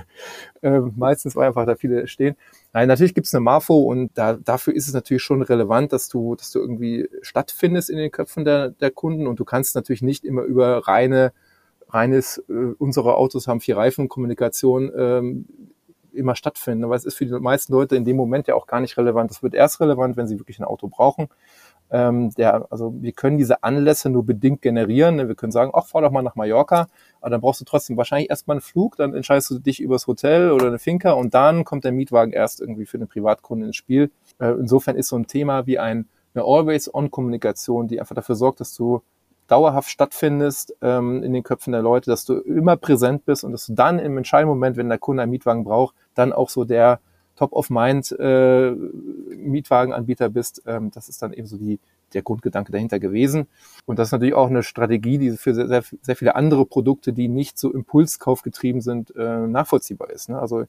äh, 0.62 0.80
meistens, 0.80 1.34
weil 1.36 1.48
einfach 1.48 1.66
da 1.66 1.74
viele 1.74 2.06
stehen. 2.06 2.36
Nein, 2.72 2.88
natürlich 2.88 3.14
gibt's 3.14 3.34
eine 3.34 3.40
Marfo 3.40 3.78
und 3.78 4.10
da, 4.14 4.34
dafür 4.34 4.74
ist 4.74 4.88
es 4.88 4.94
natürlich 4.94 5.22
schon 5.22 5.42
relevant, 5.42 5.92
dass 5.92 6.08
du, 6.08 6.34
dass 6.36 6.50
du 6.50 6.58
irgendwie 6.58 7.08
stattfindest 7.22 7.90
in 7.90 7.96
den 7.96 8.10
Köpfen 8.10 8.44
der, 8.44 8.70
der 8.70 8.90
Kunden 8.90 9.26
und 9.26 9.40
du 9.40 9.44
kannst 9.44 9.74
natürlich 9.74 10.02
nicht 10.02 10.24
immer 10.24 10.42
über 10.42 10.86
reine 10.86 11.32
reines, 11.90 12.38
äh, 12.48 12.74
unsere 12.78 13.16
Autos 13.16 13.48
haben 13.48 13.60
vier 13.60 13.76
Reifen, 13.76 14.08
Kommunikation 14.08 14.92
ähm, 14.96 15.46
immer 16.12 16.34
stattfinden. 16.34 16.84
Aber 16.84 16.94
es 16.94 17.04
ist 17.04 17.14
für 17.14 17.26
die 17.26 17.32
meisten 17.32 17.72
Leute 17.72 17.96
in 17.96 18.04
dem 18.04 18.16
Moment 18.16 18.46
ja 18.46 18.54
auch 18.54 18.66
gar 18.66 18.80
nicht 18.80 18.96
relevant. 18.96 19.30
Es 19.30 19.42
wird 19.42 19.54
erst 19.54 19.80
relevant, 19.80 20.16
wenn 20.16 20.26
sie 20.26 20.38
wirklich 20.38 20.58
ein 20.58 20.64
Auto 20.64 20.88
brauchen. 20.88 21.28
Ähm, 21.90 22.30
der, 22.34 22.66
also 22.70 22.94
wir 23.00 23.12
können 23.12 23.38
diese 23.38 23.62
Anlässe 23.62 24.10
nur 24.10 24.24
bedingt 24.24 24.60
generieren. 24.62 25.16
Wir 25.26 25.34
können 25.34 25.52
sagen, 25.52 25.70
ach, 25.74 25.86
fahr 25.86 26.02
doch 26.02 26.10
mal 26.10 26.22
nach 26.22 26.36
Mallorca, 26.36 26.86
aber 27.20 27.30
dann 27.30 27.40
brauchst 27.40 27.60
du 27.60 27.64
trotzdem 27.64 27.96
wahrscheinlich 27.96 28.28
erstmal 28.28 28.56
einen 28.56 28.60
Flug, 28.60 28.96
dann 28.96 29.14
entscheidest 29.14 29.50
du 29.50 29.58
dich 29.58 29.80
übers 29.80 30.06
Hotel 30.06 30.50
oder 30.50 30.66
eine 30.66 30.78
Finca 30.78 31.12
und 31.12 31.32
dann 31.32 31.64
kommt 31.64 31.84
der 31.84 31.92
Mietwagen 31.92 32.32
erst 32.32 32.60
irgendwie 32.60 32.84
für 32.84 32.98
den 32.98 33.08
Privatkunden 33.08 33.68
ins 33.68 33.76
Spiel. 33.76 34.10
Äh, 34.38 34.50
insofern 34.52 34.96
ist 34.96 35.08
so 35.08 35.16
ein 35.16 35.26
Thema 35.26 35.66
wie 35.66 35.78
ein, 35.78 36.06
eine 36.34 36.44
Always-On-Kommunikation, 36.44 37.88
die 37.88 38.00
einfach 38.00 38.14
dafür 38.14 38.34
sorgt, 38.34 38.60
dass 38.60 38.74
du 38.74 39.02
dauerhaft 39.48 39.90
stattfindest 39.90 40.76
ähm, 40.82 41.22
in 41.22 41.32
den 41.32 41.42
Köpfen 41.42 41.72
der 41.72 41.82
Leute, 41.82 42.10
dass 42.10 42.24
du 42.24 42.34
immer 42.34 42.76
präsent 42.76 43.24
bist 43.24 43.42
und 43.44 43.52
dass 43.52 43.66
du 43.66 43.74
dann 43.74 43.98
im 43.98 44.16
entscheidenden 44.16 44.50
Moment, 44.50 44.76
wenn 44.76 44.88
der 44.88 44.98
Kunde 44.98 45.22
einen 45.22 45.32
Mietwagen 45.32 45.64
braucht, 45.64 45.94
dann 46.14 46.32
auch 46.32 46.50
so 46.50 46.64
der 46.64 47.00
Top-of-Mind 47.36 48.12
äh, 48.12 48.74
bist. 50.28 50.62
Ähm, 50.66 50.90
das 50.92 51.08
ist 51.08 51.22
dann 51.22 51.32
eben 51.32 51.46
so 51.46 51.56
die, 51.56 51.78
der 52.12 52.22
Grundgedanke 52.22 52.72
dahinter 52.72 52.98
gewesen. 52.98 53.46
Und 53.86 53.98
das 53.98 54.08
ist 54.08 54.12
natürlich 54.12 54.34
auch 54.34 54.48
eine 54.48 54.62
Strategie, 54.62 55.18
die 55.18 55.30
für 55.32 55.54
sehr, 55.54 55.82
sehr 56.02 56.16
viele 56.16 56.34
andere 56.36 56.66
Produkte, 56.66 57.12
die 57.12 57.28
nicht 57.28 57.58
so 57.58 57.72
impulskaufgetrieben 57.72 58.80
sind, 58.80 59.14
äh, 59.16 59.46
nachvollziehbar 59.46 60.10
ist. 60.10 60.28
Ne? 60.28 60.38
Also 60.38 60.64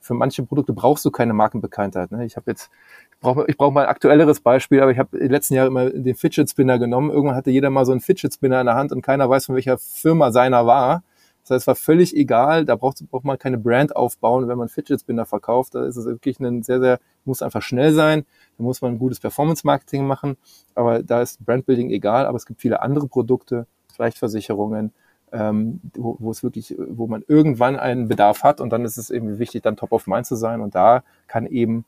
für 0.00 0.14
manche 0.14 0.42
Produkte 0.42 0.72
brauchst 0.72 1.04
du 1.04 1.10
keine 1.10 1.32
Markenbekanntheit. 1.32 2.10
Ne? 2.10 2.24
Ich 2.24 2.36
habe 2.36 2.50
jetzt 2.50 2.70
brauche 3.20 3.44
ich 3.48 3.56
brauche 3.56 3.72
mal 3.72 3.82
ein 3.84 3.88
aktuelleres 3.88 4.40
Beispiel, 4.40 4.80
aber 4.80 4.90
ich 4.90 4.98
habe 4.98 5.18
die 5.18 5.28
letzten 5.28 5.54
Jahre 5.54 5.68
immer 5.68 5.90
den 5.90 6.14
Fidget 6.14 6.50
Spinner 6.50 6.78
genommen. 6.78 7.10
Irgendwann 7.10 7.36
hatte 7.36 7.50
jeder 7.50 7.70
mal 7.70 7.84
so 7.84 7.92
einen 7.92 8.00
Fidget 8.00 8.34
Spinner 8.34 8.60
in 8.60 8.66
der 8.66 8.74
Hand 8.74 8.92
und 8.92 9.02
keiner 9.02 9.28
weiß, 9.28 9.46
von 9.46 9.54
welcher 9.54 9.78
Firma 9.78 10.32
seiner 10.32 10.66
war. 10.66 11.02
Das 11.42 11.50
heißt, 11.50 11.62
es 11.62 11.66
war 11.66 11.74
völlig 11.74 12.14
egal, 12.16 12.64
da 12.64 12.76
braucht, 12.76 13.02
braucht 13.10 13.24
man 13.24 13.38
keine 13.38 13.58
Brand 13.58 13.96
aufbauen, 13.96 14.48
wenn 14.48 14.58
man 14.58 14.68
Fidget 14.68 15.00
Spinner 15.00 15.24
verkauft. 15.24 15.74
Da 15.74 15.84
ist 15.84 15.96
es 15.96 16.04
wirklich 16.04 16.38
ein 16.40 16.62
sehr, 16.62 16.80
sehr, 16.80 16.98
muss 17.24 17.42
einfach 17.42 17.62
schnell 17.62 17.92
sein, 17.92 18.24
da 18.56 18.64
muss 18.64 18.82
man 18.82 18.92
ein 18.92 18.98
gutes 18.98 19.20
Performance-Marketing 19.20 20.06
machen, 20.06 20.36
aber 20.74 21.02
da 21.02 21.22
ist 21.22 21.44
Brandbuilding 21.44 21.90
egal, 21.90 22.26
aber 22.26 22.36
es 22.36 22.46
gibt 22.46 22.60
viele 22.60 22.82
andere 22.82 23.08
Produkte, 23.08 23.66
vielleicht 23.92 24.18
Versicherungen, 24.18 24.92
ähm, 25.32 25.80
wo, 25.94 26.16
wo 26.18 26.30
es 26.30 26.42
wirklich, 26.42 26.74
wo 26.78 27.06
man 27.06 27.24
irgendwann 27.26 27.78
einen 27.78 28.08
Bedarf 28.08 28.42
hat 28.42 28.60
und 28.60 28.70
dann 28.70 28.84
ist 28.84 28.98
es 28.98 29.10
eben 29.10 29.38
wichtig, 29.38 29.62
dann 29.62 29.76
top 29.76 29.92
of 29.92 30.06
mind 30.06 30.26
zu 30.26 30.36
sein 30.36 30.60
und 30.60 30.74
da 30.74 31.02
kann 31.26 31.46
eben 31.46 31.84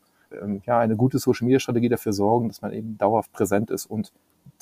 ja, 0.65 0.79
eine 0.79 0.97
gute 0.97 1.19
Social 1.19 1.47
Media 1.47 1.61
Strategie 1.61 1.89
dafür 1.89 2.13
sorgen, 2.13 2.49
dass 2.49 2.63
man 2.63 2.73
eben 2.73 2.99
dauerhaft 2.99 3.33
präsent 3.33 3.71
ist. 3.71 3.87
Und 3.87 4.13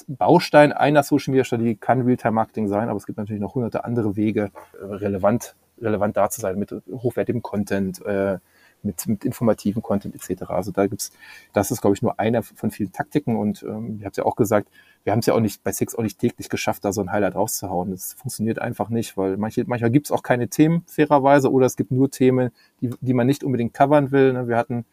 Baustein 0.07 0.73
einer 0.73 1.03
Social 1.03 1.33
Media 1.33 1.45
Strategie 1.45 1.77
kann 1.77 2.03
Realtime 2.03 2.33
Marketing 2.33 2.69
sein, 2.69 2.89
aber 2.89 2.97
es 2.97 3.07
gibt 3.07 3.19
natürlich 3.19 3.41
noch 3.41 3.55
hunderte 3.55 3.85
andere 3.85 4.17
Wege, 4.17 4.51
äh, 4.81 4.85
relevant, 4.85 5.55
relevant 5.81 6.17
da 6.17 6.31
zu 6.31 6.41
sein 6.41 6.59
mit 6.59 6.75
hochwertigem 6.91 7.43
Content, 7.43 8.05
äh, 8.05 8.39
mit, 8.83 9.07
mit 9.07 9.25
informativen 9.25 9.83
Content 9.83 10.15
etc. 10.15 10.45
Also 10.49 10.71
da 10.71 10.87
gibt's, 10.87 11.13
das 11.53 11.71
ist, 11.71 11.81
glaube 11.81 11.95
ich, 11.95 12.03
nur 12.03 12.19
einer 12.19 12.43
von 12.43 12.71
vielen 12.71 12.93
Taktiken 12.93 13.37
und 13.37 13.63
ähm, 13.63 13.97
ich 13.99 14.05
habe 14.05 14.11
es 14.11 14.17
ja 14.17 14.25
auch 14.25 14.37
gesagt, 14.37 14.69
wir 15.05 15.13
haben 15.13 15.21
es 15.21 15.27
ja 15.27 15.35
auch 15.35 15.41
nicht 15.41 15.63
bei 15.63 15.73
Six 15.73 15.95
auch 15.95 16.03
nicht 16.03 16.19
täglich 16.19 16.49
geschafft, 16.49 16.85
da 16.85 16.93
so 16.93 17.01
ein 17.01 17.13
Highlight 17.13 17.35
rauszuhauen. 17.35 17.91
Das 17.91 18.15
funktioniert 18.15 18.59
einfach 18.59 18.89
nicht, 18.89 19.17
weil 19.17 19.37
manche, 19.37 19.65
manchmal 19.67 19.91
gibt's 19.91 20.11
auch 20.11 20.23
keine 20.23 20.49
Themen 20.49 20.83
fairerweise 20.87 21.51
oder 21.51 21.67
es 21.67 21.77
gibt 21.77 21.91
nur 21.91 22.11
Themen, 22.11 22.51
die, 22.81 22.91
die 23.01 23.15
man 23.15 23.27
nicht 23.27 23.45
unbedingt 23.45 23.75
covern 23.75 24.13
will. 24.13 24.33
Ne? 24.33 24.49
Wir 24.49 24.57
hatten 24.57 24.85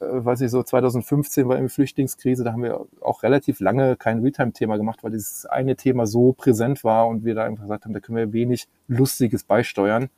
weiß 0.00 0.42
ich 0.42 0.50
so, 0.50 0.62
2015 0.62 1.48
war 1.48 1.56
eine 1.56 1.68
Flüchtlingskrise, 1.68 2.44
da 2.44 2.52
haben 2.52 2.62
wir 2.62 2.86
auch 3.00 3.22
relativ 3.22 3.60
lange 3.60 3.96
kein 3.96 4.20
Realtime-Thema 4.20 4.76
gemacht, 4.76 5.02
weil 5.02 5.12
dieses 5.12 5.46
eine 5.46 5.76
Thema 5.76 6.06
so 6.06 6.32
präsent 6.32 6.84
war 6.84 7.08
und 7.08 7.24
wir 7.24 7.34
da 7.34 7.44
einfach 7.44 7.64
gesagt 7.64 7.84
haben, 7.84 7.92
da 7.92 8.00
können 8.00 8.18
wir 8.18 8.32
wenig 8.32 8.68
Lustiges 8.86 9.44
beisteuern. 9.44 10.10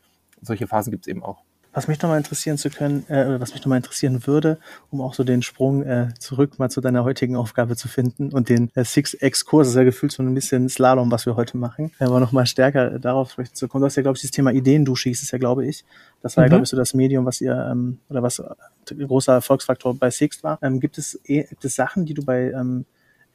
Solche 0.43 0.67
Phasen 0.67 0.91
gibt 0.91 1.07
es 1.07 1.09
eben 1.09 1.23
auch. 1.23 1.43
Was 1.73 1.87
mich 1.87 2.03
nochmal 2.03 2.19
interessieren 2.19 2.59
zu 2.59 2.69
können, 2.69 3.09
äh, 3.09 3.41
was 3.41 3.53
mich 3.53 3.63
nochmal 3.63 3.77
interessieren 3.77 4.27
würde, 4.27 4.59
um 4.91 5.01
auch 5.01 5.15
so 5.15 5.23
den 5.23 5.41
Sprung 5.43 5.85
äh, 5.85 6.09
zurück 6.19 6.59
mal 6.59 6.69
zu 6.69 6.81
deiner 6.81 7.05
heutigen 7.05 7.37
Aufgabe 7.37 7.77
zu 7.77 7.87
finden 7.87 8.33
und 8.33 8.49
den 8.49 8.71
äh, 8.75 8.85
Six-X-Kurs, 8.85 9.69
ist 9.69 9.77
ja 9.77 9.85
gefühlt 9.85 10.11
so 10.11 10.23
ein 10.23 10.35
bisschen 10.35 10.69
Slalom, 10.69 11.13
was 11.13 11.27
wir 11.27 11.37
heute 11.37 11.57
machen, 11.57 11.93
aber 12.01 12.19
nochmal 12.19 12.47
stärker 12.47 12.99
darauf 12.99 13.31
sprechen 13.33 13.55
zu 13.55 13.69
kommen. 13.69 13.83
Du 13.83 13.87
hast 13.87 13.97
ja, 13.97 14.03
glaube 14.03 14.17
ich, 14.17 14.23
das 14.23 14.33
Thema 14.33 14.53
Ideendusche 14.53 15.11
hieß 15.11 15.23
es 15.23 15.31
ja, 15.31 15.39
glaube 15.39 15.65
ich. 15.65 15.85
Das 16.23 16.37
war 16.37 16.43
mhm. 16.43 16.47
ja, 16.47 16.49
glaube 16.49 16.65
ich, 16.65 16.71
so 16.71 16.77
das 16.77 16.93
Medium, 16.93 17.25
was 17.25 17.41
ihr, 17.41 17.55
ähm, 17.71 17.99
oder 18.09 18.23
was 18.23 18.41
ein 18.41 19.07
großer 19.07 19.35
Erfolgsfaktor 19.35 19.95
bei 19.95 20.11
Six 20.11 20.43
war. 20.43 20.59
Ähm, 20.63 20.81
gibt, 20.81 20.99
es, 20.99 21.21
gibt 21.25 21.65
es 21.65 21.77
Sachen, 21.77 22.05
die 22.05 22.15
du 22.15 22.25
bei 22.25 22.51
ähm, 22.51 22.85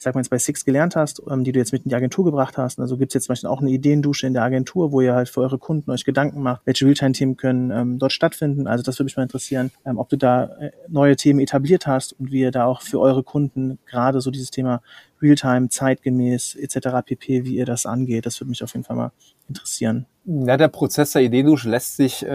sag 0.06 0.16
mal 0.16 0.22
jetzt 0.22 0.30
bei 0.30 0.38
Six 0.38 0.64
gelernt 0.64 0.96
hast, 0.96 1.22
ähm, 1.30 1.44
die 1.44 1.52
du 1.52 1.60
jetzt 1.60 1.74
mit 1.74 1.84
in 1.84 1.90
die 1.90 1.96
Agentur 1.96 2.24
gebracht 2.26 2.58
hast. 2.58 2.80
Also 2.80 2.96
gibt 2.96 3.12
es 3.12 3.16
jetzt 3.16 3.26
zum 3.26 3.34
Beispiel 3.34 3.50
auch 3.50 3.60
eine 3.60 3.72
Ideendusche 3.72 4.28
in 4.28 4.34
der 4.34 4.44
Agentur, 4.44 4.92
wo 4.92 5.02
ihr 5.02 5.14
halt 5.14 5.30
für 5.30 5.42
eure 5.42 5.58
Kunden 5.58 5.92
euch 5.92 6.06
Gedanken 6.06 6.42
macht, 6.42 6.62
welche 6.66 6.86
Realtime-Themen 6.86 7.36
können 7.38 7.72
ähm, 7.72 8.00
dort 8.00 8.14
stattfinden. 8.14 8.68
Also 8.68 8.84
das 8.84 8.98
würde 9.00 9.06
mich 9.06 9.18
mal 9.18 9.24
interessieren, 9.24 9.72
ähm, 9.84 9.98
ob 9.98 10.08
du 10.10 10.18
da 10.18 10.46
äh, 10.60 10.72
neue 10.88 11.16
Themen 11.16 11.40
etabliert 11.40 11.88
hast 11.88 12.14
und 12.14 12.32
wie 12.32 12.42
ihr 12.42 12.52
da 12.52 12.66
auch 12.66 12.82
für 12.82 13.00
eure 13.00 13.24
Kunden 13.24 13.80
gerade 13.88 14.22
so 14.22 14.32
dieses 14.32 14.52
Thema 14.52 14.82
Realtime, 15.26 15.70
zeitgemäß 15.70 16.56
etc. 16.56 17.04
pp, 17.06 17.46
wie 17.46 17.56
ihr 17.56 17.66
das 17.66 17.86
angeht. 17.86 18.26
Das 18.26 18.40
würde 18.40 18.50
mich 18.50 18.64
auf 18.64 18.74
jeden 18.74 18.84
Fall 18.84 18.96
mal 18.96 19.12
interessieren. 19.48 20.06
Ja, 20.28 20.58
der 20.58 20.70
Prozess 20.70 21.12
der 21.12 21.22
Ideendusche 21.22 21.70
lässt 21.70 21.98
sich 21.98 22.26
äh, 22.26 22.30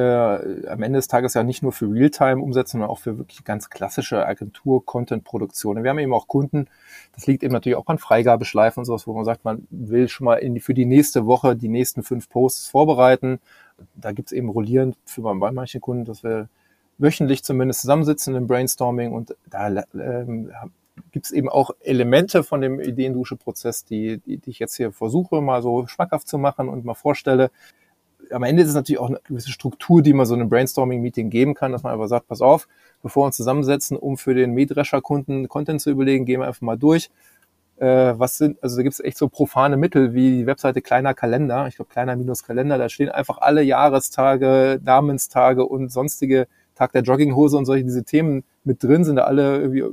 am 0.68 0.82
Ende 0.82 0.98
des 0.98 1.08
Tages 1.08 1.34
ja 1.34 1.42
nicht 1.42 1.62
nur 1.62 1.72
für 1.72 1.90
Realtime 1.90 2.40
umsetzen, 2.40 2.72
sondern 2.72 2.90
auch 2.90 3.00
für 3.00 3.18
wirklich 3.18 3.44
ganz 3.44 3.68
klassische 3.68 4.24
Agentur-Content-Produktionen. 4.26 5.82
Wir 5.82 5.90
haben 5.90 5.98
eben 5.98 6.14
auch 6.14 6.28
Kunden, 6.28 6.66
das 7.14 7.26
liegt 7.26 7.42
eben 7.42 7.52
natürlich 7.52 7.76
auch 7.76 7.86
an 7.86 7.98
Freigabeschleifen 7.98 8.80
und 8.80 8.84
sowas, 8.84 9.08
wo 9.08 9.14
man 9.14 9.24
sagt, 9.24 9.44
man 9.44 9.66
will 9.70 10.08
schon 10.08 10.26
mal 10.26 10.36
in 10.36 10.54
die, 10.54 10.60
für 10.60 10.74
die 10.74 10.86
nächste 10.86 11.26
Woche 11.26 11.56
die 11.56 11.68
nächsten 11.68 12.04
fünf 12.04 12.28
Posts 12.28 12.68
vorbereiten. 12.68 13.40
Da 13.96 14.12
gibt's 14.12 14.30
eben 14.32 14.50
rollierend 14.50 14.96
für 15.04 15.22
bei 15.22 15.50
manchen 15.50 15.80
Kunden, 15.80 16.04
dass 16.04 16.22
wir 16.22 16.48
wöchentlich 16.98 17.42
zumindest 17.42 17.80
zusammensitzen 17.80 18.36
im 18.36 18.46
Brainstorming 18.46 19.12
und 19.12 19.34
da 19.48 19.68
ähm, 19.94 20.52
gibt 21.12 21.26
es 21.26 21.32
eben 21.32 21.48
auch 21.48 21.70
Elemente 21.80 22.42
von 22.42 22.60
dem 22.60 22.80
Ideendusche-Prozess, 22.80 23.84
die, 23.84 24.18
die, 24.18 24.38
die 24.38 24.50
ich 24.50 24.58
jetzt 24.58 24.76
hier 24.76 24.92
versuche, 24.92 25.40
mal 25.40 25.62
so 25.62 25.86
schmackhaft 25.86 26.28
zu 26.28 26.38
machen 26.38 26.68
und 26.68 26.84
mal 26.84 26.94
vorstelle. 26.94 27.50
Am 28.30 28.42
Ende 28.42 28.62
ist 28.62 28.68
es 28.68 28.74
natürlich 28.74 29.00
auch 29.00 29.08
eine 29.08 29.20
gewisse 29.24 29.50
Struktur, 29.50 30.02
die 30.02 30.12
man 30.12 30.26
so 30.26 30.34
einem 30.34 30.48
Brainstorming-Meeting 30.48 31.30
geben 31.30 31.54
kann, 31.54 31.72
dass 31.72 31.82
man 31.82 31.92
einfach 31.92 32.08
sagt, 32.08 32.28
pass 32.28 32.40
auf, 32.40 32.68
bevor 33.02 33.22
wir 33.22 33.26
uns 33.26 33.36
zusammensetzen, 33.36 33.96
um 33.96 34.16
für 34.16 34.34
den 34.34 34.52
Mähdrescher-Kunden 34.52 35.48
Content 35.48 35.80
zu 35.80 35.90
überlegen, 35.90 36.26
gehen 36.26 36.40
wir 36.40 36.46
einfach 36.46 36.62
mal 36.62 36.78
durch. 36.78 37.10
Äh, 37.80 38.18
was 38.18 38.36
sind, 38.36 38.62
also 38.62 38.76
da 38.76 38.82
gibt 38.82 38.92
es 38.92 39.00
echt 39.00 39.16
so 39.16 39.28
profane 39.28 39.78
Mittel 39.78 40.12
wie 40.12 40.30
die 40.38 40.46
Webseite 40.46 40.82
Kleiner 40.82 41.14
Kalender, 41.14 41.66
ich 41.66 41.76
glaube 41.76 41.90
Kleiner 41.90 42.14
minus 42.14 42.44
Kalender, 42.44 42.76
da 42.76 42.90
stehen 42.90 43.08
einfach 43.08 43.38
alle 43.38 43.62
Jahrestage, 43.62 44.78
Namenstage 44.84 45.64
und 45.64 45.90
sonstige 45.90 46.46
Tag 46.80 46.92
der 46.92 47.02
Jogginghose 47.02 47.58
und 47.58 47.66
solche 47.66 47.84
diese 47.84 48.04
Themen 48.04 48.42
mit 48.64 48.82
drin, 48.82 49.04
sind 49.04 49.16
da 49.16 49.24
alle 49.24 49.60
irgendwie 49.60 49.84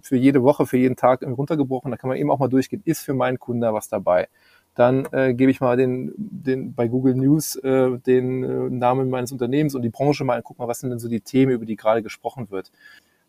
für 0.00 0.16
jede 0.16 0.42
Woche, 0.42 0.66
für 0.66 0.76
jeden 0.76 0.96
Tag 0.96 1.22
runtergebrochen. 1.22 1.92
Da 1.92 1.96
kann 1.96 2.08
man 2.08 2.16
eben 2.16 2.32
auch 2.32 2.40
mal 2.40 2.48
durchgehen, 2.48 2.82
ist 2.84 3.02
für 3.02 3.14
meinen 3.14 3.38
Kunden 3.38 3.62
was 3.72 3.88
dabei. 3.88 4.26
Dann 4.74 5.06
äh, 5.12 5.34
gebe 5.34 5.52
ich 5.52 5.60
mal 5.60 5.76
den, 5.76 6.12
den 6.16 6.74
bei 6.74 6.88
Google 6.88 7.14
News 7.14 7.54
äh, 7.56 7.96
den 7.98 8.42
äh, 8.42 8.70
Namen 8.70 9.08
meines 9.08 9.30
Unternehmens 9.30 9.76
und 9.76 9.82
die 9.82 9.90
Branche 9.90 10.24
mal, 10.24 10.42
guck 10.42 10.58
mal, 10.58 10.66
was 10.66 10.80
sind 10.80 10.90
denn 10.90 10.98
so 10.98 11.08
die 11.08 11.20
Themen, 11.20 11.52
über 11.52 11.64
die 11.64 11.76
gerade 11.76 12.02
gesprochen 12.02 12.50
wird. 12.50 12.72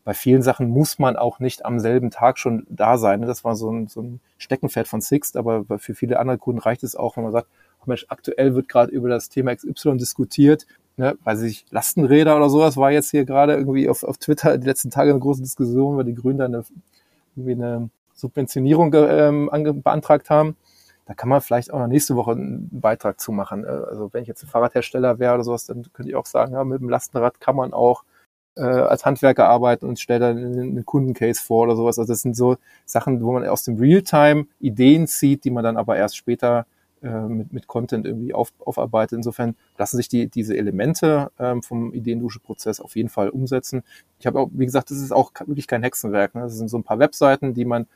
Bei 0.04 0.15
vielen 0.15 0.41
Sachen 0.41 0.69
muss 0.69 0.97
man 0.97 1.15
auch 1.15 1.38
nicht 1.39 1.65
am 1.65 1.80
selben 1.80 2.10
Tag 2.10 2.39
schon 2.39 2.65
da 2.67 2.97
sein. 2.97 3.21
Das 3.21 3.43
war 3.43 3.56
so 3.56 3.69
ein, 3.69 3.88
so 3.88 4.02
ein 4.02 4.21
Steckenpferd 4.39 4.88
von 4.88 5.02
Sixt, 5.02 5.38
aber 5.38 5.65
für 5.78 5.93
viele 5.93 6.19
andere 6.19 6.39
Kunden 6.39 6.62
reicht 6.62 6.82
es 6.82 6.95
auch, 6.95 7.15
wenn 7.15 7.23
man 7.23 7.32
sagt, 7.32 7.47
Mensch, 7.86 8.06
aktuell 8.10 8.56
wird 8.56 8.69
gerade 8.69 8.91
über 8.91 9.10
das 9.10 9.30
Thema 9.30 9.56
XY 9.56 9.97
diskutiert 9.97 10.65
ne, 10.97 11.17
weiß 11.23 11.41
ich, 11.43 11.65
Lastenräder 11.71 12.36
oder 12.36 12.49
sowas 12.49 12.77
war 12.77 12.91
jetzt 12.91 13.12
hier 13.12 13.25
gerade 13.25 13.53
irgendwie 13.53 13.89
auf, 13.89 14.03
auf 14.03 14.17
Twitter 14.17 14.58
die 14.58 14.67
letzten 14.67 14.91
Tage 14.91 15.12
eine 15.12 15.19
große 15.19 15.41
Diskussion, 15.41 15.97
weil 15.97 16.06
die 16.06 16.15
Grünen 16.15 16.39
da 16.39 16.45
eine, 16.45 16.63
irgendwie 17.36 17.53
eine 17.53 17.89
Subventionierung 18.13 18.93
ähm, 18.93 19.49
beantragt 19.84 20.29
haben. 20.29 20.56
Da 21.06 21.13
kann 21.13 21.27
man 21.29 21.41
vielleicht 21.41 21.73
auch 21.73 21.79
noch 21.79 21.88
nächste 21.88 22.15
Woche 22.15 22.32
einen 22.32 22.69
Beitrag 22.71 23.19
zu 23.19 23.32
machen. 23.32 23.65
Äh, 23.65 23.67
also 23.67 24.10
wenn 24.13 24.21
ich 24.21 24.27
jetzt 24.27 24.43
ein 24.43 24.49
Fahrradhersteller 24.49 25.19
wäre 25.19 25.36
oder 25.36 25.43
sowas, 25.43 25.65
dann 25.65 25.84
könnte 25.93 26.10
ich 26.10 26.15
auch 26.15 26.25
sagen, 26.25 26.53
ja, 26.53 26.63
mit 26.63 26.82
dem 26.82 26.89
Lastenrad 26.89 27.39
kann 27.41 27.56
man 27.56 27.73
auch 27.73 28.03
äh, 28.56 28.62
als 28.62 29.06
Handwerker 29.06 29.47
arbeiten 29.47 29.88
und 29.88 29.99
stelle 29.99 30.19
dann 30.19 30.38
einen 30.38 30.86
Kundencase 30.86 31.41
vor 31.41 31.63
oder 31.63 31.75
sowas. 31.75 31.99
Also 31.99 32.13
das 32.13 32.21
sind 32.21 32.36
so 32.36 32.58
Sachen, 32.86 33.21
wo 33.23 33.34
man 33.34 33.45
aus 33.47 33.63
dem 33.63 33.77
Realtime 33.77 34.45
Ideen 34.60 35.08
zieht, 35.08 35.43
die 35.43 35.51
man 35.51 35.63
dann 35.63 35.77
aber 35.77 35.97
erst 35.97 36.17
später 36.17 36.65
mit, 37.10 37.54
mit 37.54 37.68
Content 37.68 38.06
irgendwie 38.06 38.34
auf, 38.34 38.54
aufarbeitet. 38.60 39.18
Insofern 39.18 39.56
lassen 39.78 39.98
sich 39.98 40.08
die, 40.08 40.28
diese 40.28 40.56
Elemente 40.58 41.32
ähm, 41.39 41.62
vom 41.62 41.94
Ideendusche-Prozess 41.94 42.80
auf 42.80 42.96
jeden 42.96 43.10
Fall 43.10 43.30
umsetzen. 43.30 43.84
Ich 44.20 44.26
habe 44.26 44.39
auch, 44.39 44.50
wie 44.54 44.66
gesagt, 44.66 44.89
das 44.89 45.00
ist 45.00 45.12
auch 45.12 45.32
wirklich 45.46 45.68
kein 45.68 45.84
Hexenwerk. 45.84 46.36
Ne? 46.36 46.42
Das 46.42 46.58
sind 46.58 46.70
so 46.70 46.78
ein 46.78 46.84
paar 46.84 47.00
Webseiten, 47.00 47.54
die 47.54 47.66
man 47.66 47.88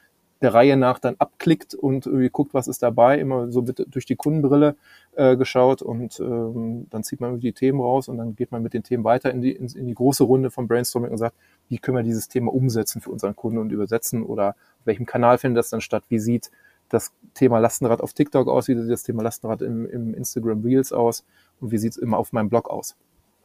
der 0.42 0.54
Reihe 0.54 0.78
nach 0.78 1.00
dann 1.00 1.16
abklickt 1.18 1.74
und 1.74 2.06
irgendwie 2.06 2.30
guckt, 2.30 2.54
was 2.54 2.68
ist 2.68 2.84
dabei, 2.84 3.20
immer 3.20 3.52
so 3.52 3.64
bitte 3.64 3.86
durch 3.88 4.06
die 4.06 4.16
Kundenbrille 4.16 4.76
äh, 5.16 5.36
geschaut 5.36 5.82
und 5.82 6.20
ähm, 6.20 6.88
dann 6.90 7.04
zieht 7.04 7.22
man 7.22 7.40
die 7.40 7.54
Themen 7.54 7.80
raus 7.80 8.08
und 8.08 8.18
dann 8.18 8.36
geht 8.36 8.52
man 8.52 8.62
mit 8.62 8.74
den 8.74 8.84
Themen 8.84 9.04
weiter 9.04 9.32
in 9.32 9.42
die, 9.42 9.52
in, 9.52 9.68
in 9.68 9.88
die 9.88 9.96
große 9.96 10.24
Runde 10.24 10.52
von 10.52 10.68
Brainstorming 10.68 11.12
und 11.12 11.18
sagt, 11.18 11.36
wie 11.70 11.80
können 11.80 11.98
wir 11.98 12.04
dieses 12.04 12.28
Thema 12.28 12.54
umsetzen 12.54 13.02
für 13.02 13.10
unseren 13.10 13.36
Kunden 13.36 13.58
und 13.58 13.72
übersetzen 13.72 14.24
oder 14.24 14.50
auf 14.50 14.86
welchem 14.86 15.06
Kanal 15.06 15.38
findet 15.38 15.60
das 15.60 15.70
dann 15.70 15.82
statt, 15.82 16.04
wie 16.10 16.20
sieht 16.20 16.52
das 16.90 17.12
Thema 17.34 17.60
Lastenrad 17.60 18.02
auf 18.02 18.14
TikTok 18.14 18.48
aus, 18.48 18.68
wie 18.68 18.76
sieht 18.76 18.92
das 18.92 19.04
Thema 19.04 19.24
Lastenrad 19.24 19.62
im, 19.62 19.86
im 19.90 20.14
Instagram 20.14 20.64
Reels 20.64 20.92
aus 20.92 21.24
und 21.60 21.72
wie 21.72 21.78
sieht 21.78 21.92
es 21.92 21.98
immer 21.98 22.18
auf 22.18 22.34
meinem 22.34 22.50
Blog 22.50 22.70
aus. 22.70 22.96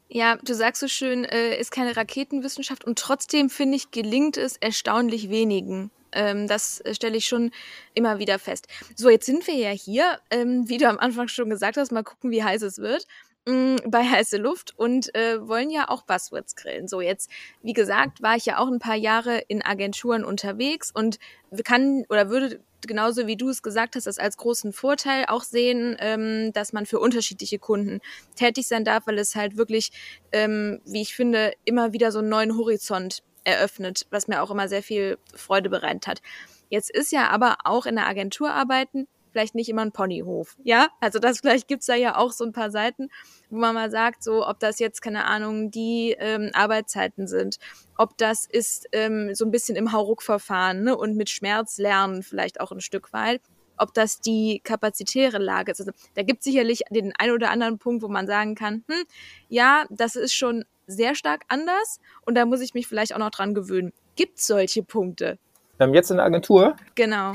Ja, 0.09 0.37
du 0.37 0.55
sagst 0.55 0.81
so 0.81 0.89
schön, 0.89 1.25
äh, 1.25 1.59
ist 1.59 1.71
keine 1.71 1.97
Raketenwissenschaft 1.97 2.85
und 2.85 2.99
trotzdem 2.99 3.49
finde 3.49 3.77
ich, 3.77 3.91
gelingt 3.91 4.37
es 4.37 4.59
erstaunlich 4.59 5.31
wenigen. 5.31 5.91
Ähm, 6.13 6.47
das 6.47 6.81
äh, 6.83 6.95
stelle 6.95 7.17
ich 7.17 7.25
schon 7.27 7.51
immer 7.95 8.19
wieder 8.19 8.39
fest. 8.39 8.69
So, 8.95 9.09
jetzt 9.09 9.25
sind 9.25 9.47
wir 9.47 9.55
ja 9.55 9.71
hier, 9.71 10.21
ähm, 10.31 10.69
wie 10.69 10.77
du 10.77 10.87
am 10.87 10.99
Anfang 10.99 11.29
schon 11.29 11.49
gesagt 11.49 11.79
hast, 11.79 11.93
mal 11.93 12.03
gucken, 12.03 12.31
wie 12.31 12.45
heiß 12.45 12.61
es 12.61 12.77
wird 12.79 13.07
mm, 13.47 13.77
bei 13.87 14.05
heiße 14.05 14.37
Luft 14.37 14.73
und 14.77 15.15
äh, 15.15 15.47
wollen 15.47 15.71
ja 15.71 15.89
auch 15.89 16.03
Buzzwords 16.03 16.57
grillen. 16.57 16.89
So 16.89 17.01
jetzt, 17.01 17.31
wie 17.63 17.73
gesagt, 17.73 18.23
war 18.23 18.37
ich 18.37 18.47
ja 18.47 18.59
auch 18.59 18.69
ein 18.69 18.79
paar 18.79 18.97
Jahre 18.97 19.39
in 19.49 19.63
Agenturen 19.63 20.25
unterwegs 20.25 20.91
und 20.93 21.19
kann 21.65 22.05
oder 22.09 22.31
würde 22.31 22.61
genauso 22.87 23.27
wie 23.27 23.37
du 23.37 23.49
es 23.49 23.63
gesagt 23.63 23.97
hast, 23.97 24.07
das 24.07 24.19
als 24.19 24.37
großen 24.37 24.73
Vorteil 24.73 25.27
auch 25.29 25.45
sehen, 25.45 25.97
ähm, 26.01 26.53
dass 26.53 26.73
man 26.73 26.87
für 26.87 26.99
unterschiedliche 26.99 27.59
Kunden 27.59 28.01
tätig 28.35 28.67
sein 28.67 28.85
darf, 28.85 29.07
weil 29.07 29.19
es 29.19 29.37
halt 29.37 29.57
wirklich, 29.57 29.93
ähm, 30.33 30.81
wie 30.85 31.03
ich 31.03 31.15
finde, 31.15 31.53
immer 31.65 31.93
wieder 31.93 32.13
so 32.13 32.19
einen 32.19 32.29
neuen 32.29 32.57
Horizont 32.57 33.23
eröffnet, 33.45 34.07
was 34.11 34.29
mir 34.29 34.43
auch 34.43 34.51
immer 34.51 34.69
sehr 34.69 34.83
viel 34.83 35.19
Freude 35.35 35.71
bereitet 35.71 36.07
hat. 36.07 36.23
Jetzt 36.69 36.91
ist 36.91 37.13
ja 37.13 37.29
aber 37.29 37.59
auch 37.65 37.87
in 37.87 37.97
der 37.97 38.07
Agentur 38.07 38.51
arbeiten 38.51 39.07
vielleicht 39.33 39.55
nicht 39.55 39.69
immer 39.69 39.83
ein 39.83 39.93
Ponyhof. 39.93 40.57
Ja, 40.63 40.89
also 41.01 41.19
das 41.19 41.41
vielleicht 41.41 41.69
gibt's 41.69 41.87
da 41.87 41.95
ja 41.95 42.17
auch 42.17 42.33
so 42.33 42.45
ein 42.45 42.53
paar 42.53 42.71
Seiten, 42.71 43.09
wo 43.51 43.57
man 43.57 43.75
mal 43.75 43.91
sagt, 43.91 44.23
so 44.23 44.47
ob 44.47 44.61
das 44.61 44.79
jetzt 44.79 45.03
keine 45.03 45.25
Ahnung 45.25 45.71
die 45.71 46.15
ähm, 46.19 46.51
Arbeitszeiten 46.53 47.27
sind, 47.27 47.57
ob 47.97 48.17
das 48.19 48.47
ist 48.47 48.87
ähm, 48.93 49.35
so 49.35 49.45
ein 49.45 49.51
bisschen 49.51 49.77
im 49.77 49.93
Hauruck-Verfahren 49.93 50.85
ne, 50.85 50.97
und 50.97 51.17
mit 51.17 51.31
Schmerz 51.31 51.79
lernen 51.79 52.23
vielleicht 52.23 52.61
auch 52.61 52.73
ein 52.73 52.81
Stück 52.81 53.13
weit 53.13 53.41
ob 53.79 53.95
das 53.95 54.21
die 54.21 54.61
kapazitäre 54.63 55.39
Lage 55.39 55.73
ist. 55.73 55.81
Also, 55.81 55.93
da 56.15 56.23
gibt 56.23 56.45
sicherlich 56.45 56.83
den 56.91 57.13
einen 57.19 57.33
oder 57.33 57.51
anderen 57.51 57.79
Punkt, 57.79 58.03
wo 58.03 58.09
man 58.09 58.29
sagen 58.29 58.55
kann, 58.55 58.85
hm, 58.89 59.03
ja, 59.49 59.87
das 59.91 60.15
ist 60.15 60.35
schon 60.35 60.65
sehr 60.87 61.15
stark 61.15 61.43
anders 61.49 62.01
und 62.25 62.37
da 62.37 62.47
muss 62.47 62.61
ich 62.61 62.75
mich 62.75 62.87
vielleicht 62.87 63.15
auch 63.15 63.19
noch 63.19 63.31
dran 63.31 63.55
gewöhnen. 63.55 63.93
Gibt 64.15 64.39
es 64.39 64.47
solche 64.47 64.83
Punkte? 64.83 65.39
Ähm, 65.79 65.95
jetzt 65.95 66.11
in 66.11 66.19
der 66.19 66.27
Agentur? 66.27 66.77
Genau. 66.95 67.35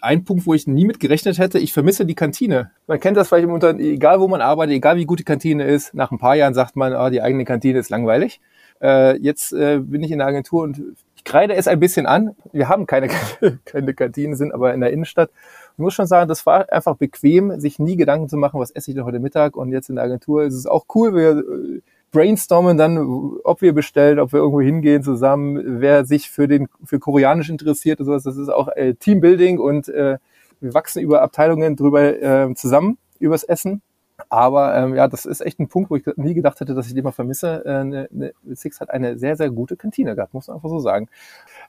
Ein 0.00 0.24
Punkt, 0.24 0.46
wo 0.46 0.54
ich 0.54 0.66
nie 0.66 0.84
mit 0.84 1.00
gerechnet 1.00 1.38
hätte, 1.38 1.58
ich 1.58 1.72
vermisse 1.72 2.06
die 2.06 2.14
Kantine. 2.14 2.70
Man 2.86 3.00
kennt 3.00 3.16
das 3.16 3.28
vielleicht 3.28 3.44
im 3.44 3.52
Unternehmen, 3.52 3.94
egal 3.94 4.20
wo 4.20 4.28
man 4.28 4.40
arbeitet, 4.40 4.76
egal 4.76 4.96
wie 4.96 5.06
gut 5.06 5.18
die 5.18 5.24
Kantine 5.24 5.64
ist, 5.64 5.94
nach 5.94 6.12
ein 6.12 6.18
paar 6.18 6.36
Jahren 6.36 6.54
sagt 6.54 6.76
man, 6.76 6.92
ah, 6.92 7.10
die 7.10 7.22
eigene 7.22 7.44
Kantine 7.44 7.78
ist 7.78 7.90
langweilig. 7.90 8.40
Äh, 8.80 9.16
jetzt 9.18 9.52
äh, 9.52 9.78
bin 9.78 10.02
ich 10.02 10.10
in 10.10 10.18
der 10.18 10.28
Agentur 10.28 10.62
und 10.62 10.80
ich 11.16 11.24
kreide 11.24 11.54
es 11.54 11.66
ein 11.66 11.80
bisschen 11.80 12.06
an. 12.06 12.36
Wir 12.52 12.68
haben 12.68 12.86
keine, 12.86 13.08
keine 13.64 13.94
Kantine, 13.94 14.36
sind 14.36 14.52
aber 14.52 14.72
in 14.74 14.80
der 14.80 14.92
Innenstadt. 14.92 15.30
Ich 15.72 15.78
muss 15.78 15.94
schon 15.94 16.06
sagen, 16.06 16.28
das 16.28 16.46
war 16.46 16.72
einfach 16.72 16.96
bequem, 16.96 17.58
sich 17.60 17.78
nie 17.78 17.96
Gedanken 17.96 18.28
zu 18.28 18.36
machen, 18.36 18.60
was 18.60 18.70
esse 18.70 18.90
ich 18.90 18.94
denn 18.94 19.04
heute 19.04 19.18
Mittag. 19.18 19.56
Und 19.56 19.72
jetzt 19.72 19.88
in 19.88 19.96
der 19.96 20.04
Agentur 20.04 20.44
ist 20.44 20.54
es 20.54 20.66
auch 20.66 20.86
cool, 20.94 21.14
wir 21.14 21.38
äh, 21.38 21.80
brainstormen 22.12 22.76
dann, 22.76 22.98
ob 23.44 23.60
wir 23.60 23.74
bestellen, 23.74 24.18
ob 24.18 24.32
wir 24.32 24.40
irgendwo 24.40 24.60
hingehen 24.60 25.02
zusammen, 25.02 25.80
wer 25.80 26.04
sich 26.04 26.30
für 26.30 26.48
den 26.48 26.68
für 26.84 26.98
Koreanisch 26.98 27.50
interessiert 27.50 28.00
und 28.00 28.06
sowas. 28.06 28.22
Das 28.22 28.36
ist 28.36 28.48
auch 28.48 28.68
äh, 28.68 28.94
Teambuilding 28.94 29.58
und 29.58 29.88
äh, 29.88 30.18
wir 30.60 30.74
wachsen 30.74 31.02
über 31.02 31.22
Abteilungen 31.22 31.76
drüber 31.76 32.22
äh, 32.22 32.54
zusammen 32.54 32.98
übers 33.18 33.44
Essen. 33.44 33.82
Aber 34.30 34.74
ähm, 34.74 34.94
ja, 34.94 35.08
das 35.08 35.26
ist 35.26 35.42
echt 35.42 35.60
ein 35.60 35.68
Punkt, 35.68 35.90
wo 35.90 35.96
ich 35.96 36.04
nie 36.16 36.32
gedacht 36.32 36.58
hätte, 36.60 36.74
dass 36.74 36.86
ich 36.86 36.94
den 36.94 37.04
mal 37.04 37.12
vermisse. 37.12 37.62
Äh, 37.66 37.84
ne, 37.84 38.08
ne, 38.10 38.32
Six 38.54 38.80
hat 38.80 38.90
eine 38.90 39.18
sehr, 39.18 39.36
sehr 39.36 39.50
gute 39.50 39.76
Kantine 39.76 40.14
gehabt, 40.14 40.32
muss 40.32 40.48
man 40.48 40.56
einfach 40.56 40.70
so 40.70 40.78
sagen. 40.78 41.08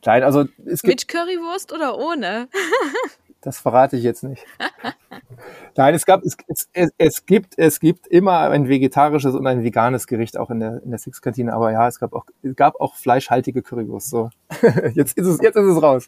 Klein, 0.02 0.23
also 0.23 0.45
es 0.65 0.82
gibt, 0.82 1.02
Mit 1.02 1.08
Currywurst 1.10 1.73
oder 1.73 1.97
ohne? 1.97 2.47
das 3.41 3.60
verrate 3.60 3.97
ich 3.97 4.04
jetzt 4.04 4.23
nicht. 4.23 4.45
Nein, 5.76 5.93
es 5.93 6.06
gab, 6.06 6.23
es, 6.23 6.36
es, 6.73 6.91
es, 6.97 7.26
gibt, 7.26 7.58
es 7.58 7.80
gibt 7.80 8.08
immer 8.08 8.50
ein 8.50 8.67
vegetarisches 8.67 9.36
und 9.36 9.45
ein 9.45 9.63
veganes 9.63 10.08
Gericht 10.08 10.38
auch 10.38 10.50
in 10.50 10.60
der, 10.60 10.82
in 10.84 10.89
der 10.89 11.00
Six-Kantine. 11.00 11.54
Aber 11.54 11.71
ja, 11.71 11.88
es 11.88 12.00
gab 12.00 12.13
auch, 12.13 12.26
es 12.41 12.56
gab 12.56 12.80
auch 12.80 12.95
fleischhaltige 12.95 13.62
Currywurst. 13.62 14.10
So, 14.10 14.30
jetzt 14.93 15.17
ist 15.17 15.28
es, 15.28 15.39
jetzt 15.41 15.56
ist 15.56 15.65
es 15.65 15.82
raus. 15.82 16.08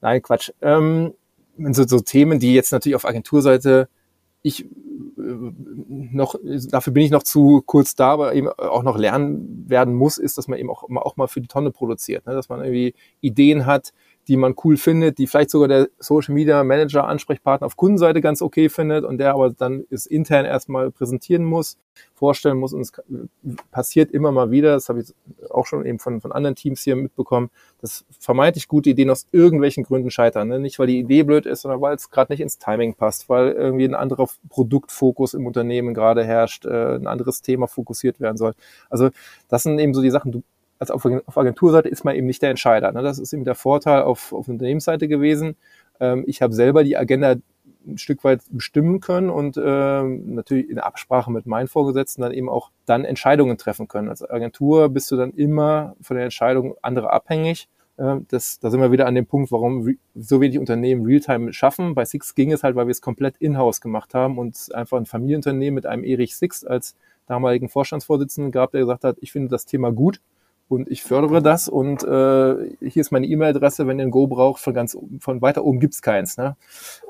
Nein, 0.00 0.22
Quatsch. 0.22 0.50
Ähm, 0.60 1.14
so, 1.56 1.86
so 1.86 2.00
Themen, 2.00 2.40
die 2.40 2.54
jetzt 2.54 2.72
natürlich 2.72 2.96
auf 2.96 3.04
Agenturseite 3.04 3.88
ich 4.42 4.66
noch, 5.16 6.34
dafür 6.70 6.92
bin 6.92 7.02
ich 7.02 7.10
noch 7.10 7.22
zu 7.22 7.62
kurz 7.64 7.94
da, 7.94 8.10
aber 8.10 8.34
eben 8.34 8.48
auch 8.48 8.82
noch 8.82 8.98
lernen 8.98 9.64
werden 9.68 9.94
muss, 9.94 10.18
ist, 10.18 10.36
dass 10.36 10.48
man 10.48 10.58
eben 10.58 10.70
auch, 10.70 10.84
auch 10.84 11.16
mal 11.16 11.28
für 11.28 11.40
die 11.40 11.48
Tonne 11.48 11.70
produziert, 11.70 12.26
ne? 12.26 12.34
dass 12.34 12.50
man 12.50 12.60
irgendwie 12.60 12.94
Ideen 13.20 13.64
hat, 13.64 13.92
die 14.28 14.36
man 14.36 14.54
cool 14.64 14.76
findet, 14.76 15.18
die 15.18 15.26
vielleicht 15.26 15.50
sogar 15.50 15.68
der 15.68 15.88
Social 15.98 16.34
Media 16.34 16.64
Manager, 16.64 17.06
Ansprechpartner 17.06 17.66
auf 17.66 17.76
Kundenseite 17.76 18.20
ganz 18.20 18.42
okay 18.42 18.68
findet 18.68 19.04
und 19.04 19.18
der 19.18 19.34
aber 19.34 19.50
dann 19.50 19.84
es 19.90 20.06
intern 20.06 20.44
erstmal 20.44 20.90
präsentieren 20.90 21.44
muss, 21.44 21.78
vorstellen 22.14 22.56
muss 22.56 22.72
und 22.72 22.80
es 22.80 22.92
passiert 23.70 24.10
immer 24.10 24.32
mal 24.32 24.50
wieder, 24.50 24.72
das 24.72 24.88
habe 24.88 25.00
ich 25.00 25.14
auch 25.50 25.66
schon 25.66 25.84
eben 25.84 25.98
von, 25.98 26.20
von 26.20 26.32
anderen 26.32 26.56
Teams 26.56 26.82
hier 26.82 26.96
mitbekommen, 26.96 27.50
dass 27.80 28.04
vermeintlich 28.18 28.68
gute 28.68 28.90
Ideen 28.90 29.10
aus 29.10 29.26
irgendwelchen 29.32 29.84
Gründen 29.84 30.10
scheitern. 30.10 30.48
Ne? 30.48 30.58
Nicht, 30.58 30.78
weil 30.78 30.86
die 30.86 30.98
Idee 30.98 31.22
blöd 31.22 31.46
ist, 31.46 31.62
sondern 31.62 31.80
weil 31.80 31.94
es 31.94 32.10
gerade 32.10 32.32
nicht 32.32 32.40
ins 32.40 32.58
Timing 32.58 32.94
passt, 32.94 33.28
weil 33.28 33.52
irgendwie 33.52 33.84
ein 33.84 33.94
anderer 33.94 34.28
Produktfokus 34.48 35.34
im 35.34 35.46
Unternehmen 35.46 35.94
gerade 35.94 36.24
herrscht, 36.24 36.64
äh, 36.64 36.96
ein 36.96 37.06
anderes 37.06 37.42
Thema 37.42 37.66
fokussiert 37.66 38.20
werden 38.20 38.36
soll. 38.36 38.54
Also 38.88 39.10
das 39.48 39.62
sind 39.64 39.78
eben 39.78 39.94
so 39.94 40.02
die 40.02 40.10
Sachen, 40.10 40.32
du 40.32 40.42
als 40.84 40.90
auf, 40.90 41.06
auf 41.26 41.38
Agenturseite 41.38 41.88
ist 41.88 42.04
man 42.04 42.14
eben 42.14 42.26
nicht 42.26 42.42
der 42.42 42.50
Entscheider. 42.50 42.92
Ne? 42.92 43.02
Das 43.02 43.18
ist 43.18 43.32
eben 43.32 43.44
der 43.44 43.54
Vorteil 43.54 44.02
auf, 44.02 44.32
auf 44.32 44.48
Unternehmensseite 44.48 45.08
gewesen. 45.08 45.56
Ähm, 46.00 46.24
ich 46.26 46.42
habe 46.42 46.52
selber 46.52 46.84
die 46.84 46.96
Agenda 46.96 47.36
ein 47.86 47.98
Stück 47.98 48.24
weit 48.24 48.42
bestimmen 48.50 49.00
können 49.00 49.30
und 49.30 49.60
ähm, 49.62 50.34
natürlich 50.34 50.70
in 50.70 50.78
Absprache 50.78 51.30
mit 51.30 51.46
meinen 51.46 51.68
Vorgesetzten 51.68 52.22
dann 52.22 52.32
eben 52.32 52.48
auch 52.48 52.70
dann 52.86 53.04
Entscheidungen 53.04 53.58
treffen 53.58 53.88
können. 53.88 54.08
Als 54.08 54.28
Agentur 54.28 54.88
bist 54.88 55.10
du 55.10 55.16
dann 55.16 55.32
immer 55.32 55.94
von 56.00 56.16
der 56.16 56.24
Entscheidung 56.24 56.76
anderer 56.82 57.12
abhängig. 57.12 57.68
Äh, 57.96 58.16
das, 58.28 58.58
da 58.60 58.70
sind 58.70 58.80
wir 58.80 58.92
wieder 58.92 59.06
an 59.06 59.14
dem 59.14 59.26
Punkt, 59.26 59.52
warum 59.52 59.96
so 60.14 60.40
wenig 60.40 60.58
Unternehmen 60.58 61.04
Realtime 61.04 61.52
schaffen. 61.52 61.94
Bei 61.94 62.04
Six 62.04 62.34
ging 62.34 62.52
es 62.52 62.62
halt, 62.62 62.76
weil 62.76 62.86
wir 62.86 62.92
es 62.92 63.02
komplett 63.02 63.36
in-house 63.38 63.80
gemacht 63.80 64.14
haben 64.14 64.38
und 64.38 64.74
einfach 64.74 64.98
ein 64.98 65.06
Familienunternehmen 65.06 65.74
mit 65.74 65.86
einem 65.86 66.04
Erich 66.04 66.36
Six 66.36 66.64
als 66.64 66.96
damaligen 67.26 67.68
Vorstandsvorsitzenden 67.68 68.52
gab, 68.52 68.72
der 68.72 68.82
gesagt 68.82 69.04
hat, 69.04 69.16
ich 69.20 69.32
finde 69.32 69.48
das 69.48 69.64
Thema 69.64 69.90
gut 69.92 70.20
und 70.74 70.90
ich 70.90 71.02
fördere 71.02 71.42
das 71.42 71.68
und 71.68 72.02
äh, 72.02 72.76
hier 72.80 73.00
ist 73.00 73.10
meine 73.10 73.26
E-Mail-Adresse, 73.26 73.86
wenn 73.86 73.98
ihr 73.98 74.06
ein 74.06 74.10
Go 74.10 74.26
braucht, 74.26 74.60
von 74.60 74.74
ganz 74.74 74.96
von 75.20 75.42
weiter 75.42 75.64
oben 75.64 75.80
gibt's 75.80 76.02
keins. 76.02 76.36
Ne? 76.36 76.56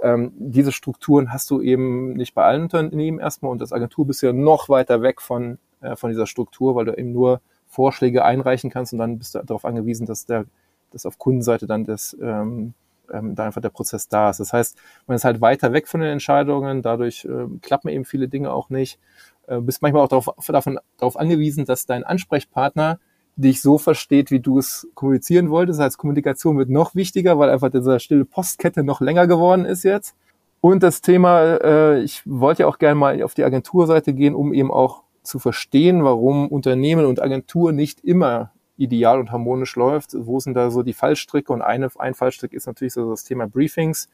Ähm, 0.03 0.33
diese 0.37 0.73
Strukturen 0.73 1.33
hast 1.33 1.51
du 1.51 1.61
eben 1.61 2.15
nicht 2.15 2.35
bei 2.35 2.45
allen 2.45 2.63
Unternehmen 2.63 3.19
erstmal 3.19 3.53
und 3.53 3.61
das 3.61 3.73
Agentur 3.73 4.07
bist 4.07 4.23
ja 4.23 4.33
noch 4.33 4.69
weiter 4.69 5.03
weg 5.03 5.21
von, 5.21 5.59
äh, 5.81 5.97
von 5.97 6.11
dieser 6.11 6.27
Struktur, 6.27 6.75
weil 6.75 6.85
du 6.85 6.97
eben 6.97 7.13
nur 7.13 7.41
Vorschläge 7.67 8.25
einreichen 8.25 8.71
kannst 8.71 8.93
und 8.93 8.99
dann 8.99 9.19
bist 9.19 9.35
du 9.35 9.41
darauf 9.41 9.65
angewiesen, 9.65 10.07
dass 10.07 10.27
der 10.27 10.47
dass 10.91 11.07
auf 11.07 11.19
Kundenseite 11.19 11.67
dann 11.67 11.85
das 11.85 12.17
ähm, 12.23 12.73
ähm, 13.13 13.35
da 13.35 13.45
einfach 13.45 13.61
der 13.61 13.71
Prozess 13.71 14.09
da 14.09 14.31
ist. 14.31 14.41
Das 14.41 14.53
heißt, 14.53 14.79
man 15.07 15.17
ist 15.17 15.25
halt 15.25 15.41
weiter 15.41 15.73
weg 15.73 15.89
von 15.89 16.01
den 16.01 16.11
Entscheidungen, 16.11 16.83
dadurch 16.83 17.25
äh, 17.25 17.47
klappen 17.61 17.89
eben 17.89 18.05
viele 18.05 18.29
Dinge 18.29 18.53
auch 18.53 18.71
nicht. 18.71 18.99
Äh, 19.47 19.61
bist 19.61 19.83
manchmal 19.83 20.03
auch 20.03 20.09
darauf, 20.09 20.31
davon, 20.49 20.79
darauf 20.97 21.19
angewiesen, 21.19 21.65
dass 21.65 21.87
dein 21.87 22.05
Ansprechpartner 22.05 22.99
dich 23.37 23.61
so 23.63 23.79
versteht, 23.79 24.31
wie 24.31 24.41
du 24.41 24.59
es 24.59 24.89
kommunizieren 24.95 25.51
wolltest. 25.51 25.79
Das 25.79 25.87
heißt, 25.87 25.99
Kommunikation 25.99 26.59
wird 26.59 26.71
noch 26.71 26.95
wichtiger, 26.95 27.39
weil 27.39 27.51
einfach 27.51 27.71
diese 27.71 27.99
stille 28.01 28.25
Postkette 28.25 28.85
noch 28.85 29.01
länger 29.01 29.27
geworden 29.27 29.65
ist 29.65 29.83
jetzt. 29.83 30.15
Und 30.61 30.83
das 30.83 31.03
Thema, 31.03 31.59
äh, 31.63 32.03
ich 32.03 32.23
wollte 32.25 32.63
ja 32.63 32.69
auch 32.69 32.79
gerne 32.79 32.95
mal 32.95 33.23
auf 33.23 33.35
die 33.35 33.45
Agenturseite 33.45 34.15
gehen, 34.15 34.35
um 34.35 34.55
eben 34.55 34.71
auch 34.71 35.03
zu 35.23 35.39
verstehen, 35.39 36.05
warum 36.05 36.49
Unternehmen 36.49 37.07
und 37.07 37.21
Agentur 37.21 37.73
nicht 37.73 38.01
immer 38.01 38.53
ideal 38.77 39.21
und 39.21 39.31
harmonisch 39.31 39.77
läuft. 39.77 40.15
Wo 40.15 40.41
sind 40.41 40.55
da 40.55 40.71
so 40.71 40.83
die 40.83 40.93
Fallstricke? 40.93 41.53
Und 41.53 41.63
eine, 41.63 41.89
ein 41.99 42.15
Fallstrick 42.15 42.53
ist 42.53 42.67
natürlich 42.67 42.93
so 42.93 43.11
das 43.11 43.25
Thema 43.25 43.47
Briefings. 43.47 44.09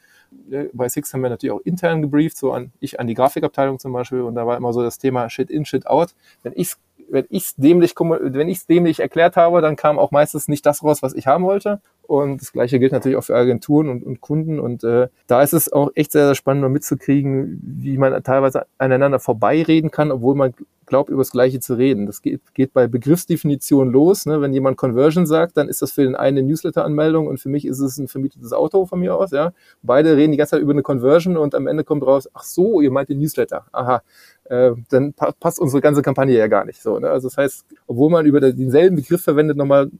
Bei 0.73 0.89
Six 0.89 1.13
haben 1.15 1.23
wir 1.23 1.31
natürlich 1.31 1.53
auch 1.53 1.61
intern 1.65 2.03
gebrieft, 2.03 2.37
so 2.37 2.53
an, 2.53 2.73
ich 2.81 3.01
an 3.01 3.07
die 3.07 3.15
Grafikabteilung 3.15 3.79
zum 3.79 3.93
Beispiel. 3.93 4.21
Und 4.21 4.35
da 4.35 4.47
war 4.47 4.57
immer 4.57 4.73
so 4.73 4.83
das 4.83 4.99
Thema 4.99 5.31
Shit 5.31 5.51
in, 5.51 5.65
Shit 5.65 5.87
out. 5.87 6.15
Wenn 6.43 6.53
ich 6.57 6.75
wenn 7.11 7.27
ich's 7.29 7.55
dämlich, 7.57 7.95
wenn 7.99 8.49
ich's 8.49 8.67
dämlich 8.67 9.01
erklärt 9.01 9.37
habe, 9.37 9.61
dann 9.61 9.77
kam 9.77 9.99
auch 9.99 10.11
meistens 10.11 10.49
nicht 10.49 10.65
das 10.67 10.83
raus, 10.83 11.03
was 11.03 11.15
ich 11.15 11.27
haben 11.27 11.45
wollte. 11.45 11.81
Und 12.03 12.41
das 12.41 12.53
Gleiche 12.53 12.79
gilt 12.79 12.93
natürlich 12.93 13.17
auch 13.17 13.25
für 13.25 13.37
Agenturen 13.37 13.89
und, 13.89 14.03
und 14.05 14.21
Kunden. 14.21 14.59
Und 14.59 14.83
äh, 14.83 15.09
da 15.27 15.43
ist 15.43 15.53
es 15.53 15.73
auch 15.73 15.91
echt 15.95 16.13
sehr, 16.13 16.27
sehr 16.27 16.35
spannend, 16.35 16.63
mal 16.63 16.69
mitzukriegen, 16.69 17.61
wie 17.63 17.99
man 17.99 18.23
teilweise 18.23 18.67
aneinander 18.79 19.21
vorbeireden 19.21 19.91
kann, 19.91 20.11
obwohl 20.11 20.35
man 20.35 20.55
glaubt, 20.91 21.09
über 21.09 21.23
das 21.23 21.31
Gleiche 21.31 21.61
zu 21.61 21.75
reden. 21.75 22.05
Das 22.05 22.21
geht, 22.21 22.53
geht 22.53 22.75
bei 22.75 22.87
Begriffsdefinition 22.87 23.91
los. 23.91 24.27
Ne? 24.27 24.43
Wenn 24.43 24.53
jemand 24.53 24.77
Conversion 24.77 25.25
sagt, 25.25 25.57
dann 25.57 25.69
ist 25.69 25.81
das 25.81 25.93
für 25.93 26.03
den 26.03 26.15
einen 26.15 26.39
eine 26.39 26.49
Newsletter-Anmeldung 26.49 27.27
und 27.27 27.41
für 27.41 27.49
mich 27.49 27.65
ist 27.65 27.79
es 27.81 27.97
ein 27.97 28.09
vermietetes 28.09 28.53
Auto 28.53 28.85
von 28.87 29.01
mir 29.01 29.17
aus. 29.17 29.31
Ja? 29.31 29.53
Beide 29.83 30.17
reden 30.17 30.33
die 30.33 30.39
ganze 30.39 30.53
Zeit 30.53 30.63
über 30.63 30.73
eine 30.73 30.83
Conversion 30.83 31.37
und 31.37 31.55
am 31.55 31.67
Ende 31.67 31.85
kommt 31.85 32.05
raus, 32.05 32.29
ach 32.35 32.43
so, 32.43 32.81
ihr 32.81 32.91
meint 32.91 33.09
den 33.09 33.19
Newsletter. 33.19 33.65
Aha. 33.73 34.03
Äh, 34.51 34.73
dann 34.91 35.13
pa 35.13 35.33
passt 35.39 35.61
unsere 35.61 35.81
ganze 35.81 36.03
Kampagne 36.03 36.37
ja 36.37 36.49
gar 36.49 36.65
nicht 36.65 36.83
so. 36.83 36.99
Ne? 36.99 37.09
Also 37.09 37.29
das 37.29 37.37
heißt, 37.37 37.67
obwohl 37.87 38.11
man 38.11 38.27
über 38.27 38.41
denselben 38.41 38.97
Begriff 38.97 39.23
verwendet, 39.23 39.57
nochmal 39.57 39.91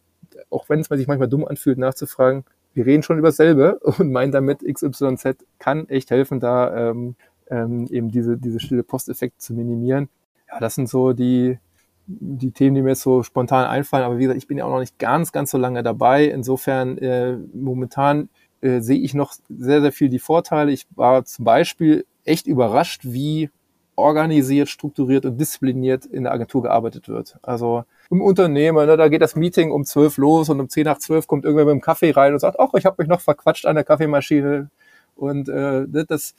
auch 0.51 0.69
wenn 0.69 0.81
es 0.81 0.89
sich 0.89 1.07
manchmal 1.07 1.29
dumm 1.29 1.47
anfühlt, 1.47 1.79
nachzufragen, 1.79 2.45
wir 2.75 2.85
reden 2.85 3.03
schon 3.05 3.19
über 3.19 3.29
dasselbe 3.29 3.79
und 3.99 4.11
meinen 4.11 4.33
damit 4.33 4.61
XYZ 4.61 5.37
kann 5.59 5.89
echt 5.89 6.11
helfen, 6.11 6.41
da 6.41 6.91
ähm, 6.91 7.15
ähm, 7.49 7.87
eben 7.91 8.11
diese, 8.11 8.37
diese 8.37 8.59
stille 8.59 8.83
Posteffekt 8.83 9.41
zu 9.41 9.55
minimieren. 9.55 10.09
Ja, 10.49 10.59
das 10.59 10.75
sind 10.75 10.89
so 10.89 11.13
die, 11.13 11.59
die 12.07 12.51
Themen, 12.51 12.75
die 12.75 12.83
mir 12.83 12.91
jetzt 12.91 13.03
so 13.03 13.23
spontan 13.23 13.67
einfallen. 13.67 14.05
Aber 14.05 14.19
wie 14.19 14.23
gesagt, 14.23 14.39
ich 14.39 14.49
bin 14.49 14.59
ja 14.59 14.65
auch 14.65 14.71
noch 14.71 14.81
nicht 14.81 14.99
ganz, 14.99 15.31
ganz 15.31 15.53
so 15.53 15.59
lange 15.59 15.85
dabei. 15.85 16.25
Insofern 16.25 16.99
äh, 16.99 17.37
momentan 17.55 18.31
äh, 18.63 18.81
sehe 18.81 18.99
ich 18.99 19.15
noch 19.15 19.33
sehr, 19.49 19.81
sehr 19.81 19.93
viel 19.93 20.09
die 20.09 20.19
Vorteile. 20.19 20.73
Ich 20.73 20.87
war 20.97 21.25
zum 21.25 21.45
Beispiel 21.45 22.05
echt 22.25 22.47
überrascht, 22.47 23.03
wie 23.05 23.51
organisiert, 23.97 24.69
strukturiert 24.69 25.27
und 25.27 25.39
diszipliniert 25.39 26.07
in 26.07 26.25
der 26.25 26.33
Agentur 26.33 26.63
gearbeitet 26.63 27.09
wird. 27.09 27.39
Also 27.43 27.85
im 28.11 28.23
Unternehmen, 28.23 28.87
ne, 28.87 28.97
da 28.97 29.09
geht 29.09 29.23
das 29.23 29.37
Meeting 29.37 29.71
um 29.71 29.85
zwölf 29.85 30.17
los 30.17 30.49
und 30.49 30.61
um 30.61 30.69
zehn 30.69 30.85
nach 30.85 30.99
zwölf 30.99 31.27
kommt 31.27 31.45
irgendwer 31.45 31.67
mit 31.67 31.73
dem 31.73 31.81
Kaffee 31.81 32.11
rein 32.11 32.33
und 32.33 32.39
sagt, 32.39 32.59
ach, 32.59 32.75
ich 32.75 32.87
habe 32.87 32.97
mich 32.99 33.09
noch 33.09 33.21
verquatscht 33.21 33.67
an 33.67 33.75
der 33.75 33.85
Kaffeemaschine. 33.85 34.71
Und 35.17 35.49
äh, 35.49 35.87
ne, 35.87 36.05
das 36.09 36.35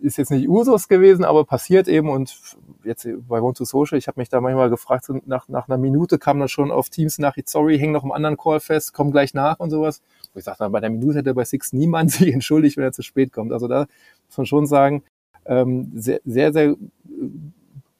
ist 0.00 0.18
jetzt 0.18 0.30
nicht 0.30 0.48
Usus 0.48 0.88
gewesen, 0.88 1.24
aber 1.24 1.44
passiert 1.44 1.88
eben. 1.88 2.08
Und 2.08 2.36
jetzt 2.84 3.06
bei 3.28 3.40
One 3.40 3.54
to 3.54 3.64
Social, 3.64 3.98
ich 3.98 4.08
habe 4.08 4.20
mich 4.20 4.28
da 4.28 4.40
manchmal 4.40 4.70
gefragt, 4.70 5.06
nach, 5.26 5.48
nach 5.48 5.68
einer 5.68 5.78
Minute 5.78 6.18
kam 6.18 6.38
dann 6.38 6.48
schon 6.48 6.70
auf 6.70 6.90
Teams 6.90 7.18
nach, 7.18 7.36
sorry, 7.46 7.78
häng 7.78 7.92
noch 7.92 8.04
im 8.04 8.12
anderen 8.12 8.36
Call 8.36 8.60
fest, 8.60 8.92
komm 8.94 9.10
gleich 9.10 9.34
nach 9.34 9.58
und 9.60 9.70
sowas. 9.70 10.02
Und 10.32 10.38
ich 10.38 10.44
sagte, 10.44 10.68
bei 10.70 10.80
der 10.80 10.90
Minute 10.90 11.18
hätte 11.18 11.34
bei 11.34 11.44
Six 11.44 11.72
niemand 11.72 12.10
sich 12.12 12.32
entschuldigt, 12.32 12.76
wenn 12.76 12.84
er 12.84 12.92
zu 12.92 13.02
spät 13.02 13.32
kommt. 13.32 13.52
Also 13.52 13.68
da 13.68 13.86
muss 14.26 14.38
man 14.38 14.46
schon 14.46 14.66
sagen, 14.66 15.02
ähm, 15.46 15.90
sehr, 15.94 16.20
sehr, 16.24 16.52
sehr 16.52 16.76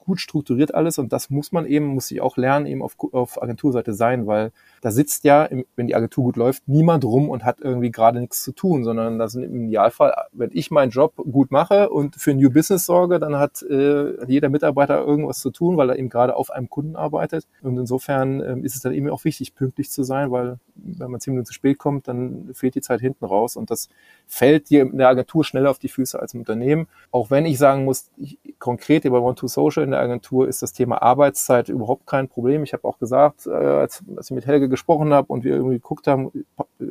gut 0.05 0.21
strukturiert 0.21 0.75
alles 0.75 0.99
und 0.99 1.13
das 1.13 1.31
muss 1.31 1.53
man 1.53 1.67
eben, 1.67 1.87
muss 1.87 2.11
ich 2.11 2.21
auch 2.21 2.37
lernen, 2.37 2.67
eben 2.67 2.83
auf, 2.83 2.97
auf 3.13 3.43
Agenturseite 3.43 3.95
sein, 3.95 4.27
weil 4.27 4.53
da 4.81 4.91
sitzt 4.91 5.25
ja, 5.25 5.49
wenn 5.77 5.87
die 5.87 5.95
Agentur 5.95 6.25
gut 6.25 6.37
läuft, 6.37 6.69
niemand 6.69 7.05
rum 7.05 7.29
und 7.29 7.45
hat 7.45 7.61
irgendwie 7.61 7.91
gerade 7.91 8.21
nichts 8.21 8.43
zu 8.43 8.53
tun, 8.53 8.85
sondern 8.85 9.19
das 9.19 9.33
sind 9.33 9.45
im 9.45 9.69
Idealfall, 9.69 10.15
wenn 10.33 10.51
ich 10.53 10.71
meinen 10.71 10.91
Job 10.91 11.15
gut 11.17 11.51
mache 11.51 11.91
und 11.91 12.17
für 12.17 12.35
New 12.35 12.51
Business 12.51 12.85
sorge, 12.85 13.19
dann 13.19 13.37
hat 13.37 13.63
äh, 13.63 14.25
jeder 14.27 14.49
Mitarbeiter 14.49 15.05
irgendwas 15.05 15.41
zu 15.41 15.51
tun, 15.51 15.77
weil 15.77 15.91
er 15.91 15.99
eben 15.99 16.09
gerade 16.09 16.37
auf 16.37 16.51
einem 16.51 16.69
Kunden 16.69 16.97
arbeitet 16.97 17.47
und 17.63 17.79
insofern 17.79 18.41
äh, 18.41 18.59
ist 18.61 18.77
es 18.77 18.83
dann 18.83 18.93
eben 18.93 19.09
auch 19.09 19.25
wichtig, 19.25 19.55
pünktlich 19.55 19.91
zu 19.91 20.03
sein, 20.03 20.31
weil 20.31 20.59
wenn 20.75 21.11
man 21.11 21.21
zehn 21.21 21.33
Minuten 21.33 21.47
zu 21.47 21.55
spät 21.55 21.79
kommt, 21.79 22.09
dann 22.09 22.51
fehlt 22.53 22.75
die 22.75 22.81
Zeit 22.81 23.01
hinten 23.01 23.25
raus 23.25 23.57
und 23.57 23.71
das 23.71 23.89
fällt 24.27 24.71
dir 24.71 24.83
in 24.83 24.99
der 24.99 25.09
Agentur 25.09 25.45
schneller 25.45 25.71
auf 25.71 25.79
die 25.79 25.89
Füße 25.89 26.19
als 26.19 26.35
im 26.35 26.41
Unternehmen. 26.41 26.87
Auch 27.11 27.31
wenn 27.31 27.47
ich 27.47 27.59
sagen 27.59 27.85
muss, 27.85 28.11
ich, 28.17 28.39
konkret 28.59 29.05
bei 29.05 29.11
One2Social 29.11 29.83
in 29.83 29.94
der 29.95 30.03
Agentur 30.03 30.49
ist 30.49 30.63
das 30.63 30.73
Thema 30.73 31.01
Arbeitszeit 31.03 31.69
überhaupt 31.69 32.07
kein 32.07 32.29
Problem. 32.29 32.63
Ich 32.65 32.73
habe 32.73 32.87
auch 32.87 32.99
gesagt, 32.99 33.47
äh, 33.47 33.51
als, 33.51 34.03
als 34.17 34.31
ich 34.31 34.35
mit 34.35 34.47
Helge 34.47 34.69
gesprochen 34.69 35.15
habe 35.15 35.33
und 35.33 35.45
wir 35.45 35.55
irgendwie 35.55 35.77
geguckt 35.77 36.07
haben, 36.07 36.31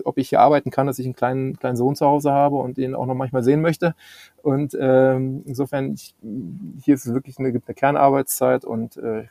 ob 0.06 0.18
ich 0.18 0.30
hier 0.30 0.40
arbeiten 0.40 0.72
kann, 0.72 0.88
dass 0.88 1.00
ich 1.00 1.06
einen 1.06 1.16
kleinen, 1.16 1.58
kleinen 1.58 1.76
Sohn 1.76 1.96
zu 1.96 2.06
Hause 2.06 2.32
habe 2.32 2.56
und 2.56 2.78
den 2.78 2.96
auch 2.96 3.06
noch 3.06 3.16
manchmal 3.16 3.44
sehen 3.44 3.62
möchte. 3.62 3.96
Und 4.42 4.76
ähm, 4.80 5.44
insofern, 5.46 5.94
ich, 5.94 6.16
hier 6.84 6.96
ist 6.96 7.06
es 7.06 7.14
wirklich 7.14 7.38
eine, 7.38 7.50
eine 7.50 7.60
Kernarbeitszeit 7.60 8.66
und 8.66 8.98
äh, 8.98 9.26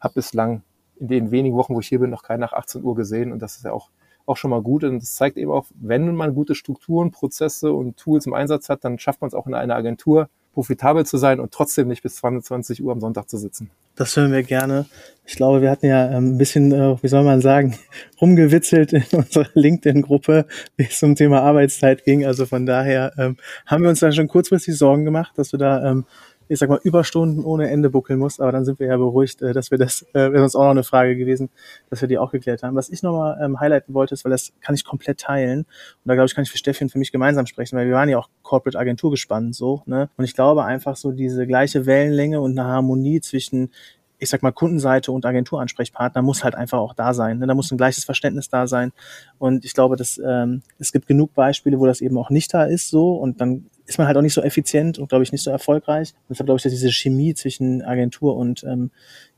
habe 0.00 0.14
bislang 0.14 0.62
in 0.98 1.08
den 1.08 1.30
wenigen 1.30 1.56
Wochen, 1.56 1.74
wo 1.74 1.80
ich 1.80 1.88
hier 1.88 1.98
bin, 1.98 2.10
noch 2.10 2.22
keinen 2.22 2.40
nach 2.40 2.52
18 2.52 2.84
Uhr 2.84 2.94
gesehen. 2.94 3.32
Und 3.32 3.42
das 3.42 3.56
ist 3.56 3.64
ja 3.64 3.72
auch, 3.72 3.90
auch 4.26 4.36
schon 4.36 4.50
mal 4.50 4.62
gut. 4.62 4.84
Und 4.84 5.02
das 5.02 5.14
zeigt 5.14 5.36
eben 5.36 5.50
auch, 5.50 5.66
wenn 5.74 6.14
man 6.14 6.34
gute 6.34 6.54
Strukturen, 6.54 7.10
Prozesse 7.10 7.72
und 7.72 7.96
Tools 7.96 8.26
im 8.26 8.34
Einsatz 8.34 8.68
hat, 8.68 8.84
dann 8.84 8.98
schafft 8.98 9.20
man 9.20 9.28
es 9.28 9.34
auch 9.34 9.46
in 9.48 9.54
einer 9.54 9.74
Agentur, 9.74 10.28
profitabel 10.52 11.06
zu 11.06 11.16
sein 11.16 11.40
und 11.40 11.52
trotzdem 11.52 11.88
nicht 11.88 12.02
bis 12.02 12.16
22 12.16 12.82
Uhr 12.82 12.92
am 12.92 13.00
Sonntag 13.00 13.28
zu 13.28 13.38
sitzen. 13.38 13.70
Das 13.94 14.16
hören 14.16 14.32
wir 14.32 14.42
gerne. 14.42 14.86
Ich 15.26 15.36
glaube, 15.36 15.60
wir 15.60 15.70
hatten 15.70 15.86
ja 15.86 16.10
ähm, 16.10 16.34
ein 16.34 16.38
bisschen, 16.38 16.72
äh, 16.72 16.96
wie 17.02 17.08
soll 17.08 17.24
man 17.24 17.40
sagen, 17.40 17.76
rumgewitzelt 18.20 18.92
in 18.92 19.04
unserer 19.12 19.48
LinkedIn-Gruppe, 19.54 20.46
wie 20.76 20.84
es 20.84 20.98
zum 20.98 21.14
Thema 21.14 21.42
Arbeitszeit 21.42 22.04
ging. 22.04 22.24
Also 22.24 22.46
von 22.46 22.66
daher 22.66 23.12
ähm, 23.18 23.36
haben 23.66 23.82
wir 23.82 23.90
uns 23.90 24.00
dann 24.00 24.12
schon 24.12 24.28
kurzfristig 24.28 24.76
Sorgen 24.76 25.04
gemacht, 25.04 25.32
dass 25.36 25.50
du 25.50 25.58
da 25.58 25.90
ähm, 25.90 26.06
ich 26.52 26.58
sag 26.58 26.68
mal, 26.68 26.80
Überstunden 26.82 27.44
ohne 27.44 27.70
Ende 27.70 27.88
buckeln 27.88 28.18
musst, 28.18 28.40
aber 28.40 28.52
dann 28.52 28.64
sind 28.64 28.78
wir 28.78 28.86
ja 28.86 28.96
beruhigt, 28.96 29.40
äh, 29.40 29.52
dass 29.52 29.70
wir 29.70 29.78
das, 29.78 30.02
äh, 30.12 30.32
wäre 30.32 30.42
uns 30.42 30.54
auch 30.54 30.64
noch 30.64 30.70
eine 30.70 30.84
Frage 30.84 31.16
gewesen, 31.16 31.48
dass 31.88 32.02
wir 32.02 32.08
die 32.08 32.18
auch 32.18 32.30
geklärt 32.30 32.62
haben. 32.62 32.76
Was 32.76 32.90
ich 32.90 33.02
nochmal 33.02 33.38
ähm, 33.42 33.58
highlighten 33.58 33.94
wollte, 33.94 34.14
ist, 34.14 34.24
weil 34.24 34.32
das 34.32 34.52
kann 34.60 34.74
ich 34.74 34.84
komplett 34.84 35.20
teilen 35.20 35.60
und 35.60 35.66
da 36.04 36.14
glaube 36.14 36.26
ich, 36.26 36.34
kann 36.34 36.44
ich 36.44 36.50
für 36.50 36.58
Steffi 36.58 36.84
und 36.84 36.90
für 36.90 36.98
mich 36.98 37.10
gemeinsam 37.10 37.46
sprechen, 37.46 37.78
weil 37.78 37.86
wir 37.86 37.94
waren 37.94 38.08
ja 38.08 38.18
auch 38.18 38.28
Corporate 38.42 38.78
Agentur 38.78 39.10
gespannt 39.10 39.54
so, 39.54 39.82
ne? 39.86 40.10
Und 40.16 40.24
ich 40.24 40.34
glaube 40.34 40.64
einfach 40.64 40.96
so 40.96 41.10
diese 41.12 41.46
gleiche 41.46 41.86
Wellenlänge 41.86 42.40
und 42.40 42.58
eine 42.58 42.68
Harmonie 42.68 43.20
zwischen 43.20 43.70
ich 44.18 44.28
sag 44.28 44.44
mal, 44.44 44.52
Kundenseite 44.52 45.10
und 45.10 45.26
Agenturansprechpartner 45.26 46.22
muss 46.22 46.44
halt 46.44 46.54
einfach 46.54 46.78
auch 46.78 46.94
da 46.94 47.12
sein. 47.12 47.40
Ne? 47.40 47.48
Da 47.48 47.54
muss 47.54 47.72
ein 47.72 47.76
gleiches 47.76 48.04
Verständnis 48.04 48.48
da 48.48 48.68
sein. 48.68 48.92
Und 49.40 49.64
ich 49.64 49.74
glaube, 49.74 49.96
dass 49.96 50.16
ähm, 50.24 50.62
es 50.78 50.92
gibt 50.92 51.08
genug 51.08 51.34
Beispiele, 51.34 51.80
wo 51.80 51.86
das 51.86 52.00
eben 52.00 52.16
auch 52.16 52.30
nicht 52.30 52.54
da 52.54 52.62
ist 52.62 52.88
so. 52.88 53.14
Und 53.16 53.40
dann 53.40 53.66
ist 53.94 53.98
man 53.98 54.06
halt 54.06 54.16
auch 54.16 54.22
nicht 54.22 54.34
so 54.34 54.42
effizient 54.42 54.98
und 54.98 55.08
glaube 55.08 55.24
ich 55.24 55.32
nicht 55.32 55.42
so 55.42 55.50
erfolgreich. 55.50 56.14
Und 56.28 56.30
deshalb 56.30 56.46
glaube 56.46 56.56
ich, 56.56 56.62
dass 56.62 56.72
diese 56.72 56.90
Chemie 56.90 57.34
zwischen 57.34 57.82
Agentur 57.82 58.36
und 58.36 58.64
ähm, 58.64 58.90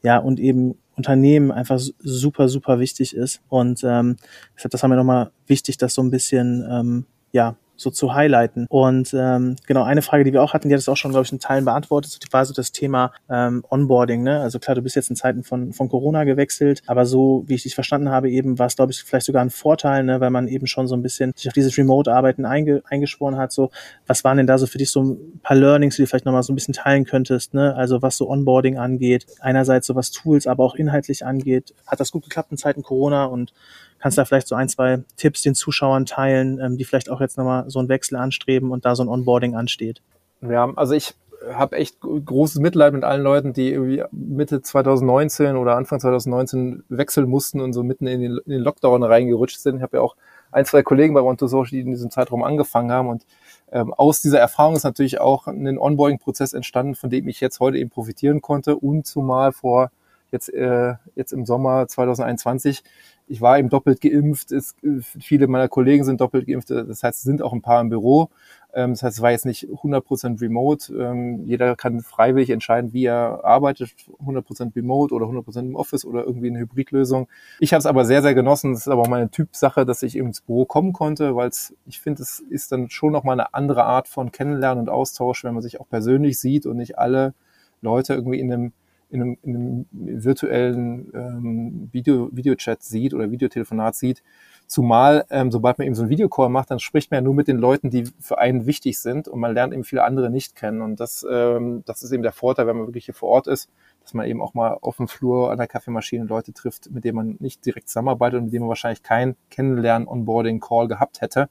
ja 0.02 0.18
und 0.18 0.40
eben 0.40 0.76
Unternehmen 0.96 1.50
einfach 1.50 1.80
super 1.98 2.48
super 2.48 2.78
wichtig 2.78 3.14
ist. 3.16 3.42
Und 3.48 3.82
ähm, 3.84 4.16
deshalb 4.56 4.72
das 4.72 4.82
haben 4.82 4.90
wir 4.90 4.96
nochmal 4.96 5.30
wichtig, 5.46 5.76
das 5.76 5.94
so 5.94 6.02
ein 6.02 6.10
bisschen 6.10 6.66
ähm, 6.70 7.06
ja 7.32 7.56
so 7.76 7.90
zu 7.90 8.14
highlighten. 8.14 8.66
Und 8.68 9.14
ähm, 9.14 9.56
genau, 9.66 9.82
eine 9.82 10.02
Frage, 10.02 10.24
die 10.24 10.32
wir 10.32 10.42
auch 10.42 10.54
hatten, 10.54 10.68
die 10.68 10.74
hat 10.74 10.80
es 10.80 10.88
auch 10.88 10.96
schon, 10.96 11.10
glaube 11.10 11.24
ich, 11.26 11.32
in 11.32 11.40
Teilen 11.40 11.64
beantwortet, 11.64 12.18
war 12.30 12.44
so 12.44 12.54
das 12.54 12.72
Thema 12.72 13.12
ähm, 13.28 13.64
Onboarding. 13.68 14.22
Ne? 14.22 14.40
Also 14.40 14.58
klar, 14.58 14.74
du 14.74 14.82
bist 14.82 14.96
jetzt 14.96 15.10
in 15.10 15.16
Zeiten 15.16 15.42
von, 15.44 15.72
von 15.72 15.88
Corona 15.88 16.24
gewechselt, 16.24 16.82
aber 16.86 17.04
so, 17.06 17.44
wie 17.46 17.54
ich 17.54 17.64
dich 17.64 17.74
verstanden 17.74 18.10
habe, 18.10 18.30
eben 18.30 18.58
war 18.58 18.66
es, 18.66 18.76
glaube 18.76 18.92
ich, 18.92 19.02
vielleicht 19.02 19.26
sogar 19.26 19.42
ein 19.42 19.50
Vorteil, 19.50 20.04
ne? 20.04 20.20
weil 20.20 20.30
man 20.30 20.48
eben 20.48 20.66
schon 20.66 20.86
so 20.86 20.94
ein 20.94 21.02
bisschen 21.02 21.32
sich 21.36 21.48
auf 21.48 21.54
dieses 21.54 21.76
Remote-Arbeiten 21.76 22.44
einge 22.44 22.82
eingeschworen 22.88 23.36
hat. 23.36 23.52
So, 23.52 23.70
was 24.06 24.24
waren 24.24 24.36
denn 24.36 24.46
da 24.46 24.58
so 24.58 24.66
für 24.66 24.78
dich 24.78 24.90
so 24.90 25.02
ein 25.02 25.40
paar 25.42 25.56
Learnings, 25.56 25.96
die 25.96 26.02
du 26.02 26.06
vielleicht 26.06 26.26
nochmal 26.26 26.42
so 26.42 26.52
ein 26.52 26.56
bisschen 26.56 26.74
teilen 26.74 27.04
könntest? 27.04 27.54
Ne? 27.54 27.74
Also 27.74 28.02
was 28.02 28.16
so 28.16 28.28
Onboarding 28.28 28.78
angeht, 28.78 29.26
einerseits 29.40 29.86
so 29.86 29.94
was 29.94 30.10
Tools, 30.10 30.46
aber 30.46 30.64
auch 30.64 30.74
inhaltlich 30.74 31.26
angeht. 31.26 31.74
Hat 31.86 32.00
das 32.00 32.12
gut 32.12 32.24
geklappt 32.24 32.52
in 32.52 32.58
Zeiten 32.58 32.82
Corona 32.82 33.24
und 33.24 33.52
Kannst 33.98 34.18
da 34.18 34.24
vielleicht 34.24 34.48
so 34.48 34.54
ein, 34.54 34.68
zwei 34.68 35.02
Tipps 35.16 35.42
den 35.42 35.54
Zuschauern 35.54 36.06
teilen, 36.06 36.60
ähm, 36.60 36.76
die 36.76 36.84
vielleicht 36.84 37.10
auch 37.10 37.20
jetzt 37.20 37.38
nochmal 37.38 37.68
so 37.68 37.78
einen 37.78 37.88
Wechsel 37.88 38.16
anstreben 38.16 38.70
und 38.70 38.84
da 38.84 38.94
so 38.94 39.02
ein 39.02 39.08
Onboarding 39.08 39.54
ansteht? 39.54 40.02
Ja, 40.42 40.70
also 40.76 40.94
ich 40.94 41.14
habe 41.52 41.76
echt 41.76 42.00
großes 42.00 42.60
Mitleid 42.60 42.92
mit 42.92 43.04
allen 43.04 43.22
Leuten, 43.22 43.52
die 43.52 43.72
irgendwie 43.72 44.02
Mitte 44.12 44.62
2019 44.62 45.56
oder 45.56 45.76
Anfang 45.76 46.00
2019 46.00 46.84
wechseln 46.88 47.28
mussten 47.28 47.60
und 47.60 47.72
so 47.72 47.82
mitten 47.82 48.06
in 48.06 48.20
den, 48.20 48.38
in 48.44 48.52
den 48.52 48.62
Lockdown 48.62 49.02
reingerutscht 49.02 49.58
sind. 49.58 49.76
Ich 49.76 49.82
habe 49.82 49.98
ja 49.98 50.02
auch 50.02 50.16
ein, 50.52 50.64
zwei 50.64 50.82
Kollegen 50.82 51.14
bei 51.14 51.36
Social, 51.46 51.70
die 51.70 51.80
in 51.80 51.90
diesem 51.90 52.10
Zeitraum 52.10 52.42
angefangen 52.42 52.92
haben 52.92 53.08
und 53.08 53.26
ähm, 53.72 53.92
aus 53.92 54.22
dieser 54.22 54.38
Erfahrung 54.38 54.76
ist 54.76 54.84
natürlich 54.84 55.20
auch 55.20 55.46
ein 55.46 55.78
Onboarding-Prozess 55.78 56.52
entstanden, 56.52 56.94
von 56.94 57.10
dem 57.10 57.28
ich 57.28 57.40
jetzt 57.40 57.60
heute 57.60 57.78
eben 57.78 57.90
profitieren 57.90 58.40
konnte 58.40 58.76
und 58.76 59.06
zumal 59.06 59.52
vor 59.52 59.90
jetzt, 60.34 60.52
äh, 60.52 60.94
jetzt 61.14 61.32
im 61.32 61.46
Sommer 61.46 61.88
2021 61.88 62.82
ich 63.26 63.40
war 63.40 63.58
eben 63.58 63.70
doppelt 63.70 64.00
geimpft, 64.00 64.52
es, 64.52 64.76
viele 65.00 65.46
meiner 65.46 65.68
Kollegen 65.68 66.04
sind 66.04 66.20
doppelt 66.20 66.46
geimpft, 66.46 66.70
das 66.70 67.02
heißt, 67.02 67.18
es 67.18 67.22
sind 67.24 67.42
auch 67.42 67.52
ein 67.52 67.62
paar 67.62 67.80
im 67.80 67.88
Büro. 67.88 68.28
Ähm, 68.74 68.90
das 68.90 69.02
heißt, 69.02 69.16
es 69.16 69.22
war 69.22 69.30
jetzt 69.30 69.46
nicht 69.46 69.68
100% 69.68 70.40
remote. 70.40 70.92
Ähm, 70.92 71.44
jeder 71.44 71.76
kann 71.76 72.00
freiwillig 72.00 72.50
entscheiden, 72.50 72.92
wie 72.92 73.04
er 73.04 73.44
arbeitet, 73.44 73.94
100% 74.24 74.76
remote 74.76 75.14
oder 75.14 75.26
100% 75.26 75.60
im 75.60 75.76
Office 75.76 76.04
oder 76.04 76.24
irgendwie 76.24 76.48
eine 76.48 76.58
Hybridlösung. 76.58 77.28
Ich 77.60 77.72
habe 77.72 77.78
es 77.78 77.86
aber 77.86 78.04
sehr, 78.04 78.20
sehr 78.20 78.34
genossen. 78.34 78.72
Das 78.72 78.82
ist 78.82 78.88
aber 78.88 79.02
auch 79.02 79.08
meine 79.08 79.30
Typsache, 79.30 79.86
dass 79.86 80.02
ich 80.02 80.16
eben 80.16 80.28
ins 80.28 80.40
Büro 80.40 80.66
kommen 80.66 80.92
konnte, 80.92 81.34
weil 81.36 81.50
ich 81.86 82.00
finde, 82.00 82.22
es 82.22 82.40
ist 82.40 82.72
dann 82.72 82.90
schon 82.90 83.12
nochmal 83.12 83.38
eine 83.38 83.54
andere 83.54 83.84
Art 83.84 84.08
von 84.08 84.32
Kennenlernen 84.32 84.82
und 84.82 84.88
Austausch, 84.90 85.44
wenn 85.44 85.54
man 85.54 85.62
sich 85.62 85.80
auch 85.80 85.88
persönlich 85.88 86.38
sieht 86.38 86.66
und 86.66 86.76
nicht 86.76 86.98
alle 86.98 87.32
Leute 87.80 88.14
irgendwie 88.14 88.40
in 88.40 88.52
einem 88.52 88.72
in 89.08 89.22
einem, 89.22 89.38
in 89.42 89.56
einem 89.56 89.86
virtuellen 89.90 91.10
ähm, 91.14 91.88
Video, 91.92 92.28
Videochat 92.32 92.82
sieht 92.82 93.14
oder 93.14 93.30
Videotelefonat 93.30 93.94
sieht. 93.94 94.22
Zumal, 94.66 95.26
ähm, 95.30 95.50
sobald 95.50 95.78
man 95.78 95.86
eben 95.86 95.94
so 95.94 96.02
einen 96.02 96.10
Videocall 96.10 96.48
macht, 96.48 96.70
dann 96.70 96.78
spricht 96.78 97.10
man 97.10 97.18
ja 97.18 97.22
nur 97.22 97.34
mit 97.34 97.48
den 97.48 97.58
Leuten, 97.58 97.90
die 97.90 98.04
für 98.18 98.38
einen 98.38 98.66
wichtig 98.66 98.98
sind 98.98 99.28
und 99.28 99.38
man 99.38 99.52
lernt 99.52 99.74
eben 99.74 99.84
viele 99.84 100.04
andere 100.04 100.30
nicht 100.30 100.56
kennen. 100.56 100.80
Und 100.80 101.00
das, 101.00 101.24
ähm, 101.30 101.82
das 101.84 102.02
ist 102.02 102.12
eben 102.12 102.22
der 102.22 102.32
Vorteil, 102.32 102.66
wenn 102.66 102.76
man 102.76 102.86
wirklich 102.86 103.04
hier 103.04 103.14
vor 103.14 103.28
Ort 103.28 103.46
ist, 103.46 103.68
dass 104.02 104.14
man 104.14 104.26
eben 104.26 104.40
auch 104.40 104.54
mal 104.54 104.78
auf 104.80 104.96
dem 104.96 105.08
Flur 105.08 105.50
an 105.50 105.58
der 105.58 105.66
Kaffeemaschine 105.66 106.24
Leute 106.24 106.52
trifft, 106.52 106.90
mit 106.90 107.04
denen 107.04 107.16
man 107.16 107.36
nicht 107.40 107.64
direkt 107.66 107.88
zusammenarbeitet 107.88 108.38
und 108.38 108.44
mit 108.44 108.54
denen 108.54 108.62
man 108.62 108.70
wahrscheinlich 108.70 109.02
kein 109.02 109.36
Kennenlernen, 109.50 110.08
Onboarding, 110.08 110.60
Call 110.60 110.88
gehabt 110.88 111.20
hätte. 111.20 111.48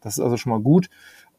Das 0.00 0.18
ist 0.18 0.24
also 0.24 0.36
schon 0.36 0.50
mal 0.50 0.60
gut. 0.60 0.88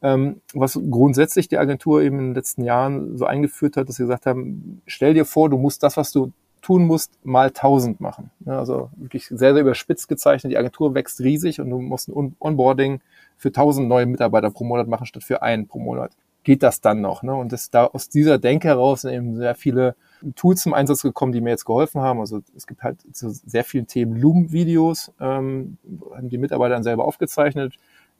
Ähm, 0.04 0.42
was 0.52 0.78
grundsätzlich 0.90 1.48
die 1.48 1.56
Agentur 1.56 2.02
eben 2.02 2.18
in 2.18 2.24
den 2.26 2.34
letzten 2.34 2.62
Jahren 2.62 3.16
so 3.16 3.24
eingeführt 3.24 3.78
hat, 3.78 3.88
dass 3.88 3.96
sie 3.96 4.02
gesagt 4.02 4.26
haben, 4.26 4.82
stell 4.86 5.14
dir 5.14 5.24
vor, 5.24 5.48
du 5.48 5.56
musst 5.56 5.82
das, 5.82 5.96
was 5.96 6.12
du 6.12 6.30
tun 6.60 6.86
musst, 6.86 7.12
mal 7.24 7.50
tausend 7.50 8.02
machen. 8.02 8.30
Also 8.44 8.90
wirklich 8.96 9.28
sehr, 9.28 9.54
sehr 9.54 9.62
überspitzt 9.62 10.06
gezeichnet. 10.06 10.52
Die 10.52 10.58
Agentur 10.58 10.94
wächst 10.94 11.20
riesig 11.20 11.58
und 11.58 11.70
du 11.70 11.78
musst 11.78 12.08
ein 12.08 12.36
Onboarding 12.38 13.00
für 13.38 13.50
tausend 13.50 13.88
neue 13.88 14.04
Mitarbeiter 14.04 14.50
pro 14.50 14.64
Monat 14.64 14.88
machen, 14.88 15.06
statt 15.06 15.24
für 15.24 15.40
einen 15.40 15.68
pro 15.68 15.78
Monat. 15.78 16.12
Geht 16.42 16.62
das 16.62 16.82
dann 16.82 17.00
noch? 17.00 17.22
Ne? 17.22 17.34
Und 17.34 17.52
das, 17.52 17.70
da 17.70 17.86
aus 17.86 18.10
dieser 18.10 18.38
Denke 18.38 18.68
heraus 18.68 19.02
sind 19.02 19.14
eben 19.14 19.36
sehr 19.36 19.54
viele 19.54 19.96
Tools 20.36 20.60
zum 20.60 20.74
Einsatz 20.74 21.00
gekommen, 21.00 21.32
die 21.32 21.40
mir 21.40 21.50
jetzt 21.50 21.64
geholfen 21.64 22.02
haben. 22.02 22.20
Also 22.20 22.42
es 22.54 22.66
gibt 22.66 22.82
halt 22.82 22.98
zu 23.14 23.30
sehr 23.30 23.64
vielen 23.64 23.86
Themen 23.86 24.16
Loom-Videos, 24.16 25.12
ähm, 25.18 25.78
haben 26.14 26.28
die 26.28 26.36
Mitarbeiter 26.36 26.74
dann 26.74 26.82
selber 26.82 27.06
aufgezeichnet. 27.06 27.74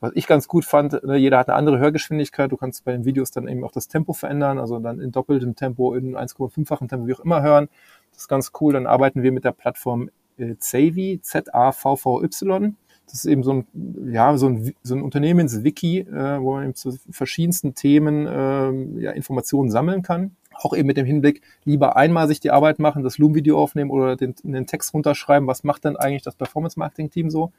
Was 0.04 0.12
ich 0.16 0.26
ganz 0.26 0.48
gut 0.48 0.66
fand, 0.66 1.02
ne, 1.02 1.16
jeder 1.16 1.38
hat 1.38 1.48
eine 1.48 1.56
andere 1.56 1.78
Hörgeschwindigkeit. 1.78 2.52
Du 2.52 2.58
kannst 2.58 2.84
bei 2.84 2.92
den 2.92 3.06
Videos 3.06 3.30
dann 3.30 3.48
eben 3.48 3.64
auch 3.64 3.72
das 3.72 3.88
Tempo 3.88 4.12
verändern, 4.12 4.58
also 4.58 4.78
dann 4.78 5.00
in 5.00 5.12
doppeltem 5.12 5.56
Tempo, 5.56 5.94
in 5.94 6.14
1,5-fachen 6.14 6.88
Tempo, 6.88 7.06
wie 7.06 7.14
auch 7.14 7.20
immer 7.20 7.40
hören. 7.40 7.70
Das 8.12 8.24
ist 8.24 8.28
ganz 8.28 8.52
cool. 8.60 8.74
Dann 8.74 8.86
arbeiten 8.86 9.22
wir 9.22 9.32
mit 9.32 9.44
der 9.44 9.52
Plattform 9.52 10.10
äh, 10.36 10.56
Zavi, 10.58 11.20
Z-A-V-V-Y. 11.22 12.76
Das 13.06 13.14
ist 13.14 13.24
eben 13.24 13.42
so 13.42 13.54
ein, 13.54 14.12
ja, 14.12 14.36
so 14.36 14.48
ein, 14.48 14.74
so 14.82 14.94
ein 14.94 15.00
Unternehmenswiki, 15.00 16.00
äh, 16.00 16.38
wo 16.38 16.52
man 16.52 16.64
eben 16.64 16.74
zu 16.74 16.98
verschiedensten 17.08 17.74
Themen 17.74 18.26
äh, 18.26 19.00
ja, 19.04 19.12
Informationen 19.12 19.70
sammeln 19.70 20.02
kann. 20.02 20.36
Auch 20.52 20.74
eben 20.74 20.86
mit 20.86 20.98
dem 20.98 21.06
Hinblick, 21.06 21.40
lieber 21.64 21.96
einmal 21.96 22.28
sich 22.28 22.40
die 22.40 22.50
Arbeit 22.50 22.78
machen, 22.78 23.02
das 23.02 23.16
Loom-Video 23.16 23.58
aufnehmen 23.58 23.90
oder 23.90 24.16
den, 24.16 24.34
den 24.42 24.66
Text 24.66 24.92
runterschreiben, 24.92 25.48
was 25.48 25.64
macht 25.64 25.86
denn 25.86 25.96
eigentlich 25.96 26.24
das 26.24 26.36
Performance-Marketing-Team 26.36 27.30
so? 27.30 27.52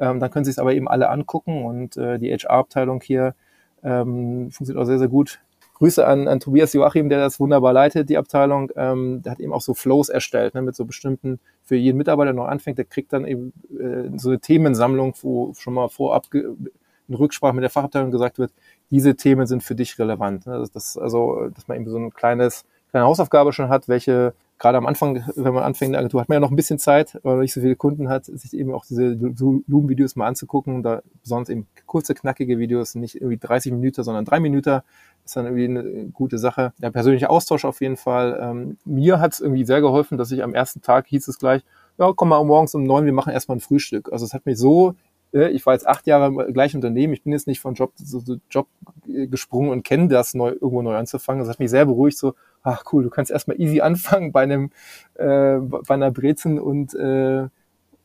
Ähm, 0.00 0.20
dann 0.20 0.30
können 0.30 0.44
Sie 0.44 0.50
es 0.50 0.58
aber 0.58 0.74
eben 0.74 0.88
alle 0.88 1.10
angucken 1.10 1.64
und 1.64 1.96
äh, 1.96 2.18
die 2.18 2.32
HR-Abteilung 2.32 3.00
hier 3.02 3.34
ähm, 3.82 4.50
funktioniert 4.50 4.82
auch 4.82 4.86
sehr, 4.86 4.98
sehr 4.98 5.08
gut 5.08 5.40
Grüße 5.74 6.04
an, 6.04 6.26
an 6.26 6.40
Tobias 6.40 6.72
Joachim, 6.72 7.08
der 7.08 7.20
das 7.20 7.38
wunderbar 7.38 7.72
leitet, 7.72 8.08
die 8.08 8.16
Abteilung. 8.16 8.72
Ähm, 8.74 9.22
der 9.22 9.32
hat 9.32 9.40
eben 9.40 9.52
auch 9.52 9.60
so 9.60 9.74
Flows 9.74 10.08
erstellt, 10.08 10.54
ne, 10.54 10.62
mit 10.62 10.74
so 10.74 10.84
bestimmten, 10.84 11.38
für 11.62 11.76
jeden 11.76 11.98
Mitarbeiter, 11.98 12.32
der 12.32 12.42
noch 12.42 12.48
anfängt, 12.48 12.78
der 12.78 12.84
kriegt 12.84 13.12
dann 13.12 13.24
eben 13.24 13.52
äh, 13.78 14.10
so 14.18 14.30
eine 14.30 14.40
Themensammlung, 14.40 15.14
wo 15.22 15.54
schon 15.54 15.74
mal 15.74 15.88
vorab 15.88 16.26
in 16.32 17.14
Rücksprache 17.14 17.54
mit 17.54 17.62
der 17.62 17.70
Fachabteilung 17.70 18.10
gesagt 18.10 18.38
wird, 18.38 18.52
diese 18.90 19.14
Themen 19.14 19.46
sind 19.46 19.62
für 19.62 19.74
dich 19.74 19.98
relevant. 19.98 20.46
Ne? 20.46 20.58
Das, 20.58 20.72
das, 20.72 20.98
also, 20.98 21.48
dass 21.54 21.68
man 21.68 21.76
eben 21.76 21.88
so 21.88 21.96
ein 21.96 22.12
kleines, 22.12 22.64
kleine 22.90 23.06
Hausaufgabe 23.06 23.52
schon 23.52 23.68
hat, 23.68 23.88
welche 23.88 24.34
gerade 24.58 24.78
am 24.78 24.86
Anfang, 24.86 25.24
wenn 25.36 25.54
man 25.54 25.62
anfängt 25.62 25.88
in 25.88 25.92
der 25.92 26.00
Agentur, 26.00 26.20
hat 26.20 26.28
man 26.28 26.36
ja 26.36 26.40
noch 26.40 26.50
ein 26.50 26.56
bisschen 26.56 26.78
Zeit, 26.78 27.18
weil 27.22 27.34
man 27.34 27.42
nicht 27.42 27.52
so 27.52 27.60
viele 27.60 27.76
Kunden 27.76 28.08
hat, 28.08 28.26
sich 28.26 28.54
eben 28.54 28.72
auch 28.72 28.84
diese 28.84 29.10
Loom-Videos 29.12 30.16
mal 30.16 30.26
anzugucken. 30.26 30.82
Da 30.82 31.02
besonders 31.22 31.48
eben 31.48 31.66
kurze, 31.86 32.14
knackige 32.14 32.58
Videos, 32.58 32.94
nicht 32.94 33.16
irgendwie 33.16 33.38
30 33.38 33.72
Minuten, 33.72 34.02
sondern 34.02 34.24
drei 34.24 34.40
Minuten 34.40 34.80
ist 35.24 35.36
dann 35.36 35.46
irgendwie 35.46 35.64
eine 35.64 36.08
gute 36.08 36.38
Sache. 36.38 36.72
Der 36.78 36.90
persönliche 36.90 37.30
Austausch 37.30 37.64
auf 37.64 37.80
jeden 37.80 37.96
Fall. 37.96 38.38
Ähm, 38.40 38.78
mir 38.84 39.20
hat 39.20 39.34
es 39.34 39.40
irgendwie 39.40 39.64
sehr 39.64 39.80
geholfen, 39.80 40.18
dass 40.18 40.32
ich 40.32 40.42
am 40.42 40.54
ersten 40.54 40.82
Tag 40.82 41.06
hieß 41.06 41.28
es 41.28 41.38
gleich, 41.38 41.62
ja, 41.98 42.12
komm 42.14 42.28
mal 42.28 42.42
morgens 42.44 42.74
um 42.74 42.84
neun, 42.84 43.04
wir 43.04 43.12
machen 43.12 43.32
erstmal 43.32 43.56
ein 43.56 43.60
Frühstück. 43.60 44.12
Also 44.12 44.24
es 44.24 44.32
hat 44.32 44.46
mich 44.46 44.56
so, 44.56 44.94
ich 45.32 45.66
war 45.66 45.74
jetzt 45.74 45.86
acht 45.86 46.06
Jahre 46.06 46.26
im 46.26 46.54
gleichen 46.54 46.78
Unternehmen, 46.78 47.12
ich 47.12 47.22
bin 47.22 47.32
jetzt 47.32 47.46
nicht 47.46 47.60
von 47.60 47.74
Job 47.74 47.96
zu 47.96 48.20
so, 48.20 48.36
Job 48.50 48.68
gesprungen 49.04 49.70
und 49.70 49.84
kenne 49.84 50.08
das, 50.08 50.34
neu, 50.34 50.50
irgendwo 50.50 50.82
neu 50.82 50.96
anzufangen. 50.96 51.40
Das 51.40 51.48
hat 51.48 51.58
mich 51.58 51.70
sehr 51.70 51.84
beruhigt, 51.86 52.16
so, 52.16 52.34
ach 52.62 52.84
cool, 52.92 53.02
du 53.04 53.10
kannst 53.10 53.30
erstmal 53.30 53.60
easy 53.60 53.80
anfangen 53.82 54.32
bei 54.32 54.42
einem, 54.42 54.70
äh, 55.14 55.58
bei 55.58 55.94
einer 55.94 56.10
Brezen 56.10 56.58
und 56.58 56.94
äh, 56.94 57.48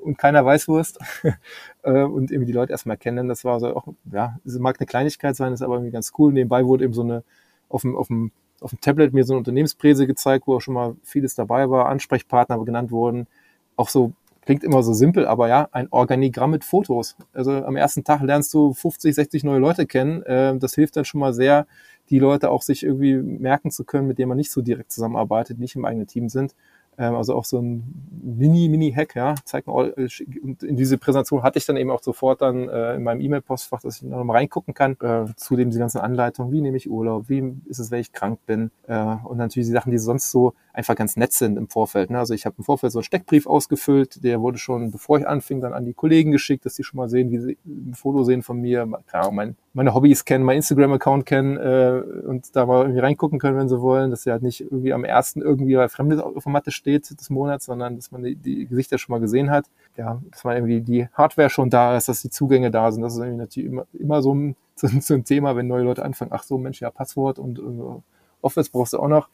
und 0.04 0.18
keiner 0.18 0.46
Weißwurst 0.46 1.00
äh, 1.84 2.04
und 2.04 2.32
irgendwie 2.32 2.48
die 2.48 2.54
Leute 2.54 2.72
erstmal 2.72 2.98
kennen. 2.98 3.28
Das 3.28 3.44
war 3.46 3.60
so 3.60 3.76
auch, 3.76 3.88
ja, 4.12 4.38
es 4.46 4.60
mag 4.60 4.80
eine 4.80 4.86
Kleinigkeit 4.86 5.36
sein, 5.36 5.54
ist 5.54 5.62
aber 5.62 5.76
irgendwie 5.76 5.92
ganz 5.92 6.12
cool. 6.18 6.34
Nebenbei 6.34 6.66
wurde 6.66 6.84
eben 6.84 6.94
so 6.94 7.04
eine, 7.04 7.24
auf 7.70 7.82
dem, 7.82 7.96
auf 7.96 8.08
dem, 8.08 8.32
auf 8.62 8.72
dem 8.72 8.82
Tablet 8.82 9.14
mir 9.14 9.24
so 9.24 9.34
eine 9.34 9.40
Unternehmenspräse 9.40 10.06
gezeigt, 10.06 10.46
wo 10.48 10.56
auch 10.56 10.62
schon 10.62 10.74
mal 10.74 10.96
vieles 11.04 11.36
dabei 11.36 11.70
war, 11.70 11.88
Ansprechpartner 11.88 12.64
genannt 12.64 12.92
wurden. 12.92 13.28
Auch 13.76 13.90
so, 13.90 14.14
klingt 14.46 14.64
immer 14.64 14.84
so 14.84 14.94
simpel, 14.94 15.26
aber 15.26 15.48
ja, 15.48 15.70
ein 15.72 15.88
Organigramm 15.92 16.52
mit 16.52 16.64
Fotos. 16.64 17.16
Also 17.34 17.52
am 17.52 17.76
ersten 17.76 18.04
Tag 18.04 18.22
lernst 18.22 18.54
du 18.54 18.74
50, 18.74 19.16
60 19.16 19.44
neue 19.44 19.60
Leute 19.60 19.86
kennen. 19.86 20.22
Äh, 20.24 20.58
das 20.58 20.76
hilft 20.76 20.96
dann 20.98 21.06
schon 21.06 21.20
mal 21.20 21.34
sehr, 21.34 21.66
die 22.10 22.20
Leute 22.20 22.52
auch 22.52 22.62
sich 22.62 22.84
irgendwie 22.84 23.16
merken 23.16 23.72
zu 23.72 23.86
können, 23.86 24.08
mit 24.08 24.20
denen 24.20 24.30
man 24.30 24.38
nicht 24.38 24.52
so 24.52 24.62
direkt 24.62 24.92
zusammenarbeitet, 24.92 25.60
nicht 25.60 25.76
im 25.76 25.86
eigenen 25.86 26.08
Team 26.08 26.30
sind. 26.30 26.56
Ähm, 26.98 27.16
also 27.16 27.36
auch 27.36 27.46
so 27.46 27.60
ein 27.60 28.10
Mini-Mini-Hack, 28.22 29.16
ja, 29.16 29.36
zeigt 29.44 29.68
mir, 29.68 29.98
äh, 29.98 30.08
und 30.42 30.64
in 30.64 30.76
diese 30.76 30.98
Präsentation 30.98 31.44
hatte 31.44 31.58
ich 31.58 31.66
dann 31.66 31.78
eben 31.78 31.92
auch 31.92 32.02
sofort 32.02 32.42
dann 32.42 32.70
äh, 32.70 32.96
in 32.96 33.04
meinem 33.04 33.22
E-Mail-Postfach, 33.22 33.82
dass 33.82 33.98
ich 33.98 34.04
noch 34.04 34.24
mal 34.24 34.34
reingucken 34.34 34.74
kann, 34.74 34.96
äh, 35.02 35.26
zudem 35.36 35.72
die 35.72 35.78
ganzen 35.78 36.00
Anleitungen, 36.00 36.52
wie 36.52 36.62
nehme 36.62 36.78
ich 36.78 36.90
Urlaub, 36.90 37.30
wie 37.30 37.54
ist 37.66 37.80
es, 37.80 37.92
wenn 37.92 38.00
ich 38.00 38.12
krank 38.12 38.40
bin, 38.46 38.72
äh, 38.88 39.16
und 39.24 39.38
natürlich 39.38 39.68
die 39.68 39.74
Sachen, 39.74 39.92
die 39.92 39.98
sonst 39.98 40.32
so 40.32 40.54
einfach 40.74 40.96
ganz 40.96 41.16
nett 41.18 41.34
sind 41.34 41.58
im 41.58 41.68
Vorfeld. 41.68 42.10
Ne? 42.10 42.20
Also 42.20 42.34
ich 42.34 42.46
habe 42.46 42.56
im 42.58 42.64
Vorfeld 42.64 42.92
so 42.92 43.00
einen 43.00 43.04
Steckbrief 43.04 43.46
ausgefüllt, 43.46 44.24
der 44.24 44.42
wurde 44.42 44.58
schon, 44.58 44.92
bevor 44.92 45.20
ich 45.20 45.28
anfing, 45.28 45.62
dann 45.62 45.74
an 45.74 45.86
die 45.86 45.94
Kollegen 45.94 46.32
geschickt, 46.32 46.66
dass 46.66 46.76
die 46.76 46.84
schon 46.84 46.98
mal 46.98 47.10
sehen, 47.10 47.32
wie 47.32 47.40
sie 47.40 47.58
ein 47.66 47.94
Foto 47.94 48.24
sehen 48.24 48.42
von 48.42 48.60
mir, 48.60 48.88
Ahnung, 49.12 49.36
mein, 49.36 49.56
meine 49.74 49.94
Hobbys 49.94 50.26
kennen, 50.26 50.44
mein 50.44 50.58
Instagram-Account 50.58 51.26
kennen 51.26 51.58
äh, 51.58 52.02
und 52.28 52.56
da 52.56 52.66
mal 52.66 52.82
irgendwie 52.82 53.00
reingucken 53.00 53.40
können, 53.40 53.58
wenn 53.58 53.70
sie 53.70 53.82
wollen, 53.82 54.12
dass 54.12 54.24
sie 54.24 54.32
halt 54.32 54.44
nicht 54.44 54.62
irgendwie 54.62 54.94
am 54.94 55.04
ersten 55.04 55.42
irgendwie 55.42 55.76
bei 55.76 55.88
Fremdes 55.90 56.20
auf 56.20 56.44
der 56.44 56.52
Matte 56.52 56.72
steht 56.84 57.18
des 57.18 57.30
Monats, 57.30 57.66
sondern 57.66 57.96
dass 57.96 58.12
man 58.12 58.24
die, 58.24 58.36
die 58.36 58.68
Gesichter 58.68 58.98
schon 58.98 59.14
mal 59.14 59.20
gesehen 59.20 59.50
hat. 59.50 59.66
Ja, 59.96 60.22
dass 60.32 60.44
man 60.44 60.56
irgendwie 60.58 60.82
die 60.82 61.08
Hardware 61.14 61.50
schon 61.50 61.70
da 61.70 61.96
ist, 61.96 62.10
dass 62.10 62.22
die 62.22 62.30
Zugänge 62.30 62.72
da 62.72 62.92
sind. 62.92 63.02
Das 63.02 63.14
ist 63.14 63.20
irgendwie 63.20 63.38
natürlich 63.38 63.70
immer, 63.72 63.86
immer 63.94 64.22
so 64.22 64.36
ein, 64.36 64.56
so, 64.76 64.88
so 64.88 65.14
ein 65.14 65.24
Thema, 65.24 65.56
wenn 65.56 65.68
neue 65.68 65.84
Leute 65.84 66.04
anfangen, 66.04 66.32
ach 66.34 66.44
so, 66.44 66.58
Mensch, 66.58 66.82
ja, 66.82 66.92
Passwort 66.92 67.40
und 67.40 67.60
äh, 67.60 68.02
Office 68.42 68.70
brauchst 68.70 68.94
du 68.94 69.00
auch 69.00 69.08
noch. 69.08 69.30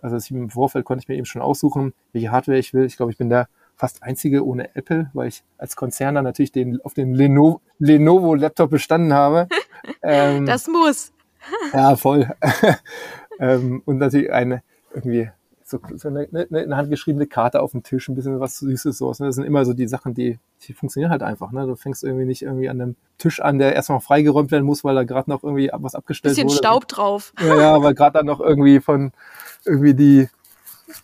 Also 0.00 0.34
im 0.34 0.50
Vorfeld 0.50 0.84
konnte 0.84 1.02
ich 1.02 1.08
mir 1.08 1.16
eben 1.16 1.24
schon 1.24 1.42
aussuchen, 1.42 1.94
welche 2.12 2.30
Hardware 2.30 2.58
ich 2.58 2.74
will. 2.74 2.84
Ich 2.84 2.96
glaube, 2.96 3.10
ich 3.10 3.18
bin 3.18 3.28
der 3.28 3.48
fast 3.74 4.02
einzige 4.02 4.46
ohne 4.46 4.76
Apple, 4.76 5.10
weil 5.14 5.28
ich 5.28 5.42
als 5.58 5.74
Konzerner 5.74 6.22
natürlich 6.22 6.52
den, 6.52 6.80
auf 6.82 6.94
den 6.94 7.14
Lenovo, 7.14 7.60
Lenovo 7.78 8.34
Laptop 8.34 8.70
bestanden 8.70 9.14
habe. 9.14 9.48
ähm, 10.02 10.46
das 10.46 10.68
muss. 10.68 11.12
ja, 11.72 11.96
voll. 11.96 12.30
ähm, 13.40 13.82
und 13.84 13.98
natürlich 13.98 14.30
eine 14.30 14.62
irgendwie 14.94 15.30
so, 15.74 15.96
so 15.96 16.08
eine, 16.08 16.28
eine, 16.32 16.46
eine 16.50 16.76
handgeschriebene 16.76 17.26
Karte 17.26 17.60
auf 17.60 17.72
dem 17.72 17.82
Tisch, 17.82 18.08
ein 18.08 18.14
bisschen 18.14 18.40
was 18.40 18.58
Süßes 18.58 18.98
so. 18.98 19.10
Ne? 19.10 19.26
Das 19.26 19.34
sind 19.34 19.44
immer 19.44 19.64
so 19.64 19.72
die 19.72 19.86
Sachen, 19.86 20.14
die, 20.14 20.38
die 20.62 20.72
funktionieren 20.72 21.10
halt 21.10 21.22
einfach. 21.22 21.52
Ne? 21.52 21.66
Du 21.66 21.74
fängst 21.76 22.04
irgendwie 22.04 22.26
nicht 22.26 22.42
irgendwie 22.42 22.68
an 22.68 22.80
einem 22.80 22.96
Tisch 23.18 23.40
an, 23.40 23.58
der 23.58 23.74
erstmal 23.74 24.00
freigeräumt 24.00 24.50
werden 24.50 24.64
muss, 24.64 24.84
weil 24.84 24.94
da 24.94 25.04
gerade 25.04 25.30
noch 25.30 25.42
irgendwie 25.42 25.70
was 25.72 25.94
abgestellt 25.94 26.32
Bisschen 26.32 26.48
wurde. 26.48 26.54
Bisschen 26.54 26.64
Staub 26.64 26.88
drauf. 26.88 27.32
Ja, 27.40 27.56
ja, 27.56 27.82
weil 27.82 27.94
gerade 27.94 28.18
dann 28.18 28.26
noch 28.26 28.40
irgendwie 28.40 28.80
von 28.80 29.12
irgendwie 29.64 29.94
die 29.94 30.28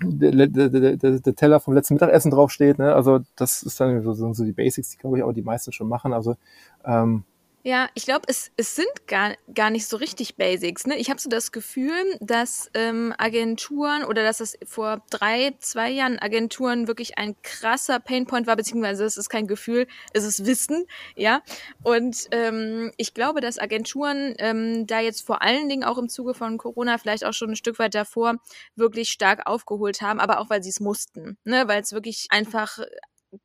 der, 0.02 0.46
der, 0.46 0.68
der, 0.68 0.96
der 0.96 1.34
Teller 1.34 1.58
vom 1.58 1.74
letzten 1.74 1.94
Mittagessen 1.94 2.30
draufsteht. 2.30 2.78
Ne? 2.78 2.94
Also 2.94 3.20
das 3.36 3.62
ist 3.62 3.80
dann 3.80 4.02
so, 4.02 4.32
so 4.32 4.44
die 4.44 4.52
Basics, 4.52 4.90
die 4.90 4.98
glaube 4.98 5.18
ich 5.18 5.24
auch 5.24 5.32
die 5.32 5.42
meisten 5.42 5.72
schon 5.72 5.88
machen. 5.88 6.12
Also 6.12 6.36
ähm, 6.84 7.24
ja, 7.62 7.90
ich 7.94 8.06
glaube, 8.06 8.22
es, 8.26 8.50
es 8.56 8.74
sind 8.74 8.88
gar, 9.06 9.34
gar 9.54 9.68
nicht 9.68 9.86
so 9.86 9.98
richtig 9.98 10.36
Basics. 10.36 10.86
Ne? 10.86 10.96
Ich 10.96 11.10
habe 11.10 11.20
so 11.20 11.28
das 11.28 11.52
Gefühl, 11.52 11.92
dass 12.20 12.70
ähm, 12.72 13.14
Agenturen 13.18 14.04
oder 14.04 14.22
dass 14.22 14.40
es 14.40 14.56
vor 14.64 15.02
drei, 15.10 15.52
zwei 15.58 15.90
Jahren 15.90 16.18
Agenturen 16.18 16.88
wirklich 16.88 17.18
ein 17.18 17.36
krasser 17.42 18.00
Painpoint 18.00 18.46
war, 18.46 18.56
beziehungsweise 18.56 19.04
es 19.04 19.18
ist 19.18 19.28
kein 19.28 19.46
Gefühl, 19.46 19.86
es 20.14 20.24
ist 20.24 20.46
Wissen, 20.46 20.86
ja. 21.16 21.42
Und 21.82 22.28
ähm, 22.30 22.92
ich 22.96 23.12
glaube, 23.12 23.42
dass 23.42 23.58
Agenturen 23.58 24.34
ähm, 24.38 24.86
da 24.86 25.00
jetzt 25.00 25.26
vor 25.26 25.42
allen 25.42 25.68
Dingen 25.68 25.84
auch 25.84 25.98
im 25.98 26.08
Zuge 26.08 26.32
von 26.32 26.56
Corona, 26.56 26.96
vielleicht 26.96 27.24
auch 27.26 27.34
schon 27.34 27.50
ein 27.50 27.56
Stück 27.56 27.78
weit 27.78 27.94
davor, 27.94 28.36
wirklich 28.74 29.10
stark 29.10 29.46
aufgeholt 29.46 30.00
haben, 30.00 30.18
aber 30.18 30.40
auch 30.40 30.48
weil 30.48 30.62
sie 30.62 30.70
es 30.70 30.80
mussten, 30.80 31.36
ne? 31.44 31.68
weil 31.68 31.82
es 31.82 31.92
wirklich 31.92 32.28
einfach 32.30 32.78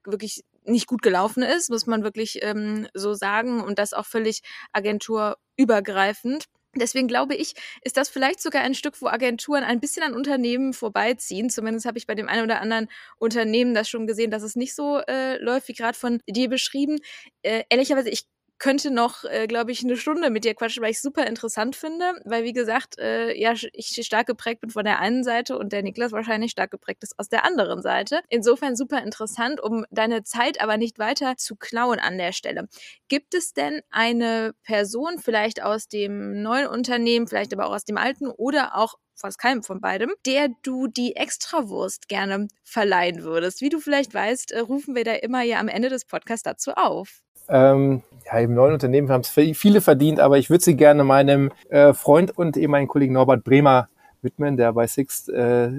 wirklich 0.03 0.43
nicht 0.65 0.87
gut 0.87 1.01
gelaufen 1.01 1.43
ist, 1.43 1.69
muss 1.69 1.85
man 1.87 2.03
wirklich 2.03 2.39
ähm, 2.43 2.87
so 2.93 3.13
sagen. 3.13 3.61
Und 3.61 3.79
das 3.79 3.93
auch 3.93 4.05
völlig 4.05 4.41
agenturübergreifend. 4.73 6.45
Deswegen 6.77 7.07
glaube 7.07 7.35
ich, 7.35 7.53
ist 7.83 7.95
das 7.95 8.09
vielleicht 8.09 8.41
sogar 8.41 8.61
ein 8.61 8.73
Stück, 8.75 9.01
wo 9.01 9.07
Agenturen 9.07 9.63
ein 9.63 9.79
bisschen 9.79 10.03
an 10.03 10.13
Unternehmen 10.13 10.73
vorbeiziehen. 10.73 11.49
Zumindest 11.49 11.85
habe 11.85 11.97
ich 11.97 12.05
bei 12.05 12.15
dem 12.15 12.27
einen 12.27 12.43
oder 12.43 12.59
anderen 12.59 12.89
Unternehmen 13.17 13.73
das 13.73 13.87
schon 13.89 14.07
gesehen, 14.07 14.29
dass 14.29 14.43
es 14.43 14.57
nicht 14.57 14.75
so 14.75 14.99
äh, 15.07 15.37
läuft, 15.41 15.69
wie 15.69 15.73
gerade 15.73 15.97
von 15.97 16.21
dir 16.27 16.49
beschrieben. 16.49 16.99
Äh, 17.43 17.63
ehrlicherweise, 17.69 18.09
ich 18.09 18.25
könnte 18.57 18.91
noch, 18.91 19.23
äh, 19.25 19.47
glaube 19.47 19.71
ich, 19.71 19.83
eine 19.83 19.97
Stunde 19.97 20.29
mit 20.29 20.45
dir 20.45 20.55
quatschen, 20.55 20.81
weil 20.83 20.91
ich 20.91 21.01
super 21.01 21.27
interessant 21.27 21.75
finde, 21.75 22.13
weil 22.25 22.43
wie 22.43 22.53
gesagt, 22.53 22.97
äh, 22.99 23.33
ja, 23.37 23.53
ich 23.73 23.95
stark 24.05 24.27
geprägt 24.27 24.61
bin 24.61 24.69
von 24.69 24.85
der 24.85 24.99
einen 24.99 25.23
Seite 25.23 25.57
und 25.57 25.73
der 25.73 25.83
Niklas 25.83 26.11
wahrscheinlich 26.11 26.51
stark 26.51 26.71
geprägt 26.71 27.03
ist 27.03 27.17
aus 27.19 27.29
der 27.29 27.43
anderen 27.45 27.81
Seite. 27.81 28.21
Insofern 28.29 28.75
super 28.75 29.01
interessant, 29.03 29.61
um 29.61 29.85
deine 29.91 30.23
Zeit 30.23 30.61
aber 30.61 30.77
nicht 30.77 30.99
weiter 30.99 31.35
zu 31.37 31.55
klauen 31.55 31.99
an 31.99 32.17
der 32.17 32.31
Stelle. 32.31 32.67
Gibt 33.07 33.33
es 33.33 33.53
denn 33.53 33.81
eine 33.89 34.53
Person 34.63 35.19
vielleicht 35.19 35.61
aus 35.61 35.87
dem 35.87 36.41
neuen 36.41 36.67
Unternehmen, 36.67 37.27
vielleicht 37.27 37.53
aber 37.53 37.67
auch 37.67 37.75
aus 37.75 37.85
dem 37.85 37.97
alten 37.97 38.27
oder 38.27 38.77
auch 38.77 38.95
fast 39.15 39.39
keinem 39.39 39.63
von 39.63 39.81
beidem, 39.81 40.13
der 40.25 40.49
du 40.63 40.87
die 40.87 41.15
Extrawurst 41.15 42.07
gerne 42.09 42.47
verleihen 42.63 43.23
würdest. 43.23 43.61
Wie 43.61 43.69
du 43.69 43.79
vielleicht 43.79 44.13
weißt, 44.13 44.51
äh, 44.51 44.59
rufen 44.59 44.95
wir 44.95 45.03
da 45.03 45.13
immer 45.13 45.41
ja 45.41 45.59
am 45.59 45.67
Ende 45.69 45.89
des 45.89 46.05
Podcasts 46.05 46.43
dazu 46.43 46.71
auf. 46.73 47.24
Ähm, 47.49 48.01
ja, 48.25 48.39
im 48.39 48.53
neuen 48.53 48.73
Unternehmen 48.73 49.09
haben 49.09 49.21
es 49.21 49.29
viele 49.29 49.81
verdient, 49.81 50.19
aber 50.19 50.37
ich 50.37 50.49
würde 50.49 50.63
sie 50.63 50.75
gerne 50.75 51.03
meinem 51.03 51.51
äh, 51.69 51.93
Freund 51.93 52.35
und 52.35 52.57
ehemaligen 52.57 52.87
Kollegen 52.87 53.13
Norbert 53.13 53.43
Bremer 53.43 53.87
widmen, 54.21 54.57
der 54.57 54.73
bei 54.73 54.87
Sixt 54.87 55.29
äh, 55.29 55.69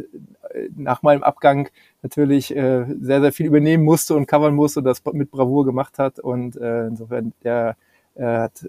nach 0.76 1.02
meinem 1.02 1.22
Abgang 1.22 1.68
natürlich 2.02 2.54
äh, 2.54 2.86
sehr, 3.00 3.20
sehr 3.20 3.32
viel 3.32 3.46
übernehmen 3.46 3.84
musste 3.84 4.14
und 4.14 4.26
covern 4.26 4.54
musste 4.54 4.80
und 4.80 4.84
das 4.84 5.02
mit 5.12 5.30
Bravour 5.30 5.64
gemacht 5.66 5.98
hat. 5.98 6.18
Und 6.20 6.56
äh, 6.56 6.86
insofern, 6.86 7.32
der 7.42 7.76
äh, 8.14 8.24
hat 8.24 8.68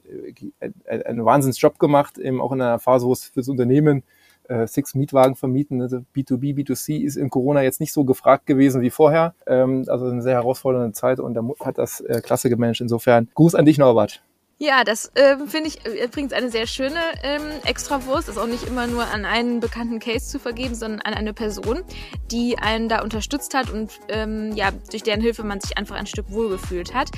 äh, 0.89 1.03
einen 1.03 1.23
Wahnsinnsjob 1.23 1.79
gemacht, 1.79 2.17
eben 2.17 2.41
auch 2.41 2.51
in 2.51 2.61
einer 2.61 2.79
Phase, 2.79 3.05
wo 3.05 3.13
es 3.13 3.25
fürs 3.25 3.47
Unternehmen 3.47 4.03
äh, 4.49 4.67
Six 4.67 4.95
Mietwagen 4.95 5.35
vermieten. 5.35 5.81
Also 5.81 5.99
B2B, 6.15 6.55
B2C 6.55 7.03
ist 7.03 7.15
in 7.15 7.29
Corona 7.29 7.61
jetzt 7.61 7.79
nicht 7.79 7.93
so 7.93 8.03
gefragt 8.03 8.45
gewesen 8.45 8.81
wie 8.81 8.89
vorher. 8.89 9.33
Ähm, 9.45 9.85
also 9.87 10.05
eine 10.05 10.21
sehr 10.21 10.35
herausfordernde 10.35 10.93
Zeit 10.93 11.19
und 11.19 11.33
da 11.33 11.43
hat 11.63 11.77
das 11.77 12.01
äh, 12.01 12.21
klasse 12.23 12.49
gemanagt. 12.49 12.81
Insofern 12.81 13.29
Gruß 13.33 13.55
an 13.55 13.65
dich, 13.65 13.77
Norbert. 13.77 14.21
Ja, 14.59 14.83
das 14.83 15.11
äh, 15.13 15.37
finde 15.45 15.67
ich 15.67 15.85
äh, 15.85 16.05
übrigens 16.05 16.33
eine 16.33 16.49
sehr 16.49 16.65
schöne 16.65 16.99
ähm, 17.21 17.43
Extrawurst. 17.63 18.27
Ist 18.27 18.39
auch 18.39 18.47
nicht 18.47 18.63
immer 18.63 18.87
nur 18.87 19.05
an 19.05 19.23
einen 19.23 19.59
bekannten 19.59 19.99
Case 19.99 20.27
zu 20.27 20.39
vergeben, 20.39 20.73
sondern 20.73 21.01
an 21.01 21.13
eine 21.13 21.31
Person, 21.31 21.83
die 22.31 22.57
einen 22.57 22.89
da 22.89 23.03
unterstützt 23.03 23.53
hat 23.53 23.69
und 23.69 23.91
ähm, 24.07 24.53
ja, 24.55 24.71
durch 24.89 25.03
deren 25.03 25.21
Hilfe 25.21 25.43
man 25.43 25.61
sich 25.61 25.77
einfach 25.77 25.95
ein 25.95 26.07
Stück 26.07 26.31
wohlgefühlt 26.31 26.95
hat. 26.95 27.11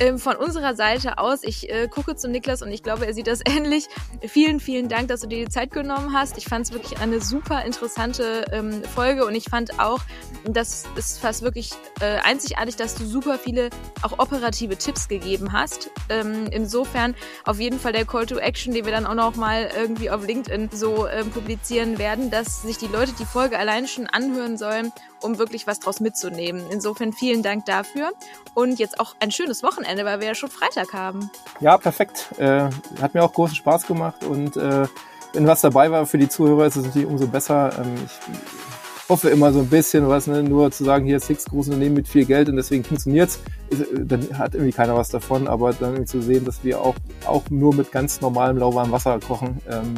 Ähm, 0.00 0.18
von 0.18 0.36
unserer 0.36 0.74
Seite 0.74 1.18
aus, 1.18 1.44
ich 1.44 1.70
äh, 1.70 1.86
gucke 1.86 2.16
zu 2.16 2.28
Niklas 2.28 2.62
und 2.62 2.72
ich 2.72 2.82
glaube, 2.82 3.06
er 3.06 3.14
sieht 3.14 3.26
das 3.26 3.40
ähnlich. 3.46 3.86
Vielen, 4.26 4.58
vielen 4.58 4.88
Dank, 4.88 5.08
dass 5.08 5.20
du 5.20 5.28
dir 5.28 5.44
die 5.44 5.50
Zeit 5.50 5.70
genommen 5.70 6.12
hast. 6.12 6.38
Ich 6.38 6.46
fand 6.46 6.66
es 6.66 6.72
wirklich 6.72 6.98
eine 7.00 7.20
super 7.20 7.64
interessante 7.64 8.46
ähm, 8.50 8.82
Folge 8.82 9.26
und 9.26 9.34
ich 9.34 9.44
fand 9.44 9.78
auch, 9.78 10.00
das 10.44 10.84
ist 10.96 11.18
fast 11.18 11.42
wirklich 11.42 11.70
äh, 12.00 12.16
einzigartig, 12.24 12.76
dass 12.76 12.94
du 12.94 13.04
super 13.04 13.38
viele 13.38 13.70
auch 14.02 14.18
operative 14.18 14.76
Tipps 14.76 15.06
gegeben 15.06 15.52
hast. 15.52 15.90
Ähm, 16.08 16.46
insofern 16.80 17.14
auf 17.44 17.60
jeden 17.60 17.78
Fall 17.78 17.92
der 17.92 18.06
Call 18.06 18.24
to 18.24 18.38
Action, 18.38 18.72
den 18.72 18.86
wir 18.86 18.92
dann 18.92 19.04
auch 19.04 19.14
noch 19.14 19.36
mal 19.36 19.70
irgendwie 19.76 20.10
auf 20.10 20.26
LinkedIn 20.26 20.70
so 20.72 21.06
ähm, 21.06 21.30
publizieren 21.30 21.98
werden, 21.98 22.30
dass 22.30 22.62
sich 22.62 22.78
die 22.78 22.86
Leute 22.86 23.12
die 23.18 23.26
Folge 23.26 23.58
allein 23.58 23.86
schon 23.86 24.06
anhören 24.06 24.56
sollen, 24.56 24.92
um 25.20 25.38
wirklich 25.38 25.66
was 25.66 25.78
draus 25.78 26.00
mitzunehmen. 26.00 26.64
Insofern 26.70 27.12
vielen 27.12 27.42
Dank 27.42 27.66
dafür 27.66 28.12
und 28.54 28.78
jetzt 28.78 28.98
auch 28.98 29.14
ein 29.20 29.30
schönes 29.30 29.62
Wochenende, 29.62 30.06
weil 30.06 30.20
wir 30.20 30.28
ja 30.28 30.34
schon 30.34 30.50
Freitag 30.50 30.94
haben. 30.94 31.30
Ja, 31.60 31.76
perfekt. 31.76 32.28
Äh, 32.38 32.70
hat 33.00 33.12
mir 33.12 33.22
auch 33.22 33.32
großen 33.34 33.56
Spaß 33.56 33.86
gemacht 33.86 34.24
und 34.24 34.56
äh, 34.56 34.86
wenn 35.34 35.46
was 35.46 35.60
dabei 35.60 35.90
war 35.90 36.06
für 36.06 36.18
die 36.18 36.28
Zuhörer, 36.28 36.66
ist 36.66 36.76
es 36.76 36.86
natürlich 36.86 37.06
umso 37.06 37.26
besser. 37.26 37.72
Ähm, 37.78 37.94
ich 38.06 38.69
hoffe 39.10 39.28
immer 39.28 39.52
so 39.52 39.58
ein 39.58 39.66
bisschen, 39.66 40.08
was, 40.08 40.28
ne, 40.28 40.42
nur 40.42 40.70
zu 40.70 40.84
sagen, 40.84 41.04
hier 41.04 41.18
ist 41.18 41.26
six 41.26 41.44
große 41.44 41.70
Unternehmen 41.70 41.96
mit 41.96 42.08
viel 42.08 42.24
Geld 42.24 42.48
und 42.48 42.56
deswegen 42.56 42.84
funktioniert's, 42.84 43.40
äh, 43.70 44.04
dann 44.04 44.26
hat 44.38 44.54
irgendwie 44.54 44.72
keiner 44.72 44.96
was 44.96 45.08
davon, 45.10 45.48
aber 45.48 45.72
dann 45.72 46.06
zu 46.06 46.22
sehen, 46.22 46.44
dass 46.44 46.62
wir 46.64 46.80
auch, 46.80 46.94
auch 47.26 47.42
nur 47.50 47.74
mit 47.74 47.92
ganz 47.92 48.20
normalem 48.20 48.56
lauwarmem 48.56 48.92
Wasser 48.92 49.18
kochen 49.18 49.60
ähm, 49.68 49.94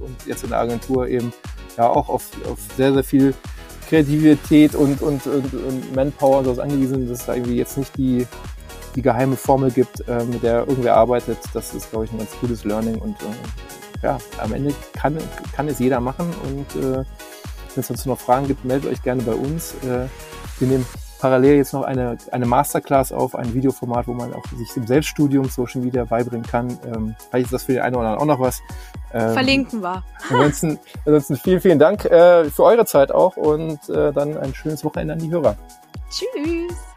und 0.00 0.26
jetzt 0.26 0.42
in 0.42 0.50
der 0.50 0.58
Agentur 0.58 1.08
eben 1.08 1.32
ja 1.76 1.88
auch 1.88 2.08
auf, 2.08 2.26
auf 2.50 2.58
sehr, 2.76 2.92
sehr 2.92 3.04
viel 3.04 3.34
Kreativität 3.88 4.74
und, 4.74 5.00
und, 5.00 5.26
und, 5.26 5.54
und 5.54 5.94
Manpower 5.94 6.38
und 6.38 6.44
sowas 6.44 6.58
angewiesen, 6.58 7.08
dass 7.08 7.20
es 7.20 7.26
da 7.26 7.34
irgendwie 7.34 7.56
jetzt 7.56 7.78
nicht 7.78 7.96
die, 7.96 8.26
die 8.96 9.02
geheime 9.02 9.36
Formel 9.36 9.70
gibt, 9.70 10.06
äh, 10.08 10.24
mit 10.24 10.42
der 10.42 10.66
irgendwer 10.66 10.96
arbeitet. 10.96 11.38
Das 11.54 11.74
ist, 11.74 11.90
glaube 11.90 12.06
ich, 12.06 12.12
ein 12.12 12.18
ganz 12.18 12.32
gutes 12.40 12.64
Learning 12.64 12.96
und 12.96 13.16
äh, 13.22 14.02
ja, 14.02 14.18
am 14.38 14.52
Ende 14.52 14.74
kann, 14.94 15.16
kann 15.54 15.68
es 15.68 15.78
jeder 15.78 16.00
machen 16.00 16.26
und 16.44 16.82
äh, 16.82 17.04
wenn 17.78 17.82
es 17.82 17.88
dazu 17.88 18.08
noch 18.08 18.18
Fragen 18.18 18.48
gibt, 18.48 18.64
meldet 18.64 18.90
euch 18.90 19.02
gerne 19.02 19.22
bei 19.22 19.34
uns. 19.34 19.74
Äh, 19.84 20.08
wir 20.58 20.68
nehmen 20.68 20.84
parallel 21.20 21.56
jetzt 21.56 21.72
noch 21.72 21.82
eine, 21.82 22.16
eine 22.32 22.46
Masterclass 22.46 23.12
auf, 23.12 23.34
ein 23.34 23.54
Videoformat, 23.54 24.08
wo 24.08 24.14
man 24.14 24.34
auch 24.34 24.44
sich 24.56 24.76
im 24.76 24.86
Selbststudium 24.86 25.48
Social 25.48 25.80
Media 25.80 26.04
beibringen 26.04 26.44
kann. 26.44 26.76
Ähm, 26.84 27.14
vielleicht 27.30 27.46
ist 27.46 27.52
das 27.52 27.62
für 27.64 27.72
den 27.72 27.82
einen 27.82 27.96
oder 27.96 28.08
anderen 28.08 28.30
auch 28.30 28.36
noch 28.36 28.40
was. 28.44 28.60
Ähm, 29.12 29.32
Verlinken 29.32 29.80
wir. 29.80 30.02
Ansonsten, 30.28 30.78
ansonsten 31.06 31.36
vielen, 31.36 31.60
vielen 31.60 31.78
Dank 31.78 32.04
äh, 32.04 32.44
für 32.50 32.64
eure 32.64 32.84
Zeit 32.84 33.12
auch 33.12 33.36
und 33.36 33.88
äh, 33.88 34.12
dann 34.12 34.36
ein 34.36 34.54
schönes 34.54 34.84
Wochenende 34.84 35.14
an 35.14 35.20
die 35.20 35.30
Hörer. 35.30 35.56
Tschüss. 36.10 36.87